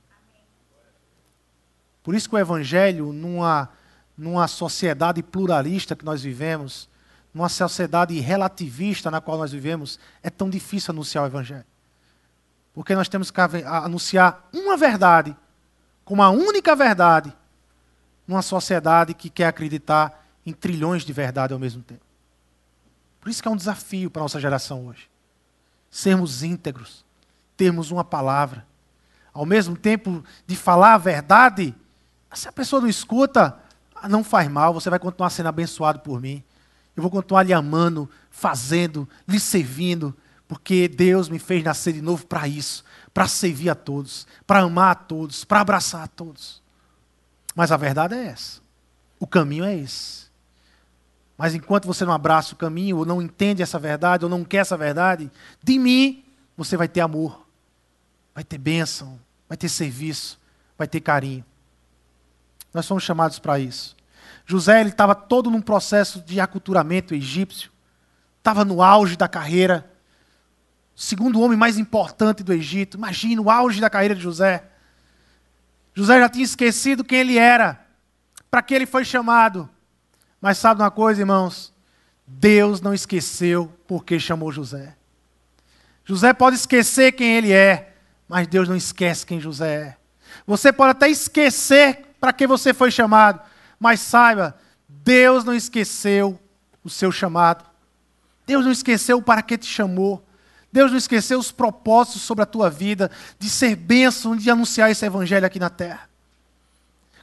Por 2.04 2.16
isso 2.16 2.30
que 2.30 2.36
o 2.36 2.40
Evangelho, 2.40 3.14
numa, 3.14 3.70
numa 4.18 4.48
sociedade 4.48 5.22
pluralista 5.22 5.96
que 5.96 6.06
nós 6.06 6.22
vivemos, 6.22 6.90
numa 7.34 7.50
sociedade 7.50 8.20
relativista 8.20 9.10
na 9.12 9.22
qual 9.22 9.38
nós 9.38 9.52
vivemos, 9.52 10.00
é 10.22 10.30
tão 10.30 10.50
difícil 10.50 10.92
anunciar 10.92 11.24
o 11.24 11.28
Evangelho. 11.28 11.66
Porque 12.74 12.96
nós 12.96 13.10
temos 13.10 13.30
que 13.30 13.40
anunciar 13.66 14.48
uma 14.54 14.78
verdade, 14.78 15.36
como 16.04 16.24
a 16.24 16.30
única 16.30 16.76
verdade, 16.76 17.34
numa 18.28 18.42
sociedade 18.42 19.14
que 19.14 19.30
quer 19.30 19.48
acreditar 19.48 20.26
em 20.46 20.54
trilhões 20.54 21.04
de 21.04 21.14
verdade 21.14 21.54
ao 21.54 21.60
mesmo 21.60 21.84
tempo. 21.84 22.02
Por 23.20 23.30
isso 23.30 23.42
que 23.42 23.48
é 23.48 23.52
um 23.52 23.58
desafio 23.58 24.10
para 24.10 24.22
a 24.22 24.26
nossa 24.26 24.40
geração 24.40 24.88
hoje. 24.88 25.10
Sermos 25.92 26.42
íntegros, 26.42 27.06
termos 27.56 27.92
uma 27.92 28.04
palavra. 28.04 28.66
Ao 29.34 29.46
mesmo 29.46 29.78
tempo 29.78 30.24
de 30.48 30.56
falar 30.56 30.96
a 30.96 30.98
verdade, 30.98 31.76
se 32.34 32.48
a 32.48 32.52
pessoa 32.52 32.82
não 32.82 32.88
escuta, 32.88 33.58
não 34.10 34.24
faz 34.24 34.50
mal, 34.50 34.74
você 34.74 34.90
vai 34.90 35.00
continuar 35.00 35.30
sendo 35.30 35.50
abençoado 35.50 36.00
por 36.00 36.20
mim. 36.22 36.44
Eu 36.96 37.02
vou 37.02 37.12
continuar 37.12 37.44
lhe 37.44 37.54
amando, 37.54 38.10
fazendo, 38.30 39.08
lhe 39.28 39.40
servindo, 39.40 40.16
porque 40.48 40.88
Deus 40.88 41.30
me 41.30 41.40
fez 41.40 41.64
nascer 41.64 41.94
de 41.94 42.02
novo 42.02 42.26
para 42.26 42.48
isso, 42.48 42.84
para 43.14 43.28
servir 43.28 43.70
a 43.70 43.76
todos, 43.76 44.28
para 44.46 44.60
amar 44.60 44.92
a 44.92 44.96
todos, 44.96 45.44
para 45.44 45.62
abraçar 45.62 46.04
a 46.04 46.08
todos. 46.08 46.62
Mas 47.56 47.72
a 47.72 47.78
verdade 47.78 48.16
é 48.16 48.26
essa. 48.26 48.62
O 49.20 49.28
caminho 49.28 49.64
é 49.64 49.76
esse. 49.76 50.30
Mas 51.38 51.56
enquanto 51.56 51.86
você 51.86 52.06
não 52.06 52.14
abraça 52.14 52.54
o 52.54 52.58
caminho, 52.58 52.98
ou 52.98 53.06
não 53.06 53.22
entende 53.22 53.64
essa 53.64 53.80
verdade, 53.80 54.26
ou 54.26 54.30
não 54.30 54.44
quer 54.44 54.58
essa 54.58 54.78
verdade, 54.78 55.32
de 55.64 55.80
mim 55.80 56.24
você 56.56 56.78
vai 56.78 56.88
ter 56.88 57.02
amor, 57.02 57.48
vai 58.34 58.44
ter 58.44 58.58
bênção, 58.58 59.20
vai 59.48 59.58
ter 59.58 59.70
serviço, 59.70 60.40
vai 60.78 60.88
ter 60.88 61.00
carinho. 61.02 61.44
Nós 62.74 62.86
somos 62.86 63.04
chamados 63.04 63.40
para 63.40 63.60
isso. 63.60 63.96
José 64.46 64.82
ele 64.82 64.90
estava 64.90 65.14
todo 65.16 65.50
num 65.50 65.62
processo 65.62 66.22
de 66.22 66.40
aculturamento 66.40 67.14
egípcio, 67.14 67.72
estava 68.38 68.66
no 68.66 68.82
auge 68.82 69.16
da 69.16 69.28
carreira, 69.28 69.90
segundo 70.96 71.40
homem 71.42 71.58
mais 71.58 71.78
importante 71.78 72.44
do 72.44 72.54
Egito. 72.54 72.98
Imagina 72.98 73.42
o 73.42 73.50
auge 73.50 73.80
da 73.80 73.90
carreira 73.90 74.16
de 74.16 74.22
José. 74.22 74.64
José 75.94 76.20
já 76.20 76.30
tinha 76.30 76.46
esquecido 76.46 77.04
quem 77.04 77.20
ele 77.20 77.38
era, 77.38 77.86
para 78.50 78.62
que 78.62 78.74
ele 78.74 78.86
foi 78.86 79.06
chamado. 79.06 79.70
Mas 80.40 80.58
sabe 80.58 80.82
uma 80.82 80.92
coisa, 80.92 81.22
irmãos? 81.22 81.74
Deus 82.26 82.82
não 82.82 82.94
esqueceu 82.94 83.72
porque 83.88 84.20
chamou 84.20 84.52
José. 84.52 84.96
José 86.06 86.34
pode 86.34 86.56
esquecer 86.56 87.12
quem 87.12 87.36
ele 87.38 87.52
é, 87.52 87.94
mas 88.28 88.48
Deus 88.48 88.68
não 88.68 88.76
esquece 88.76 89.26
quem 89.26 89.40
José 89.40 89.74
é. 89.74 89.98
Você 90.48 90.72
pode 90.72 90.92
até 90.92 91.10
esquecer 91.10 92.11
para 92.22 92.32
que 92.32 92.46
você 92.46 92.72
foi 92.72 92.92
chamado, 92.92 93.42
mas 93.80 94.00
saiba, 94.00 94.56
Deus 94.88 95.44
não 95.44 95.56
esqueceu 95.56 96.40
o 96.84 96.90
seu 96.90 97.12
chamado. 97.12 97.66
Deus 98.46 98.64
não 98.64 98.72
esqueceu 98.72 99.20
para 99.22 99.42
que 99.42 99.58
te 99.58 99.66
chamou. 99.66 100.24
Deus 100.72 100.92
não 100.92 100.98
esqueceu 101.00 101.40
os 101.40 101.52
propósitos 101.52 102.22
sobre 102.22 102.44
a 102.44 102.46
tua 102.46 102.70
vida, 102.70 103.10
de 103.40 103.50
ser 103.50 103.76
bênção, 103.76 104.36
de 104.36 104.50
anunciar 104.52 104.92
esse 104.92 105.04
evangelho 105.04 105.46
aqui 105.46 105.60
na 105.60 105.70
terra. 105.70 106.08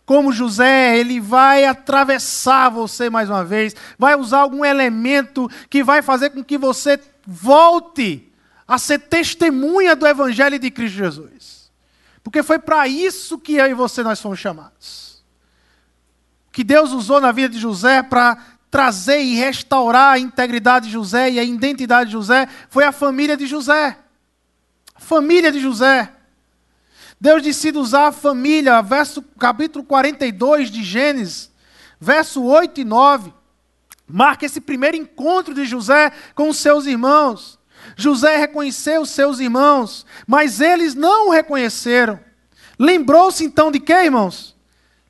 Como 0.04 0.32
José, 0.32 0.98
ele 0.98 1.20
vai 1.20 1.64
atravessar 1.64 2.68
você 2.70 3.08
mais 3.08 3.30
uma 3.30 3.44
vez, 3.44 3.76
vai 3.96 4.16
usar 4.16 4.38
algum 4.38 4.64
elemento 4.64 5.48
que 5.70 5.84
vai 5.84 6.02
fazer 6.02 6.30
com 6.30 6.42
que 6.42 6.58
você 6.58 6.98
volte 7.24 8.32
a 8.66 8.78
ser 8.78 8.98
testemunha 8.98 9.94
do 9.94 10.06
evangelho 10.06 10.58
de 10.58 10.70
Cristo 10.70 10.96
Jesus. 10.96 11.57
Porque 12.28 12.42
foi 12.42 12.58
para 12.58 12.86
isso 12.86 13.38
que 13.38 13.54
eu 13.54 13.64
e 13.64 13.72
você 13.72 14.02
nós 14.02 14.20
fomos 14.20 14.38
chamados. 14.38 15.24
Que 16.52 16.62
Deus 16.62 16.92
usou 16.92 17.22
na 17.22 17.32
vida 17.32 17.48
de 17.48 17.58
José 17.58 18.02
para 18.02 18.36
trazer 18.70 19.22
e 19.22 19.36
restaurar 19.36 20.12
a 20.12 20.18
integridade 20.18 20.88
de 20.88 20.92
José 20.92 21.30
e 21.30 21.40
a 21.40 21.42
identidade 21.42 22.10
de 22.10 22.12
José 22.12 22.46
foi 22.68 22.84
a 22.84 22.92
família 22.92 23.34
de 23.34 23.46
José. 23.46 23.98
Família 24.98 25.50
de 25.50 25.58
José. 25.58 26.12
Deus 27.18 27.42
decide 27.42 27.78
usar 27.78 28.08
a 28.08 28.12
família, 28.12 28.82
verso, 28.82 29.22
capítulo 29.38 29.82
42 29.82 30.70
de 30.70 30.84
Gênesis, 30.84 31.50
verso 31.98 32.44
8 32.44 32.82
e 32.82 32.84
9. 32.84 33.32
Marca 34.06 34.44
esse 34.44 34.60
primeiro 34.60 34.98
encontro 34.98 35.54
de 35.54 35.64
José 35.64 36.12
com 36.34 36.50
os 36.50 36.58
seus 36.58 36.84
irmãos. 36.84 37.57
José 37.98 38.36
reconheceu 38.36 39.04
seus 39.04 39.40
irmãos, 39.40 40.06
mas 40.24 40.60
eles 40.60 40.94
não 40.94 41.28
o 41.28 41.32
reconheceram. 41.32 42.20
Lembrou-se 42.78 43.44
então 43.44 43.72
de 43.72 43.80
quê, 43.80 44.04
irmãos? 44.04 44.56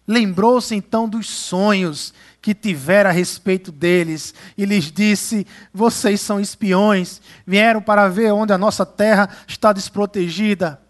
Lembrou-se 0.06 0.74
então 0.74 1.06
dos 1.06 1.28
sonhos 1.28 2.14
que 2.40 2.54
tivera 2.54 3.10
a 3.10 3.12
respeito 3.12 3.70
deles 3.70 4.34
e 4.56 4.64
lhes 4.64 4.90
disse: 4.90 5.46
Vocês 5.70 6.22
são 6.22 6.40
espiões, 6.40 7.20
vieram 7.46 7.82
para 7.82 8.08
ver 8.08 8.32
onde 8.32 8.54
a 8.54 8.58
nossa 8.58 8.86
terra 8.86 9.28
está 9.46 9.70
desprotegida. 9.70 10.80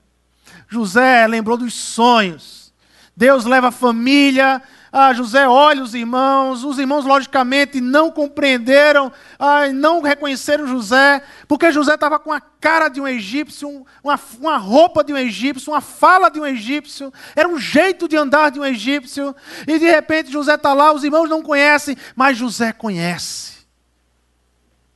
José 0.69 1.27
lembrou 1.27 1.57
dos 1.57 1.75
sonhos. 1.75 2.73
Deus 3.17 3.45
leva 3.45 3.69
a 3.69 3.73
família 3.73 4.63
ah, 4.91 5.13
José 5.13 5.47
olha 5.47 5.83
os 5.83 5.95
irmãos, 5.95 6.65
os 6.65 6.79
irmãos, 6.79 7.05
logicamente, 7.05 7.81
não 7.81 8.11
compreenderam, 8.11 9.13
ah, 9.39 9.69
não 9.69 10.01
reconheceram 10.01 10.67
José, 10.67 11.23
porque 11.47 11.71
José 11.71 11.95
estava 11.95 12.19
com 12.19 12.33
a 12.33 12.41
cara 12.41 12.89
de 12.89 13.01
um 13.01 13.07
egípcio, 13.07 13.87
uma, 14.03 14.19
uma 14.41 14.57
roupa 14.57 15.05
de 15.05 15.13
um 15.13 15.19
egípcio, 15.19 15.73
uma 15.73 15.83
fala 15.83 16.31
de 16.31 16.41
um 16.41 16.47
egípcio, 16.47 17.13
era 17.37 17.49
um 17.49 17.59
jeito 17.59 18.09
de 18.09 18.17
andar 18.17 18.51
de 18.51 18.59
um 18.59 18.65
egípcio, 18.65 19.37
e 19.67 19.79
de 19.79 19.91
repente 19.91 20.33
José 20.33 20.55
está 20.55 20.73
lá, 20.73 20.93
os 20.93 21.05
irmãos 21.05 21.29
não 21.29 21.43
conhecem, 21.43 21.97
mas 22.17 22.39
José 22.39 22.73
conhece. 22.73 23.59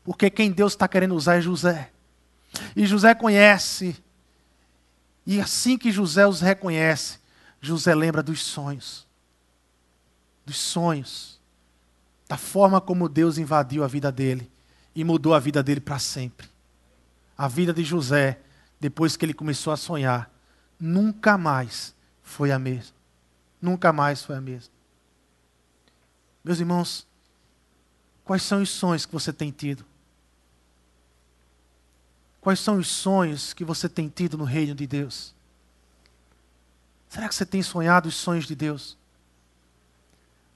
Porque 0.03 0.31
quem 0.31 0.51
Deus 0.51 0.73
está 0.73 0.89
querendo 0.89 1.15
usar 1.15 1.37
é 1.37 1.41
José. 1.41 1.91
E 2.75 2.85
José 2.87 3.15
conhece. 3.15 3.97
E 5.25 5.41
assim 5.41 5.79
que 5.79 5.93
José 5.93 6.27
os 6.27 6.41
reconhece, 6.41 7.19
José 7.61 7.95
lembra 7.95 8.21
dos 8.21 8.43
sonhos 8.43 9.07
dos 10.45 10.57
sonhos, 10.57 11.41
da 12.29 12.37
forma 12.37 12.81
como 12.81 13.09
Deus 13.09 13.39
invadiu 13.39 13.85
a 13.85 13.89
vida 13.89 14.11
dele 14.11 14.51
e 14.95 15.05
mudou 15.05 15.35
a 15.35 15.39
vida 15.39 15.63
dele 15.63 15.81
para 15.81 15.99
sempre. 15.99 16.49
A 17.37 17.49
vida 17.49 17.73
de 17.73 17.85
José, 17.85 18.41
depois 18.81 19.17
que 19.17 19.25
ele 19.25 19.35
começou 19.35 19.73
a 19.73 19.77
sonhar, 19.77 20.31
nunca 20.79 21.39
mais 21.39 21.95
foi 22.23 22.51
a 22.51 22.59
mesma. 22.59 22.97
Nunca 23.61 23.93
mais 23.93 24.23
foi 24.23 24.37
a 24.37 24.41
mesma. 24.41 24.73
Meus 26.43 26.59
irmãos, 26.59 27.07
quais 28.25 28.43
são 28.43 28.61
os 28.61 28.71
sonhos 28.71 29.07
que 29.07 29.13
você 29.13 29.33
tem 29.33 29.51
tido? 29.51 29.85
Quais 32.41 32.59
são 32.59 32.79
os 32.79 32.89
sonhos 32.89 33.53
que 33.53 33.65
você 33.65 33.89
tem 33.89 34.09
tido 34.09 34.37
no 34.37 34.45
reino 34.45 34.75
de 34.75 34.85
Deus? 34.87 35.33
Será 37.09 37.29
que 37.29 37.35
você 37.35 37.47
tem 37.47 37.63
sonhado 37.63 38.09
os 38.09 38.17
sonhos 38.17 38.47
de 38.47 38.57
Deus? 38.57 38.99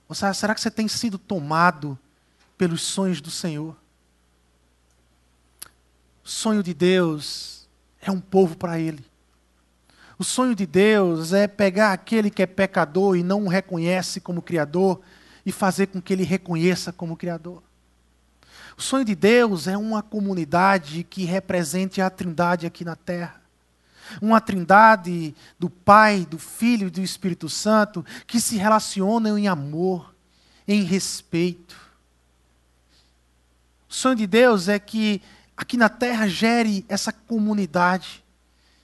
Ou 0.09 0.14
seja, 0.14 0.34
será 0.34 0.54
que 0.54 0.61
você 0.61 0.70
tem 0.70 0.88
sido 0.88 1.18
tomado 1.18 1.98
pelos 2.57 2.82
sonhos 2.82 3.20
do 3.20 3.30
Senhor? 3.30 3.76
O 6.24 6.28
sonho 6.28 6.62
de 6.62 6.74
Deus 6.74 7.68
é 8.00 8.11
um 8.11 8.20
povo 8.20 8.57
para 8.57 8.78
Ele. 8.78 9.04
O 10.18 10.24
sonho 10.24 10.54
de 10.54 10.64
Deus 10.64 11.32
é 11.32 11.46
pegar 11.46 11.92
aquele 11.92 12.30
que 12.30 12.42
é 12.42 12.46
pecador 12.46 13.16
e 13.16 13.22
não 13.22 13.44
o 13.44 13.48
reconhece 13.48 14.20
como 14.20 14.40
Criador 14.40 15.00
e 15.44 15.52
fazer 15.52 15.88
com 15.88 16.00
que 16.00 16.12
ele 16.12 16.24
reconheça 16.24 16.92
como 16.92 17.16
Criador. 17.16 17.62
O 18.76 18.82
sonho 18.82 19.04
de 19.04 19.14
Deus 19.14 19.68
é 19.68 19.76
uma 19.76 20.02
comunidade 20.02 21.04
que 21.04 21.24
represente 21.24 22.00
a 22.00 22.09
Trindade 22.09 22.66
aqui 22.66 22.84
na 22.84 22.96
terra. 22.96 23.40
Uma 24.20 24.40
Trindade 24.40 25.34
do 25.59 25.68
Pai, 25.68 26.26
do 26.28 26.38
Filho 26.38 26.88
e 26.88 26.90
do 26.90 27.00
Espírito 27.00 27.48
Santo 27.48 28.04
que 28.26 28.40
se 28.40 28.57
relacionam 28.57 29.38
em 29.38 29.48
amor, 29.48 30.14
em 30.66 30.82
respeito. 30.82 31.76
O 33.88 33.94
sonho 33.94 34.16
de 34.16 34.26
Deus 34.26 34.68
é 34.68 34.78
que 34.78 35.22
aqui 35.57 35.76
na 35.76 35.88
terra 35.88 36.28
gere 36.28 36.84
essa 36.88 37.12
comunidade 37.12 38.24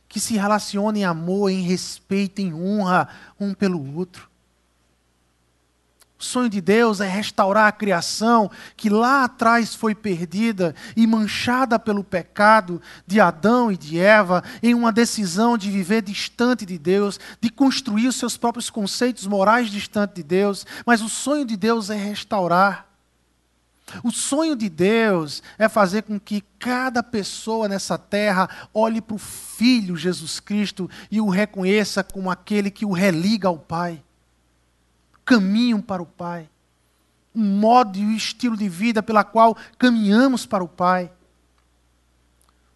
que 0.09 0.21
se 0.21 0.35
relaciona 0.35 0.99
em 0.99 1.05
amor, 1.05 1.51
em 1.51 1.63
respeito, 1.63 2.41
em 2.41 2.53
honra 2.53 3.09
um 3.41 3.55
pelo 3.55 3.97
outro. 3.97 4.32
O 6.23 6.25
sonho 6.25 6.49
de 6.49 6.61
Deus 6.61 7.01
é 7.01 7.09
restaurar 7.09 7.67
a 7.67 7.73
criação 7.73 8.49
que 8.77 8.89
lá 8.89 9.25
atrás 9.25 9.75
foi 9.75 9.93
perdida 9.93 10.73
e 10.97 11.05
manchada 11.05 11.81
pelo 11.81 12.05
pecado 12.05 12.81
de 13.05 13.21
Adão 13.21 13.73
e 13.73 13.77
de 13.77 13.99
Eva, 13.99 14.45
em 14.63 14.73
uma 14.73 14.93
decisão 14.93 15.59
de 15.59 15.69
viver 15.69 16.01
distante 16.01 16.65
de 16.65 16.79
Deus, 16.79 17.19
de 17.41 17.51
construir 17.51 18.07
os 18.07 18.15
seus 18.15 18.37
próprios 18.37 18.71
conceitos 18.71 19.27
morais 19.27 19.69
distante 19.69 20.15
de 20.15 20.23
Deus. 20.23 20.65
Mas 20.87 21.03
o 21.03 21.09
sonho 21.09 21.45
de 21.45 21.57
Deus 21.57 21.91
é 21.91 21.97
restaurar. 21.97 22.87
O 24.05 24.13
sonho 24.13 24.55
de 24.55 24.69
Deus 24.69 25.43
é 25.59 25.69
fazer 25.69 26.03
com 26.03 26.21
que 26.21 26.45
cada 26.57 27.03
pessoa 27.03 27.67
nessa 27.67 27.99
terra 27.99 28.49
olhe 28.73 29.01
para 29.01 29.17
o 29.17 29.19
Filho 29.19 29.97
Jesus 29.97 30.39
Cristo 30.39 30.89
e 31.11 31.21
o 31.21 31.29
reconheça 31.29 32.05
como 32.05 32.31
aquele 32.31 32.71
que 32.71 32.87
o 32.87 32.93
religa 32.93 33.49
ao 33.49 33.59
Pai 33.59 34.01
caminho 35.25 35.83
para 35.83 36.03
o 36.03 36.07
Pai, 36.07 36.49
um 37.35 37.43
modo 37.43 37.99
e 37.99 38.03
um 38.05 38.15
estilo 38.15 38.57
de 38.57 38.69
vida 38.69 39.03
pela 39.03 39.25
qual 39.25 39.57
caminhamos 39.79 40.47
para 40.47 40.63
o 40.63 40.69
Pai. 40.69 41.11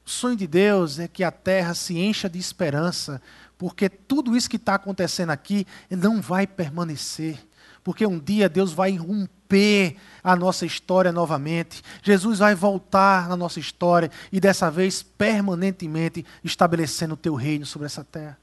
O 0.04 0.10
sonho 0.10 0.36
de 0.36 0.46
Deus 0.46 0.98
é 0.98 1.08
que 1.08 1.24
a 1.24 1.30
terra 1.30 1.74
se 1.74 1.98
encha 1.98 2.28
de 2.28 2.38
esperança, 2.38 3.20
porque 3.58 3.88
tudo 3.88 4.36
isso 4.36 4.48
que 4.48 4.56
está 4.56 4.74
acontecendo 4.74 5.30
aqui 5.30 5.66
não 5.90 6.20
vai 6.20 6.46
permanecer. 6.46 7.38
Porque 7.82 8.06
um 8.06 8.18
dia 8.18 8.48
Deus 8.48 8.72
vai 8.72 8.96
romper 8.96 9.96
a 10.22 10.34
nossa 10.34 10.66
história 10.66 11.12
novamente. 11.12 11.82
Jesus 12.02 12.40
vai 12.40 12.54
voltar 12.54 13.28
na 13.28 13.36
nossa 13.36 13.60
história 13.60 14.10
e 14.32 14.40
dessa 14.40 14.70
vez 14.70 15.02
permanentemente 15.02 16.26
estabelecendo 16.42 17.14
o 17.14 17.16
teu 17.16 17.34
reino 17.34 17.64
sobre 17.64 17.86
essa 17.86 18.02
terra. 18.02 18.36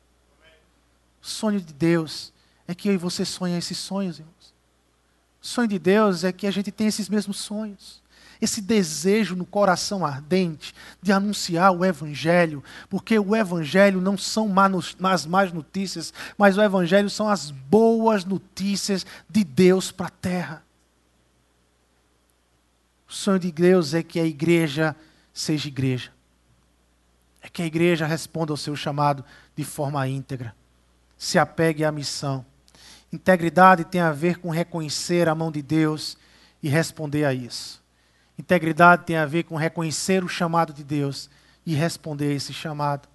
O 1.21 1.27
sonho 1.27 1.59
de 1.59 1.73
Deus 1.73 2.33
é 2.73 2.75
que 2.75 2.89
eu 2.89 2.93
e 2.93 2.97
você 2.97 3.23
sonham 3.23 3.57
esses 3.57 3.77
sonhos, 3.77 4.19
irmãos. 4.19 4.53
O 5.41 5.47
sonho 5.47 5.67
de 5.67 5.79
Deus 5.79 6.23
é 6.23 6.31
que 6.31 6.47
a 6.47 6.51
gente 6.51 6.71
tem 6.71 6.87
esses 6.87 7.07
mesmos 7.07 7.37
sonhos. 7.37 8.01
Esse 8.41 8.61
desejo 8.61 9.35
no 9.35 9.45
coração 9.45 10.05
ardente 10.05 10.73
de 11.01 11.11
anunciar 11.11 11.71
o 11.71 11.85
Evangelho, 11.85 12.63
porque 12.89 13.17
o 13.17 13.35
Evangelho 13.35 14.01
não 14.01 14.17
são 14.17 14.53
as 15.03 15.25
más 15.25 15.53
notícias, 15.53 16.13
mas 16.37 16.57
o 16.57 16.61
Evangelho 16.61 17.09
são 17.09 17.29
as 17.29 17.51
boas 17.51 18.25
notícias 18.25 19.05
de 19.29 19.43
Deus 19.43 19.91
para 19.91 20.07
a 20.07 20.09
terra. 20.09 20.63
O 23.07 23.13
sonho 23.13 23.39
de 23.39 23.51
Deus 23.51 23.93
é 23.93 24.01
que 24.01 24.19
a 24.19 24.25
igreja 24.25 24.95
seja 25.33 25.67
igreja. 25.67 26.11
É 27.41 27.47
que 27.47 27.61
a 27.61 27.65
igreja 27.65 28.07
responda 28.07 28.51
ao 28.51 28.57
seu 28.57 28.75
chamado 28.75 29.23
de 29.55 29.63
forma 29.63 30.05
íntegra. 30.07 30.55
Se 31.17 31.37
apegue 31.37 31.85
à 31.85 31.91
missão 31.91 32.45
Integridade 33.13 33.85
tem 33.85 34.01
a 34.01 34.11
ver 34.11 34.39
com 34.39 34.49
reconhecer 34.49 35.29
a 35.29 35.35
mão 35.35 35.51
de 35.51 35.61
Deus 35.61 36.17
e 36.63 36.67
responder 36.67 37.25
a 37.25 37.31
isso. 37.31 37.79
Integridade 38.39 39.05
tem 39.05 39.17
a 39.17 39.25
ver 39.27 39.43
com 39.43 39.55
reconhecer 39.55 40.23
o 40.23 40.27
chamado 40.27 40.73
de 40.73 40.83
Deus 40.83 41.29
e 41.63 41.75
responder 41.75 42.31
a 42.31 42.33
esse 42.33 42.51
chamado. 42.51 43.07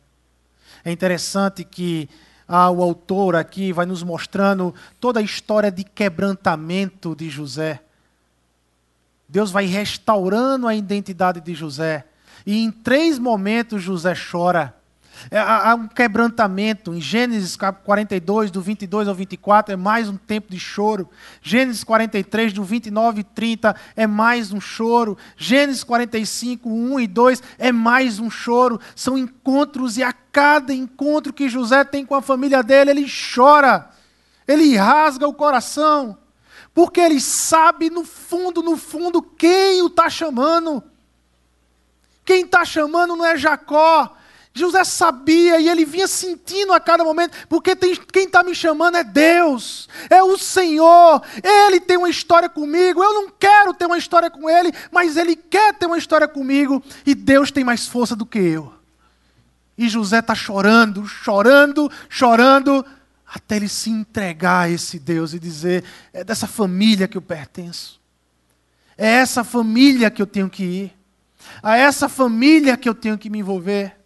É 0.85 0.93
interessante 0.93 1.65
que 1.65 2.09
ah, 2.47 2.71
o 2.71 2.81
autor 2.81 3.35
aqui 3.35 3.73
vai 3.73 3.87
nos 3.87 4.05
mostrando 4.05 4.73
toda 5.01 5.19
a 5.19 5.23
história 5.23 5.69
de 5.69 5.83
quebrantamento 5.83 7.17
de 7.17 7.29
José. 7.29 7.83
Deus 9.29 9.51
vai 9.51 9.67
restaurando 9.67 10.69
a 10.69 10.77
identidade 10.77 11.41
de 11.41 11.57
José. 11.57 12.07
E 12.47 12.63
em 12.63 12.71
três 12.71 13.19
momentos 13.19 13.83
José 13.83 14.15
chora. 14.15 14.78
É, 15.31 15.39
há 15.39 15.75
um 15.75 15.89
quebrantamento. 15.89 16.95
Em 16.95 17.01
Gênesis 17.01 17.57
42, 17.57 18.51
do 18.51 18.61
22 18.61 19.09
ao 19.09 19.15
24, 19.15 19.73
é 19.73 19.77
mais 19.77 20.09
um 20.09 20.17
tempo 20.17 20.51
de 20.51 20.59
choro. 20.59 21.09
Gênesis 21.43 21.85
43, 21.85 22.53
do 22.53 22.65
29 22.65 23.21
e 23.21 23.25
30, 23.25 23.77
é 23.97 24.07
mais 24.07 24.53
um 24.53 24.61
choro. 24.61 25.17
Gênesis 25.37 25.85
45, 25.85 26.69
1 26.69 27.01
e 27.01 27.07
2, 27.07 27.43
é 27.59 27.73
mais 27.73 28.19
um 28.19 28.31
choro. 28.31 28.81
São 28.95 29.19
encontros, 29.19 29.97
e 29.99 30.03
a 30.03 30.13
cada 30.13 30.73
encontro 30.73 31.33
que 31.33 31.49
José 31.49 31.85
tem 31.85 32.05
com 32.05 32.15
a 32.15 32.23
família 32.23 32.63
dele, 32.63 32.91
ele 32.91 33.07
chora. 33.35 33.91
Ele 34.47 34.77
rasga 34.77 35.27
o 35.27 35.35
coração. 35.35 36.17
Porque 36.73 37.01
ele 37.01 37.21
sabe, 37.21 37.91
no 37.91 38.05
fundo, 38.05 38.63
no 38.63 38.77
fundo, 38.77 39.21
quem 39.21 39.83
o 39.83 39.89
está 39.89 40.09
chamando. 40.09 40.83
Quem 42.25 42.45
está 42.45 42.65
chamando 42.65 43.17
não 43.17 43.25
é 43.25 43.37
Jacó, 43.37 44.15
José 44.59 44.85
sabia 44.85 45.61
e 45.61 45.69
ele 45.69 45.85
vinha 45.85 46.09
sentindo 46.09 46.73
a 46.73 46.81
cada 46.81 47.05
momento, 47.05 47.37
porque 47.49 47.77
tem, 47.77 47.95
quem 47.95 48.25
está 48.25 48.43
me 48.43 48.55
chamando 48.55 48.97
é 48.97 49.05
Deus, 49.05 49.89
é 50.11 50.23
o 50.23 50.37
Senhor, 50.37 51.23
Ele 51.43 51.81
tem 51.81 51.97
uma 51.97 52.11
história 52.11 52.49
comigo, 52.49 53.03
eu 53.03 53.15
não 53.15 53.31
quero 53.31 53.73
ter 53.73 53.87
uma 53.87 53.99
história 53.99 54.31
com 54.31 54.49
Ele, 54.49 54.73
mas 54.91 55.17
Ele 55.17 55.37
quer 55.37 55.75
ter 55.75 55.87
uma 55.87 55.99
história 55.99 56.29
comigo, 56.29 56.83
e 57.07 57.15
Deus 57.15 57.51
tem 57.51 57.65
mais 57.65 57.87
força 57.87 58.15
do 58.15 58.27
que 58.27 58.39
eu. 58.39 58.73
E 59.77 59.89
José 59.89 60.19
está 60.19 60.35
chorando, 60.35 61.07
chorando, 61.07 61.91
chorando, 62.09 62.85
até 63.25 63.57
ele 63.57 63.69
se 63.69 63.91
entregar 63.91 64.63
a 64.63 64.71
esse 64.71 64.99
Deus 64.99 65.35
e 65.35 65.39
dizer: 65.39 65.85
é 66.13 66.25
dessa 66.25 66.49
família 66.49 67.07
que 67.07 67.17
eu 67.17 67.23
pertenço, 67.23 68.01
é 68.97 69.07
essa 69.07 69.45
família 69.45 70.11
que 70.11 70.21
eu 70.21 70.27
tenho 70.27 70.51
que 70.51 70.65
ir, 70.65 70.99
a 71.63 71.77
essa 71.77 72.09
família 72.09 72.77
que 72.77 72.89
eu 72.89 72.95
tenho 72.95 73.17
que 73.17 73.31
me 73.31 73.39
envolver. 73.39 73.98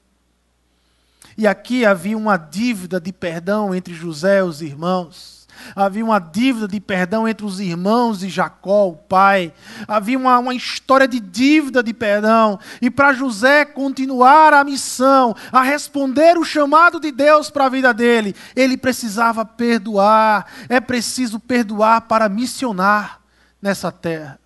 E 1.43 1.47
aqui 1.49 1.85
havia 1.85 2.17
uma 2.17 2.37
dívida 2.37 3.01
de 3.01 3.13
perdão 3.13 3.75
entre 3.75 3.93
José 3.93 4.39
e 4.39 4.43
os 4.43 4.63
irmãos. 4.63 5.49
Havia 5.75 6.05
uma 6.05 6.21
dívida 6.21 6.69
de 6.69 6.79
perdão 6.79 7.27
entre 7.27 7.45
os 7.45 7.59
irmãos 7.59 8.23
e 8.23 8.29
Jacó, 8.29 8.91
o 8.91 8.97
pai. 8.97 9.53
Havia 9.89 10.17
uma, 10.17 10.39
uma 10.39 10.55
história 10.55 11.09
de 11.09 11.19
dívida 11.19 11.83
de 11.83 11.93
perdão. 11.93 12.61
E 12.81 12.89
para 12.89 13.13
José 13.13 13.65
continuar 13.65 14.55
a 14.55 14.63
missão, 14.63 15.35
a 15.51 15.63
responder 15.63 16.39
o 16.39 16.45
chamado 16.45 17.01
de 17.01 17.11
Deus 17.11 17.51
para 17.51 17.67
a 17.67 17.69
vida 17.69 17.93
dele, 17.93 18.37
ele 18.55 18.77
precisava 18.77 19.45
perdoar. 19.45 20.47
É 20.69 20.81
preciso 20.81 21.41
perdoar 21.41 22.03
para 22.03 22.29
missionar 22.29 23.21
nessa 23.61 23.91
terra. 23.91 24.39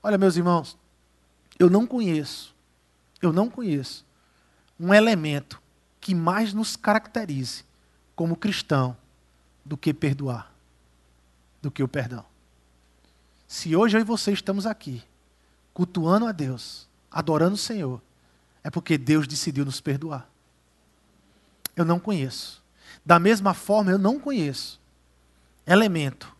Olha, 0.00 0.16
meus 0.16 0.36
irmãos, 0.36 0.78
eu 1.58 1.68
não 1.68 1.84
conheço, 1.84 2.54
eu 3.20 3.32
não 3.32 3.50
conheço 3.50 4.06
um 4.78 4.94
elemento 4.94 5.65
que 6.06 6.14
mais 6.14 6.54
nos 6.54 6.76
caracterize 6.76 7.64
como 8.14 8.36
cristão 8.36 8.96
do 9.64 9.76
que 9.76 9.92
perdoar, 9.92 10.52
do 11.60 11.68
que 11.68 11.82
o 11.82 11.88
perdão. 11.88 12.24
Se 13.48 13.74
hoje 13.74 13.96
eu 13.96 14.00
e 14.00 14.04
você 14.04 14.30
estamos 14.30 14.66
aqui, 14.66 15.02
cultuando 15.74 16.26
a 16.26 16.30
Deus, 16.30 16.86
adorando 17.10 17.56
o 17.56 17.58
Senhor, 17.58 18.00
é 18.62 18.70
porque 18.70 18.96
Deus 18.96 19.26
decidiu 19.26 19.64
nos 19.64 19.80
perdoar. 19.80 20.30
Eu 21.74 21.84
não 21.84 21.98
conheço. 21.98 22.62
Da 23.04 23.18
mesma 23.18 23.52
forma, 23.52 23.90
eu 23.90 23.98
não 23.98 24.20
conheço 24.20 24.80
elemento 25.66 26.32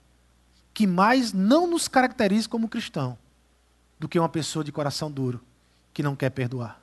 que 0.72 0.86
mais 0.86 1.32
não 1.32 1.66
nos 1.66 1.88
caracterize 1.88 2.48
como 2.48 2.68
cristão 2.68 3.18
do 3.98 4.08
que 4.08 4.16
uma 4.16 4.28
pessoa 4.28 4.64
de 4.64 4.70
coração 4.70 5.10
duro 5.10 5.40
que 5.92 6.04
não 6.04 6.14
quer 6.14 6.30
perdoar. 6.30 6.80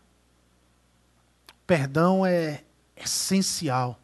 Perdão 1.66 2.26
é 2.26 2.66
essencial 2.96 4.00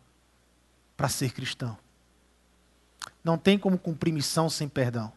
para 0.95 1.09
ser 1.09 1.31
cristão. 1.31 1.77
Não 3.23 3.37
tem 3.37 3.57
como 3.57 3.77
cumprir 3.77 4.11
missão 4.11 4.49
sem 4.49 4.67
perdão. 4.67 5.11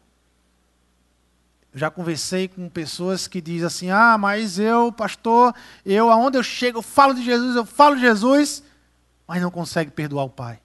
Eu 1.73 1.79
já 1.79 1.89
conversei 1.89 2.47
com 2.47 2.69
pessoas 2.69 3.27
que 3.27 3.41
dizem 3.41 3.65
assim: 3.65 3.89
ah, 3.89 4.17
mas 4.17 4.59
eu, 4.59 4.91
pastor, 4.91 5.55
eu, 5.85 6.09
aonde 6.09 6.37
eu 6.37 6.43
chego, 6.43 6.77
eu 6.77 6.83
falo 6.83 7.13
de 7.13 7.23
Jesus, 7.23 7.55
eu 7.55 7.65
falo 7.65 7.95
de 7.95 8.01
Jesus, 8.01 8.63
mas 9.27 9.41
não 9.41 9.49
consegue 9.49 9.89
perdoar 9.89 10.25
o 10.25 10.29
pai. 10.29 10.61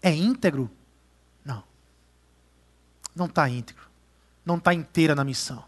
É 0.00 0.14
íntegro? 0.14 0.70
Não. 1.44 1.64
Não 3.14 3.26
está 3.26 3.48
íntegro. 3.48 3.84
Não 4.44 4.56
está 4.56 4.72
inteira 4.72 5.14
na 5.14 5.24
missão. 5.24 5.64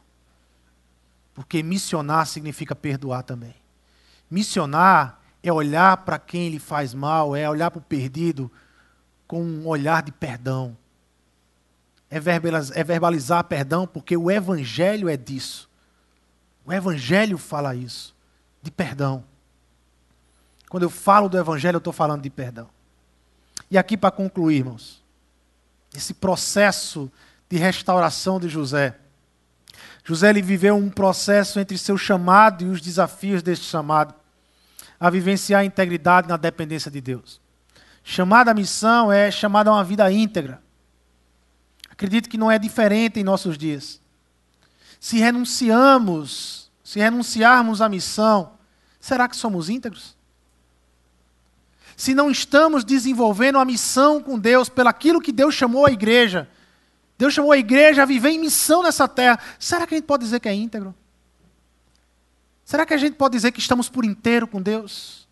Porque 1.34 1.62
missionar 1.62 2.26
significa 2.26 2.76
perdoar 2.76 3.22
também. 3.22 3.54
Missionar 4.30 5.20
é 5.48 5.52
olhar 5.52 5.98
para 5.98 6.18
quem 6.18 6.48
lhe 6.48 6.58
faz 6.58 6.92
mal, 6.94 7.36
é 7.36 7.48
olhar 7.48 7.70
para 7.70 7.78
o 7.78 7.82
perdido 7.82 8.50
com 9.26 9.42
um 9.42 9.66
olhar 9.66 10.02
de 10.02 10.12
perdão. 10.12 10.76
é 12.08 12.20
verbalizar, 12.20 12.78
é 12.78 12.84
verbalizar 12.84 13.44
perdão, 13.44 13.86
porque 13.86 14.16
o 14.16 14.30
Evangelho 14.30 15.08
é 15.08 15.16
disso. 15.16 15.68
O 16.64 16.72
Evangelho 16.72 17.38
fala 17.38 17.74
isso, 17.74 18.14
de 18.62 18.70
perdão. 18.70 19.24
Quando 20.68 20.82
eu 20.82 20.90
falo 20.90 21.28
do 21.28 21.38
Evangelho, 21.38 21.76
eu 21.76 21.78
estou 21.78 21.92
falando 21.92 22.22
de 22.22 22.30
perdão. 22.30 22.68
E 23.70 23.78
aqui 23.78 23.96
para 23.96 24.10
concluir, 24.10 24.58
irmãos, 24.58 25.02
esse 25.94 26.12
processo 26.12 27.10
de 27.48 27.56
restauração 27.56 28.38
de 28.40 28.48
José. 28.48 28.98
José 30.04 30.30
ele 30.30 30.42
viveu 30.42 30.76
um 30.76 30.90
processo 30.90 31.58
entre 31.58 31.76
seu 31.78 31.96
chamado 31.96 32.64
e 32.64 32.68
os 32.68 32.80
desafios 32.80 33.42
deste 33.42 33.64
chamado, 33.64 34.14
a 34.98 35.10
vivenciar 35.10 35.60
a 35.60 35.64
integridade 35.64 36.28
na 36.28 36.36
dependência 36.36 36.90
de 36.90 37.00
Deus. 37.00 37.40
Chamada 38.02 38.50
à 38.50 38.54
missão 38.54 39.10
é 39.12 39.30
chamada 39.30 39.70
a 39.70 39.74
uma 39.74 39.84
vida 39.84 40.10
íntegra. 40.10 40.62
Acredito 41.90 42.28
que 42.28 42.38
não 42.38 42.50
é 42.50 42.58
diferente 42.58 43.18
em 43.18 43.24
nossos 43.24 43.58
dias. 43.58 44.00
Se 45.00 45.18
renunciamos, 45.18 46.70
se 46.84 46.98
renunciarmos 46.98 47.80
à 47.80 47.88
missão, 47.88 48.52
será 49.00 49.28
que 49.28 49.36
somos 49.36 49.68
íntegros? 49.68 50.16
Se 51.96 52.14
não 52.14 52.30
estamos 52.30 52.84
desenvolvendo 52.84 53.58
a 53.58 53.64
missão 53.64 54.22
com 54.22 54.38
Deus, 54.38 54.68
pelaquilo 54.68 55.20
que 55.20 55.32
Deus 55.32 55.54
chamou 55.54 55.86
a 55.86 55.90
igreja, 55.90 56.48
Deus 57.16 57.32
chamou 57.32 57.52
a 57.52 57.58
igreja 57.58 58.02
a 58.02 58.06
viver 58.06 58.30
em 58.30 58.38
missão 58.38 58.82
nessa 58.82 59.08
terra, 59.08 59.38
será 59.58 59.86
que 59.86 59.94
a 59.94 59.98
gente 59.98 60.06
pode 60.06 60.24
dizer 60.24 60.38
que 60.38 60.48
é 60.48 60.54
íntegro? 60.54 60.94
Será 62.66 62.84
que 62.84 62.92
a 62.92 62.96
gente 62.96 63.14
pode 63.14 63.36
dizer 63.36 63.52
que 63.52 63.60
estamos 63.60 63.88
por 63.88 64.04
inteiro 64.04 64.48
com 64.48 64.60
Deus? 64.60 65.28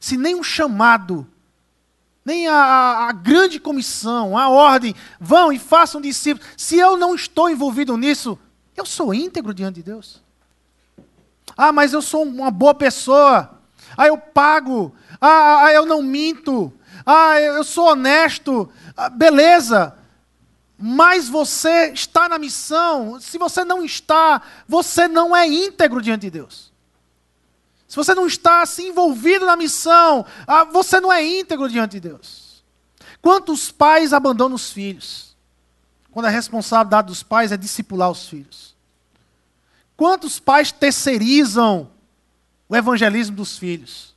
Se 0.00 0.16
nem 0.16 0.34
um 0.34 0.42
chamado, 0.42 1.24
nem 2.24 2.48
a, 2.48 3.06
a, 3.06 3.12
grande 3.12 3.60
comissão, 3.60 4.36
a 4.36 4.48
ordem, 4.48 4.92
vão 5.20 5.52
e 5.52 5.60
façam 5.60 6.00
discípulos, 6.00 6.50
se 6.56 6.76
eu 6.76 6.96
não 6.96 7.14
estou 7.14 7.48
envolvido 7.48 7.96
nisso, 7.96 8.36
eu 8.76 8.84
sou 8.84 9.14
íntegro 9.14 9.54
diante 9.54 9.76
de 9.76 9.84
Deus. 9.84 10.20
Ah, 11.56 11.70
mas 11.70 11.92
eu 11.92 12.02
sou 12.02 12.24
uma 12.24 12.50
boa 12.50 12.74
pessoa. 12.74 13.60
Ah, 13.96 14.08
eu 14.08 14.18
pago. 14.18 14.92
Ah, 15.20 15.66
ah 15.66 15.72
eu 15.72 15.86
não 15.86 16.02
minto. 16.02 16.72
Ah, 17.06 17.40
eu 17.40 17.62
sou 17.62 17.92
honesto. 17.92 18.68
Ah, 18.96 19.08
beleza. 19.08 19.96
Mas 20.76 21.28
você 21.28 21.92
está 21.92 22.28
na 22.28 22.38
missão. 22.38 23.20
Se 23.20 23.38
você 23.38 23.64
não 23.64 23.84
está, 23.84 24.42
você 24.66 25.06
não 25.06 25.36
é 25.36 25.46
íntegro 25.46 26.02
diante 26.02 26.22
de 26.22 26.30
Deus. 26.30 26.71
Se 27.92 27.96
você 27.96 28.14
não 28.14 28.26
está 28.26 28.62
assim 28.62 28.88
envolvido 28.88 29.44
na 29.44 29.54
missão, 29.54 30.24
ah, 30.46 30.64
você 30.64 30.98
não 30.98 31.12
é 31.12 31.22
íntegro 31.22 31.68
diante 31.68 32.00
de 32.00 32.08
Deus. 32.08 32.64
Quantos 33.20 33.70
pais 33.70 34.14
abandonam 34.14 34.56
os 34.56 34.72
filhos? 34.72 35.36
Quando 36.10 36.24
a 36.24 36.30
responsabilidade 36.30 37.08
dos 37.08 37.22
pais 37.22 37.52
é 37.52 37.56
discipular 37.58 38.10
os 38.10 38.26
filhos. 38.26 38.74
Quantos 39.94 40.40
pais 40.40 40.72
terceirizam 40.72 41.90
o 42.66 42.74
evangelismo 42.74 43.36
dos 43.36 43.58
filhos? 43.58 44.14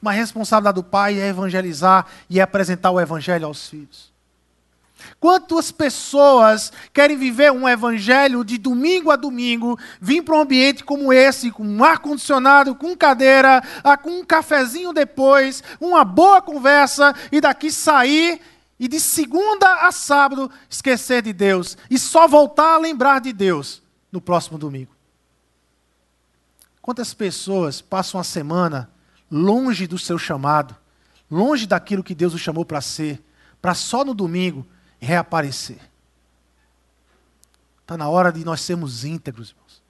Uma 0.00 0.12
responsabilidade 0.12 0.76
do 0.76 0.84
pai 0.84 1.18
é 1.18 1.26
evangelizar 1.26 2.06
e 2.30 2.38
é 2.38 2.42
apresentar 2.44 2.92
o 2.92 3.00
evangelho 3.00 3.46
aos 3.46 3.68
filhos. 3.68 4.12
Quantas 5.20 5.70
pessoas 5.70 6.72
querem 6.92 7.16
viver 7.16 7.52
um 7.52 7.68
evangelho 7.68 8.44
de 8.44 8.58
domingo 8.58 9.10
a 9.10 9.16
domingo, 9.16 9.78
vir 10.00 10.22
para 10.22 10.36
um 10.36 10.40
ambiente 10.40 10.84
como 10.84 11.12
esse, 11.12 11.50
com 11.50 11.64
um 11.64 11.84
ar-condicionado, 11.84 12.74
com 12.74 12.96
cadeira, 12.96 13.62
ah, 13.84 13.96
com 13.96 14.20
um 14.20 14.24
cafezinho 14.24 14.92
depois, 14.92 15.62
uma 15.80 16.04
boa 16.04 16.40
conversa, 16.40 17.14
e 17.30 17.40
daqui 17.40 17.70
sair 17.70 18.40
e 18.78 18.88
de 18.88 19.00
segunda 19.00 19.86
a 19.86 19.92
sábado 19.92 20.50
esquecer 20.68 21.22
de 21.22 21.32
Deus 21.32 21.76
e 21.90 21.98
só 21.98 22.28
voltar 22.28 22.74
a 22.74 22.78
lembrar 22.78 23.20
de 23.20 23.32
Deus 23.32 23.82
no 24.10 24.20
próximo 24.20 24.58
domingo? 24.58 24.94
Quantas 26.80 27.12
pessoas 27.12 27.80
passam 27.80 28.20
a 28.20 28.24
semana 28.24 28.90
longe 29.30 29.86
do 29.86 29.98
seu 29.98 30.18
chamado, 30.18 30.76
longe 31.30 31.66
daquilo 31.66 32.04
que 32.04 32.14
Deus 32.14 32.32
o 32.32 32.38
chamou 32.38 32.64
para 32.64 32.80
ser, 32.80 33.22
para 33.60 33.74
só 33.74 34.04
no 34.04 34.14
domingo 34.14 34.64
reaparecer. 35.06 35.78
Está 37.80 37.96
na 37.96 38.08
hora 38.08 38.32
de 38.32 38.44
nós 38.44 38.60
sermos 38.60 39.04
íntegros, 39.04 39.50
irmãos. 39.50 39.82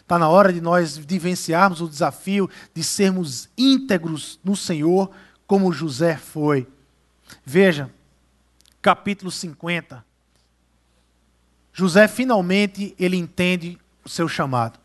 Está 0.00 0.18
na 0.18 0.28
hora 0.28 0.52
de 0.52 0.60
nós 0.60 0.98
vivenciarmos 0.98 1.80
o 1.80 1.88
desafio 1.88 2.50
de 2.74 2.82
sermos 2.82 3.48
íntegros 3.56 4.38
no 4.44 4.56
Senhor, 4.56 5.10
como 5.46 5.72
José 5.72 6.16
foi. 6.16 6.68
Veja, 7.44 7.90
capítulo 8.82 9.30
50. 9.30 10.04
José 11.72 12.08
finalmente 12.08 12.94
ele 12.98 13.16
entende 13.16 13.78
o 14.04 14.08
seu 14.08 14.28
chamado. 14.28 14.78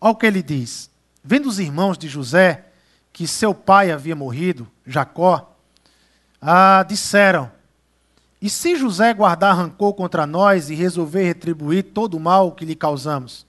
Olha 0.00 0.12
o 0.12 0.16
que 0.16 0.26
ele 0.26 0.42
diz. 0.42 0.90
Vendo 1.22 1.48
os 1.48 1.58
irmãos 1.58 1.98
de 1.98 2.08
José 2.08 2.66
que 3.12 3.26
seu 3.26 3.52
pai 3.52 3.90
havia 3.90 4.14
morrido, 4.14 4.68
Jacó, 4.86 5.56
ah, 6.40 6.84
disseram: 6.88 7.50
e 8.40 8.48
se 8.48 8.76
José 8.76 9.12
guardar 9.12 9.56
rancor 9.56 9.94
contra 9.94 10.26
nós 10.26 10.70
e 10.70 10.74
resolver 10.74 11.24
retribuir 11.24 11.82
todo 11.82 12.16
o 12.16 12.20
mal 12.20 12.52
que 12.52 12.64
lhe 12.64 12.76
causamos? 12.76 13.46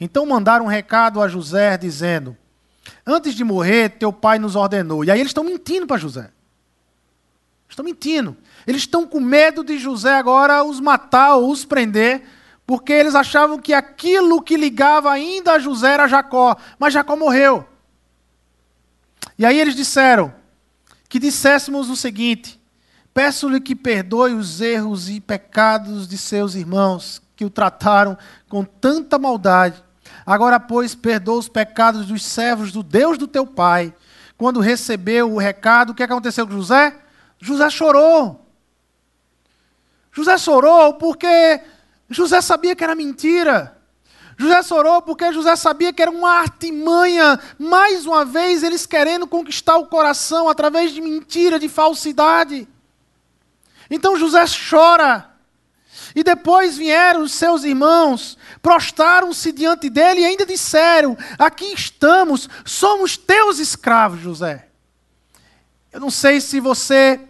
Então 0.00 0.24
mandaram 0.24 0.66
um 0.66 0.68
recado 0.68 1.20
a 1.20 1.26
José 1.26 1.76
dizendo: 1.76 2.36
Antes 3.06 3.34
de 3.34 3.42
morrer, 3.42 3.90
teu 3.90 4.12
pai 4.12 4.38
nos 4.38 4.54
ordenou. 4.54 5.04
E 5.04 5.10
aí 5.10 5.18
eles 5.18 5.30
estão 5.30 5.44
mentindo 5.44 5.86
para 5.86 5.96
José. 5.96 6.30
Estão 7.68 7.84
mentindo. 7.84 8.36
Eles 8.66 8.82
estão 8.82 9.06
com 9.06 9.18
medo 9.18 9.64
de 9.64 9.78
José 9.78 10.14
agora 10.14 10.62
os 10.62 10.78
matar 10.78 11.36
ou 11.36 11.50
os 11.50 11.64
prender, 11.64 12.22
porque 12.64 12.92
eles 12.92 13.14
achavam 13.14 13.58
que 13.58 13.74
aquilo 13.74 14.40
que 14.40 14.56
ligava 14.56 15.10
ainda 15.10 15.52
a 15.52 15.58
José 15.58 15.94
era 15.94 16.06
Jacó. 16.06 16.56
Mas 16.78 16.94
Jacó 16.94 17.16
morreu. 17.16 17.66
E 19.36 19.44
aí 19.44 19.58
eles 19.58 19.74
disseram 19.74 20.32
que 21.08 21.18
disséssemos 21.18 21.90
o 21.90 21.96
seguinte: 21.96 22.60
Peço-lhe 23.14 23.60
que 23.60 23.76
perdoe 23.76 24.34
os 24.34 24.60
erros 24.60 25.08
e 25.08 25.20
pecados 25.20 26.08
de 26.08 26.18
seus 26.18 26.56
irmãos, 26.56 27.22
que 27.36 27.44
o 27.44 27.50
trataram 27.50 28.18
com 28.48 28.64
tanta 28.64 29.20
maldade. 29.20 29.82
Agora, 30.26 30.58
pois, 30.58 30.96
perdoa 30.96 31.38
os 31.38 31.48
pecados 31.48 32.06
dos 32.06 32.24
servos 32.24 32.72
do 32.72 32.82
Deus 32.82 33.16
do 33.16 33.28
teu 33.28 33.46
pai. 33.46 33.94
Quando 34.36 34.58
recebeu 34.58 35.32
o 35.32 35.38
recado, 35.38 35.90
o 35.90 35.94
que 35.94 36.02
aconteceu 36.02 36.44
com 36.44 36.54
José? 36.54 36.96
José 37.38 37.70
chorou. 37.70 38.44
José 40.10 40.36
chorou 40.36 40.94
porque 40.94 41.60
José 42.10 42.40
sabia 42.40 42.74
que 42.74 42.82
era 42.82 42.96
mentira. 42.96 43.78
José 44.36 44.60
chorou 44.64 45.02
porque 45.02 45.32
José 45.32 45.54
sabia 45.54 45.92
que 45.92 46.02
era 46.02 46.10
uma 46.10 46.32
artimanha, 46.32 47.38
mais 47.58 48.06
uma 48.06 48.24
vez 48.24 48.64
eles 48.64 48.86
querendo 48.86 49.24
conquistar 49.26 49.76
o 49.76 49.86
coração 49.86 50.48
através 50.48 50.90
de 50.90 51.00
mentira, 51.00 51.60
de 51.60 51.68
falsidade. 51.68 52.66
Então 53.90 54.18
José 54.18 54.44
chora. 54.70 55.30
E 56.14 56.22
depois 56.22 56.76
vieram 56.76 57.22
os 57.22 57.32
seus 57.32 57.64
irmãos, 57.64 58.38
prostraram-se 58.62 59.50
diante 59.52 59.90
dele 59.90 60.20
e 60.20 60.24
ainda 60.24 60.46
disseram: 60.46 61.16
Aqui 61.38 61.72
estamos, 61.72 62.48
somos 62.64 63.16
teus 63.16 63.58
escravos, 63.58 64.20
José. 64.20 64.68
Eu 65.92 66.00
não 66.00 66.10
sei 66.10 66.40
se 66.40 66.60
você 66.60 67.20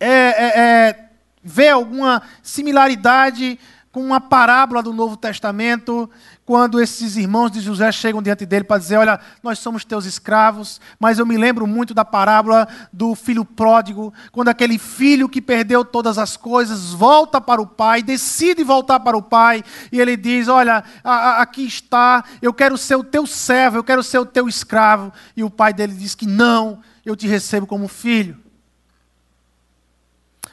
é, 0.00 0.08
é, 0.08 0.52
é, 0.56 1.08
vê 1.42 1.68
alguma 1.68 2.22
similaridade 2.42 3.58
com 3.92 4.04
uma 4.04 4.20
parábola 4.20 4.82
do 4.82 4.92
Novo 4.92 5.16
Testamento, 5.16 6.10
quando 6.46 6.78
esses 6.78 7.16
irmãos 7.16 7.50
de 7.50 7.60
José 7.60 7.90
chegam 7.90 8.22
diante 8.22 8.44
dele 8.44 8.64
para 8.64 8.78
dizer: 8.78 8.98
Olha, 8.98 9.18
nós 9.42 9.58
somos 9.58 9.84
teus 9.84 10.04
escravos. 10.04 10.80
Mas 10.98 11.18
eu 11.18 11.24
me 11.24 11.38
lembro 11.38 11.66
muito 11.66 11.94
da 11.94 12.04
parábola 12.04 12.68
do 12.92 13.14
filho 13.14 13.44
pródigo, 13.44 14.12
quando 14.30 14.48
aquele 14.48 14.78
filho 14.78 15.28
que 15.28 15.40
perdeu 15.40 15.84
todas 15.84 16.18
as 16.18 16.36
coisas 16.36 16.92
volta 16.92 17.40
para 17.40 17.62
o 17.62 17.66
pai, 17.66 18.02
decide 18.02 18.62
voltar 18.62 19.00
para 19.00 19.16
o 19.16 19.22
pai, 19.22 19.64
e 19.90 20.00
ele 20.00 20.16
diz: 20.16 20.46
Olha, 20.48 20.84
aqui 21.02 21.64
está, 21.64 22.22
eu 22.42 22.52
quero 22.52 22.76
ser 22.76 22.96
o 22.96 23.04
teu 23.04 23.26
servo, 23.26 23.78
eu 23.78 23.84
quero 23.84 24.02
ser 24.02 24.18
o 24.18 24.26
teu 24.26 24.46
escravo. 24.46 25.12
E 25.34 25.42
o 25.42 25.50
pai 25.50 25.72
dele 25.72 25.94
diz 25.94 26.14
que 26.14 26.26
não, 26.26 26.80
eu 27.06 27.16
te 27.16 27.26
recebo 27.26 27.66
como 27.66 27.88
filho. 27.88 28.38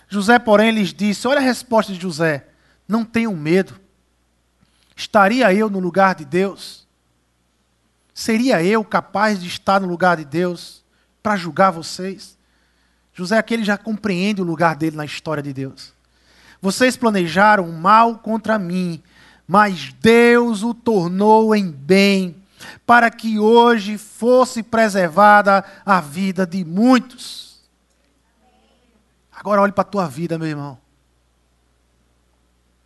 José, 0.07 0.39
porém, 0.39 0.71
lhes 0.71 0.93
disse: 0.93 1.27
Olha 1.27 1.39
a 1.39 1.43
resposta 1.43 1.91
de 1.91 1.99
José. 1.99 2.47
Não 2.87 3.03
tenham 3.03 3.35
medo. 3.35 3.80
Estaria 4.95 5.53
eu 5.53 5.69
no 5.69 5.79
lugar 5.79 6.15
de 6.15 6.25
Deus? 6.25 6.87
Seria 8.13 8.63
eu 8.63 8.83
capaz 8.83 9.39
de 9.39 9.47
estar 9.47 9.79
no 9.79 9.87
lugar 9.87 10.17
de 10.17 10.25
Deus 10.25 10.83
para 11.23 11.35
julgar 11.35 11.71
vocês? 11.71 12.37
José, 13.13 13.37
aquele 13.37 13.63
já 13.63 13.77
compreende 13.77 14.41
o 14.41 14.45
lugar 14.45 14.75
dele 14.75 14.95
na 14.95 15.05
história 15.05 15.41
de 15.43 15.53
Deus. 15.53 15.93
Vocês 16.61 16.95
planejaram 16.95 17.71
mal 17.71 18.19
contra 18.19 18.59
mim, 18.59 19.01
mas 19.47 19.91
Deus 19.93 20.63
o 20.63 20.73
tornou 20.73 21.55
em 21.55 21.69
bem, 21.71 22.35
para 22.85 23.09
que 23.09 23.39
hoje 23.39 23.97
fosse 23.97 24.61
preservada 24.61 25.65
a 25.85 25.99
vida 25.99 26.45
de 26.45 26.63
muitos. 26.63 27.59
Agora 29.31 29.61
olhe 29.61 29.71
para 29.71 29.81
a 29.81 29.85
tua 29.85 30.07
vida, 30.07 30.37
meu 30.37 30.47
irmão. 30.47 30.73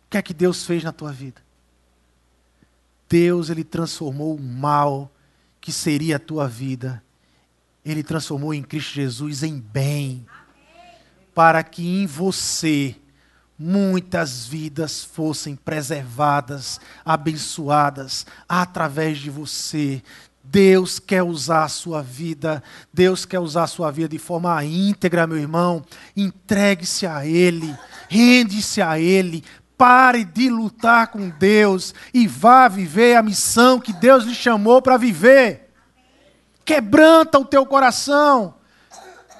O 0.06 0.10
que 0.10 0.16
é 0.16 0.22
que 0.22 0.32
Deus 0.32 0.64
fez 0.64 0.82
na 0.82 0.92
tua 0.92 1.12
vida? 1.12 1.45
Deus, 3.08 3.50
ele 3.50 3.64
transformou 3.64 4.34
o 4.36 4.40
mal 4.40 5.12
que 5.60 5.72
seria 5.72 6.16
a 6.16 6.20
tua 6.20 6.48
vida, 6.48 7.02
ele 7.84 8.02
transformou 8.02 8.52
em 8.52 8.62
Cristo 8.62 8.94
Jesus 8.94 9.42
em 9.42 9.58
bem, 9.58 10.26
para 11.34 11.62
que 11.62 11.86
em 11.86 12.06
você 12.06 12.96
muitas 13.58 14.46
vidas 14.46 15.04
fossem 15.04 15.56
preservadas, 15.56 16.80
abençoadas 17.04 18.26
através 18.48 19.18
de 19.18 19.30
você. 19.30 20.02
Deus 20.42 20.98
quer 20.98 21.22
usar 21.22 21.64
a 21.64 21.68
sua 21.68 22.02
vida, 22.02 22.62
Deus 22.92 23.24
quer 23.24 23.40
usar 23.40 23.64
a 23.64 23.68
sua 23.68 23.90
vida 23.90 24.08
de 24.08 24.18
forma 24.18 24.64
íntegra, 24.64 25.26
meu 25.26 25.38
irmão. 25.38 25.84
Entregue-se 26.16 27.06
a 27.06 27.26
Ele, 27.26 27.76
rende-se 28.08 28.80
a 28.80 28.98
Ele, 28.98 29.42
Pare 29.76 30.24
de 30.24 30.48
lutar 30.48 31.08
com 31.08 31.28
Deus 31.28 31.94
e 32.12 32.26
vá 32.26 32.66
viver 32.66 33.16
a 33.16 33.22
missão 33.22 33.78
que 33.78 33.92
Deus 33.92 34.24
lhe 34.24 34.34
chamou 34.34 34.80
para 34.80 34.96
viver. 34.96 35.70
Quebranta 36.64 37.38
o 37.38 37.44
teu 37.44 37.66
coração. 37.66 38.54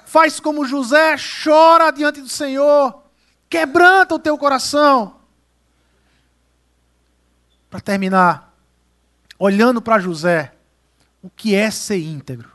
Faz 0.04 0.38
como 0.38 0.66
José, 0.66 1.16
chora 1.16 1.90
diante 1.90 2.20
do 2.20 2.28
Senhor. 2.28 3.02
Quebranta 3.48 4.14
o 4.14 4.18
teu 4.18 4.36
coração. 4.36 5.16
Para 7.70 7.80
terminar, 7.80 8.54
olhando 9.38 9.82
para 9.82 9.98
José, 9.98 10.52
o 11.22 11.30
que 11.30 11.54
é 11.54 11.70
ser 11.70 11.98
íntegro? 11.98 12.50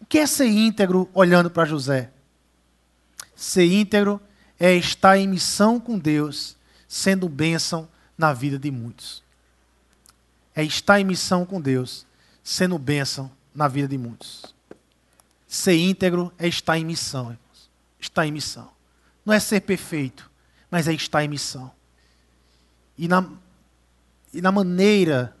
O 0.00 0.06
que 0.06 0.18
é 0.18 0.26
ser 0.26 0.46
íntegro 0.46 1.08
olhando 1.14 1.50
para 1.50 1.64
José? 1.64 2.10
Ser 3.34 3.64
íntegro 3.64 4.20
é 4.20 4.33
estar 4.72 5.18
em 5.18 5.26
missão 5.26 5.80
com 5.80 5.98
Deus, 5.98 6.56
sendo 6.86 7.28
bênção 7.28 7.88
na 8.16 8.32
vida 8.32 8.58
de 8.58 8.70
muitos. 8.70 9.22
É 10.54 10.62
estar 10.62 11.00
em 11.00 11.04
missão 11.04 11.44
com 11.44 11.60
Deus, 11.60 12.06
sendo 12.42 12.78
bênção 12.78 13.30
na 13.54 13.66
vida 13.66 13.88
de 13.88 13.98
muitos. 13.98 14.54
Ser 15.46 15.76
íntegro 15.76 16.32
é 16.38 16.46
estar 16.48 16.78
em 16.78 16.84
missão, 16.84 17.24
irmãos. 17.24 17.70
Estar 17.98 18.26
em 18.26 18.32
missão. 18.32 18.70
Não 19.24 19.34
é 19.34 19.40
ser 19.40 19.60
perfeito, 19.60 20.30
mas 20.70 20.86
é 20.86 20.92
estar 20.92 21.24
em 21.24 21.28
missão. 21.28 21.70
E 22.96 23.08
na, 23.08 23.28
e 24.32 24.40
na 24.40 24.52
maneira, 24.52 25.36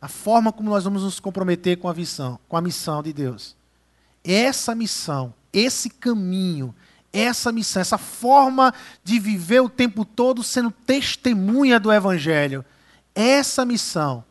a 0.00 0.08
forma 0.08 0.52
como 0.52 0.70
nós 0.70 0.84
vamos 0.84 1.02
nos 1.02 1.18
comprometer 1.18 1.78
com 1.78 1.88
a 1.88 1.94
missão, 1.94 2.38
com 2.48 2.56
a 2.56 2.60
missão 2.60 3.02
de 3.02 3.12
Deus. 3.12 3.56
Essa 4.22 4.74
missão, 4.74 5.34
esse 5.52 5.88
caminho, 5.90 6.74
essa 7.12 7.50
missão, 7.50 7.80
essa 7.80 7.98
forma 7.98 8.72
de 9.02 9.18
viver 9.18 9.60
o 9.60 9.68
tempo 9.68 10.04
todo 10.04 10.42
sendo 10.42 10.70
testemunha 10.70 11.80
do 11.80 11.92
Evangelho. 11.92 12.64
Essa 13.14 13.64
missão 13.64 14.24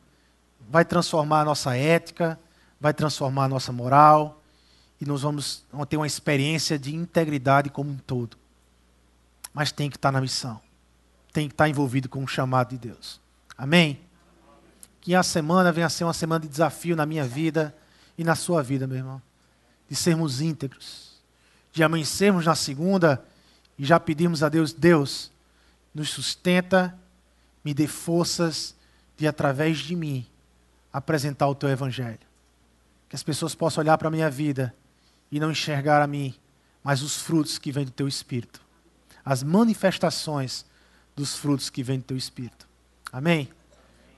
vai 0.70 0.86
transformar 0.86 1.42
a 1.42 1.46
nossa 1.46 1.76
ética, 1.76 2.40
vai 2.80 2.94
transformar 2.94 3.46
a 3.46 3.50
nossa 3.50 3.72
moral 3.72 4.42
e 5.02 5.06
nós 5.06 5.22
vamos 5.22 5.66
ter 5.90 5.98
uma 5.98 6.08
experiência 6.08 6.78
de 6.78 6.96
integridade 6.96 7.70
como 7.70 7.90
um 7.90 7.98
todo. 7.98 8.38
Mas 9.54 9.72
tem 9.72 9.90
que 9.90 9.98
estar 9.98 10.12
na 10.12 10.22
missão, 10.22 10.62
tem 11.34 11.48
que 11.48 11.54
estar 11.54 11.68
envolvido 11.68 12.08
com 12.08 12.24
o 12.24 12.28
chamado 12.28 12.70
de 12.70 12.78
Deus. 12.78 13.20
Amém? 13.58 14.00
Que 15.02 15.16
a 15.16 15.24
semana 15.24 15.72
venha 15.72 15.88
a 15.88 15.90
ser 15.90 16.04
uma 16.04 16.14
semana 16.14 16.42
de 16.42 16.48
desafio 16.48 16.96
na 16.96 17.06
minha 17.06 17.24
vida 17.24 17.76
e 18.18 18.24
na 18.24 18.36
sua 18.36 18.62
vida, 18.62 18.86
meu 18.86 18.98
irmão, 18.98 19.22
de 19.90 19.96
sermos 19.96 20.42
íntegros 20.42 21.07
de 21.78 21.84
amanhecermos 21.84 22.44
na 22.48 22.56
segunda 22.56 23.24
e 23.78 23.86
já 23.86 24.00
pedimos 24.00 24.42
a 24.42 24.50
Deus: 24.50 24.74
Deus, 24.74 25.32
nos 25.94 26.10
sustenta, 26.10 26.98
me 27.64 27.72
dê 27.72 27.86
forças 27.88 28.76
de, 29.16 29.28
através 29.28 29.78
de 29.78 29.96
mim, 29.96 30.26
apresentar 30.92 31.48
o 31.48 31.54
teu 31.54 31.70
evangelho. 31.70 32.20
Que 33.08 33.16
as 33.16 33.22
pessoas 33.22 33.54
possam 33.54 33.84
olhar 33.84 33.96
para 33.96 34.08
a 34.08 34.12
minha 34.12 34.30
vida 34.30 34.74
e 35.32 35.40
não 35.40 35.52
enxergar 35.52 36.02
a 36.02 36.08
mim, 36.08 36.34
mas 36.84 37.04
os 37.04 37.22
frutos 37.22 37.60
que 37.60 37.72
vêm 37.72 37.86
do 37.86 37.92
teu 37.92 38.08
espírito. 38.08 38.60
As 39.24 39.44
manifestações 39.44 40.66
dos 41.16 41.36
frutos 41.36 41.70
que 41.70 41.84
vêm 41.84 42.00
do 42.00 42.06
teu 42.06 42.18
espírito. 42.18 42.68
Amém? 43.12 43.50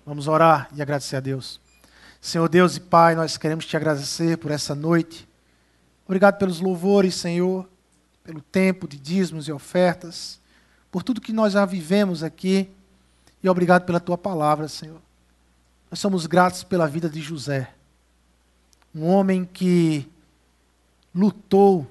Vamos 0.05 0.27
orar 0.29 0.69
e 0.73 0.81
agradecer 0.81 1.17
a 1.17 1.19
Deus. 1.19 1.59
Senhor 2.21 2.47
Deus 2.47 2.77
e 2.77 2.79
Pai, 2.79 3.15
nós 3.15 3.35
queremos 3.35 3.65
te 3.65 3.75
agradecer 3.75 4.37
por 4.37 4.49
essa 4.49 4.73
noite. 4.73 5.28
Obrigado 6.09 6.39
pelos 6.39 6.59
louvores, 6.59 7.13
Senhor, 7.13 7.69
pelo 8.23 8.41
tempo 8.41 8.87
de 8.87 8.97
dízimos 8.97 9.47
e 9.47 9.51
ofertas, 9.51 10.41
por 10.89 11.03
tudo 11.03 11.21
que 11.21 11.31
nós 11.31 11.53
já 11.53 11.63
vivemos 11.65 12.23
aqui. 12.23 12.67
E 13.43 13.47
obrigado 13.47 13.85
pela 13.85 13.99
tua 13.99 14.17
palavra, 14.17 14.67
Senhor. 14.67 14.99
Nós 15.91 15.99
somos 15.99 16.25
gratos 16.25 16.63
pela 16.63 16.87
vida 16.87 17.07
de 17.07 17.21
José, 17.21 17.71
um 18.93 19.05
homem 19.05 19.45
que 19.45 20.09
lutou 21.13 21.87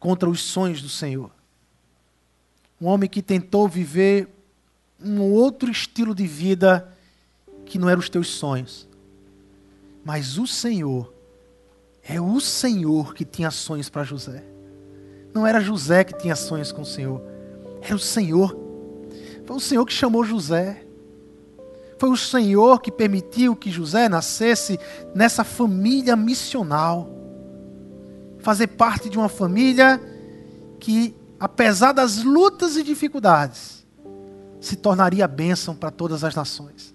contra 0.00 0.26
os 0.26 0.40
sonhos 0.40 0.80
do 0.80 0.88
Senhor. 0.88 1.30
Um 2.80 2.86
homem 2.86 3.06
que 3.06 3.20
tentou 3.20 3.68
viver 3.68 4.30
um 4.98 5.20
outro 5.20 5.70
estilo 5.70 6.14
de 6.14 6.26
vida 6.26 6.90
que 7.66 7.78
não 7.78 7.86
eram 7.90 8.00
os 8.00 8.08
teus 8.08 8.28
sonhos. 8.28 8.88
Mas 10.02 10.38
o 10.38 10.46
Senhor 10.46 11.17
é 12.08 12.18
o 12.18 12.40
Senhor 12.40 13.12
que 13.12 13.24
tinha 13.24 13.50
sonhos 13.50 13.90
para 13.90 14.02
José. 14.02 14.42
Não 15.34 15.46
era 15.46 15.60
José 15.60 16.04
que 16.04 16.16
tinha 16.16 16.34
sonhos 16.34 16.72
com 16.72 16.80
o 16.80 16.86
Senhor. 16.86 17.20
Era 17.82 17.94
o 17.94 17.98
Senhor. 17.98 18.56
Foi 19.44 19.56
o 19.56 19.60
Senhor 19.60 19.84
que 19.84 19.92
chamou 19.92 20.24
José. 20.24 20.86
Foi 21.98 22.08
o 22.08 22.16
Senhor 22.16 22.80
que 22.80 22.90
permitiu 22.90 23.54
que 23.54 23.70
José 23.70 24.08
nascesse 24.08 24.80
nessa 25.14 25.44
família 25.44 26.16
missional. 26.16 27.10
Fazer 28.38 28.68
parte 28.68 29.10
de 29.10 29.18
uma 29.18 29.28
família 29.28 30.00
que, 30.80 31.14
apesar 31.38 31.92
das 31.92 32.22
lutas 32.22 32.76
e 32.76 32.82
dificuldades, 32.82 33.86
se 34.60 34.76
tornaria 34.76 35.28
bênção 35.28 35.74
para 35.74 35.90
todas 35.90 36.24
as 36.24 36.34
nações. 36.34 36.94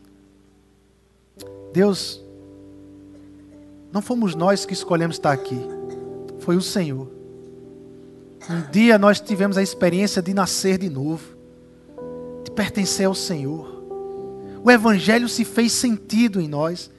Deus 1.71 2.22
não 3.93 4.01
fomos 4.01 4.33
nós 4.33 4.65
que 4.65 4.73
escolhemos 4.73 5.17
estar 5.17 5.31
aqui, 5.31 5.59
foi 6.39 6.57
o 6.57 6.61
Senhor. 6.61 7.07
Um 8.49 8.71
dia 8.71 8.97
nós 8.97 9.21
tivemos 9.21 9.55
a 9.55 9.61
experiência 9.61 10.19
de 10.19 10.33
nascer 10.33 10.79
de 10.79 10.89
novo, 10.89 11.37
de 12.43 12.49
pertencer 12.49 13.05
ao 13.05 13.13
Senhor. 13.13 13.83
O 14.63 14.71
Evangelho 14.71 15.29
se 15.29 15.45
fez 15.45 15.73
sentido 15.73 16.41
em 16.41 16.47
nós, 16.47 16.89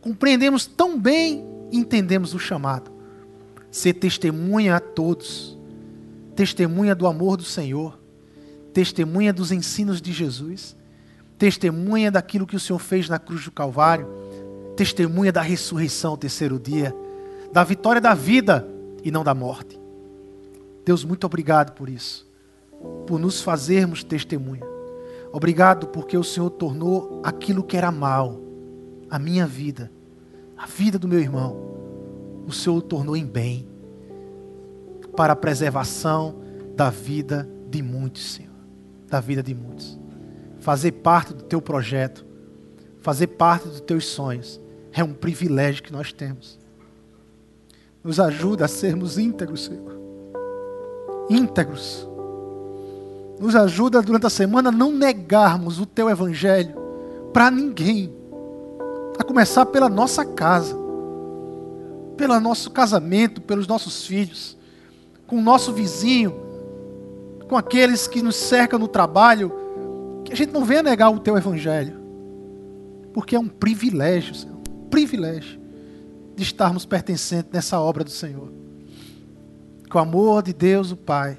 compreendemos 0.00 0.64
tão 0.64 0.96
bem 0.96 1.44
e 1.72 1.76
entendemos 1.76 2.34
o 2.34 2.38
chamado. 2.38 2.88
Ser 3.68 3.94
testemunha 3.94 4.76
a 4.76 4.80
todos, 4.80 5.58
testemunha 6.36 6.94
do 6.94 7.08
amor 7.08 7.36
do 7.36 7.42
Senhor, 7.42 7.98
testemunha 8.72 9.32
dos 9.32 9.50
ensinos 9.50 10.00
de 10.00 10.12
Jesus, 10.12 10.76
testemunha 11.36 12.12
daquilo 12.12 12.46
que 12.46 12.54
o 12.54 12.60
Senhor 12.60 12.78
fez 12.78 13.08
na 13.08 13.18
cruz 13.18 13.44
do 13.44 13.50
Calvário 13.50 14.23
testemunha 14.76 15.32
da 15.32 15.40
ressurreição 15.40 16.12
ao 16.12 16.16
terceiro 16.16 16.58
dia, 16.58 16.94
da 17.52 17.62
vitória 17.64 18.00
da 18.00 18.14
vida 18.14 18.68
e 19.02 19.10
não 19.10 19.22
da 19.22 19.34
morte. 19.34 19.78
Deus, 20.84 21.04
muito 21.04 21.24
obrigado 21.24 21.72
por 21.72 21.88
isso, 21.88 22.28
por 23.06 23.18
nos 23.18 23.40
fazermos 23.40 24.04
testemunha. 24.04 24.64
Obrigado 25.32 25.88
porque 25.88 26.16
o 26.16 26.24
Senhor 26.24 26.50
tornou 26.50 27.20
aquilo 27.24 27.62
que 27.62 27.76
era 27.76 27.90
mal, 27.90 28.40
a 29.10 29.18
minha 29.18 29.46
vida, 29.46 29.90
a 30.56 30.66
vida 30.66 30.98
do 30.98 31.08
meu 31.08 31.20
irmão, 31.20 31.56
o 32.46 32.52
Senhor 32.52 32.80
tornou 32.82 33.16
em 33.16 33.24
bem, 33.24 33.66
para 35.16 35.32
a 35.32 35.36
preservação 35.36 36.36
da 36.74 36.90
vida 36.90 37.48
de 37.68 37.82
muitos, 37.82 38.32
Senhor, 38.32 38.52
da 39.08 39.20
vida 39.20 39.42
de 39.42 39.54
muitos. 39.54 39.98
Fazer 40.58 40.92
parte 40.92 41.32
do 41.32 41.42
teu 41.42 41.60
projeto, 41.62 42.26
fazer 43.00 43.28
parte 43.28 43.68
dos 43.68 43.80
teus 43.80 44.06
sonhos 44.06 44.60
é 44.94 45.02
um 45.02 45.12
privilégio 45.12 45.82
que 45.82 45.92
nós 45.92 46.12
temos. 46.12 46.58
Nos 48.02 48.20
ajuda 48.20 48.66
a 48.66 48.68
sermos 48.68 49.18
íntegros, 49.18 49.64
Senhor. 49.64 49.98
Íntegros. 51.28 52.08
Nos 53.40 53.56
ajuda 53.56 54.00
durante 54.00 54.26
a 54.26 54.30
semana 54.30 54.68
a 54.68 54.72
não 54.72 54.92
negarmos 54.92 55.80
o 55.80 55.86
teu 55.86 56.08
evangelho 56.08 56.76
para 57.32 57.50
ninguém. 57.50 58.14
A 59.18 59.24
começar 59.24 59.66
pela 59.66 59.88
nossa 59.88 60.24
casa, 60.24 60.76
pelo 62.16 62.38
nosso 62.38 62.70
casamento, 62.70 63.40
pelos 63.40 63.66
nossos 63.66 64.06
filhos, 64.06 64.56
com 65.26 65.38
o 65.38 65.42
nosso 65.42 65.72
vizinho, 65.72 66.34
com 67.48 67.56
aqueles 67.56 68.06
que 68.06 68.22
nos 68.22 68.36
cercam 68.36 68.78
no 68.78 68.86
trabalho, 68.86 69.52
que 70.24 70.32
a 70.32 70.36
gente 70.36 70.52
não 70.52 70.64
venha 70.64 70.82
negar 70.82 71.10
o 71.10 71.18
teu 71.18 71.36
evangelho, 71.36 72.00
porque 73.12 73.34
é 73.34 73.40
um 73.40 73.48
privilégio, 73.48 74.34
Senhor 74.34 74.53
privilégio 74.94 75.58
de 76.36 76.44
estarmos 76.44 76.86
pertencentes 76.86 77.50
nessa 77.52 77.80
obra 77.80 78.04
do 78.04 78.10
Senhor. 78.10 78.48
Com 79.90 79.98
o 79.98 80.00
amor 80.00 80.40
de 80.40 80.52
Deus, 80.52 80.92
o 80.92 80.96
Pai, 80.96 81.36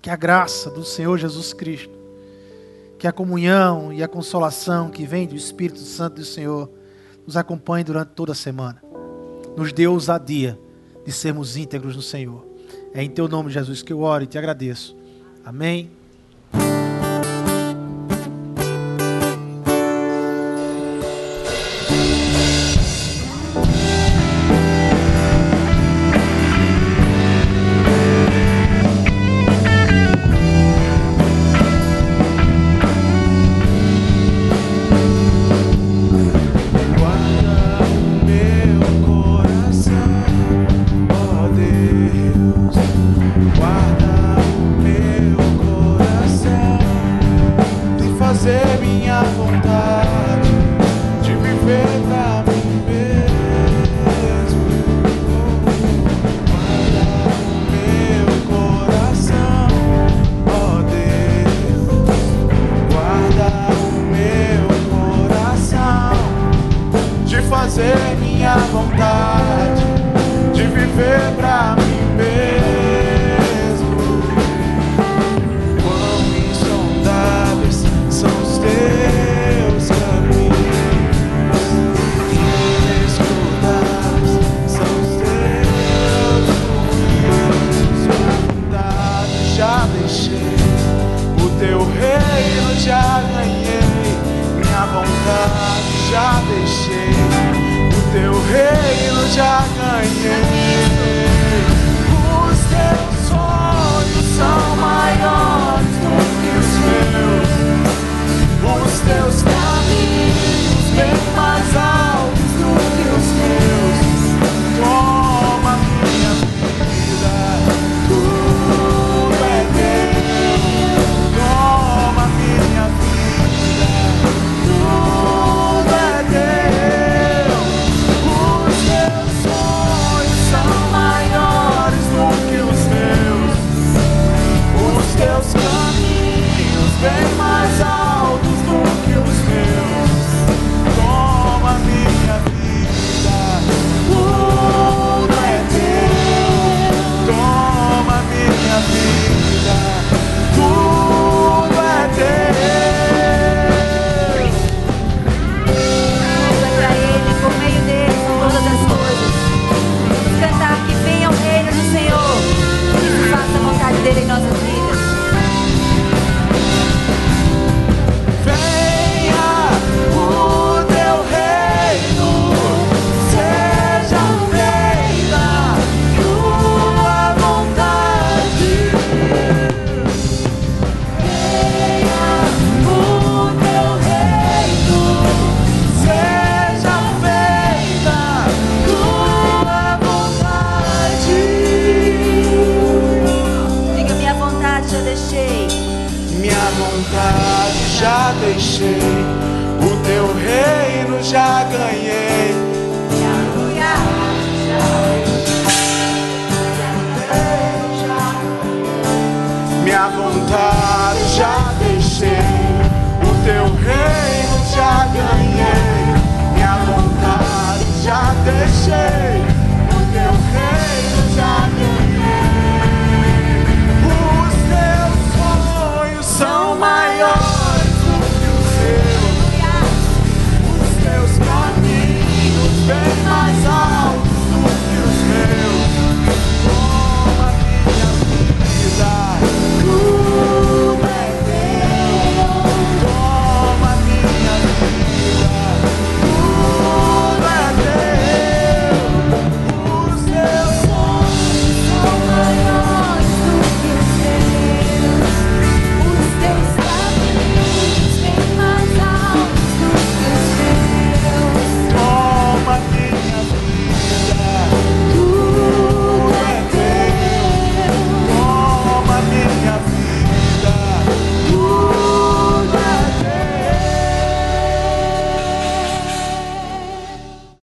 que 0.00 0.02
Que 0.02 0.10
a 0.10 0.16
graça 0.16 0.70
do 0.70 0.84
Senhor 0.84 1.18
Jesus 1.18 1.52
Cristo, 1.52 1.92
que 2.96 3.08
a 3.08 3.12
comunhão 3.12 3.92
e 3.92 4.00
a 4.00 4.06
consolação 4.06 4.90
que 4.90 5.04
vem 5.04 5.26
do 5.26 5.34
Espírito 5.34 5.80
Santo 5.80 6.14
do 6.20 6.24
Senhor 6.24 6.70
nos 7.26 7.36
acompanhe 7.36 7.82
durante 7.82 8.10
toda 8.10 8.30
a 8.30 8.34
semana. 8.34 8.80
Nos 9.56 9.72
dê 9.72 9.88
ousadia 9.88 10.56
de 11.04 11.10
sermos 11.10 11.56
íntegros 11.56 11.96
no 11.96 12.02
Senhor. 12.02 12.46
É 12.94 13.02
em 13.02 13.10
teu 13.10 13.26
nome, 13.26 13.50
Jesus, 13.50 13.82
que 13.82 13.92
eu 13.92 14.02
oro 14.02 14.22
e 14.22 14.28
te 14.28 14.38
agradeço. 14.38 14.96
Amém. 15.44 15.97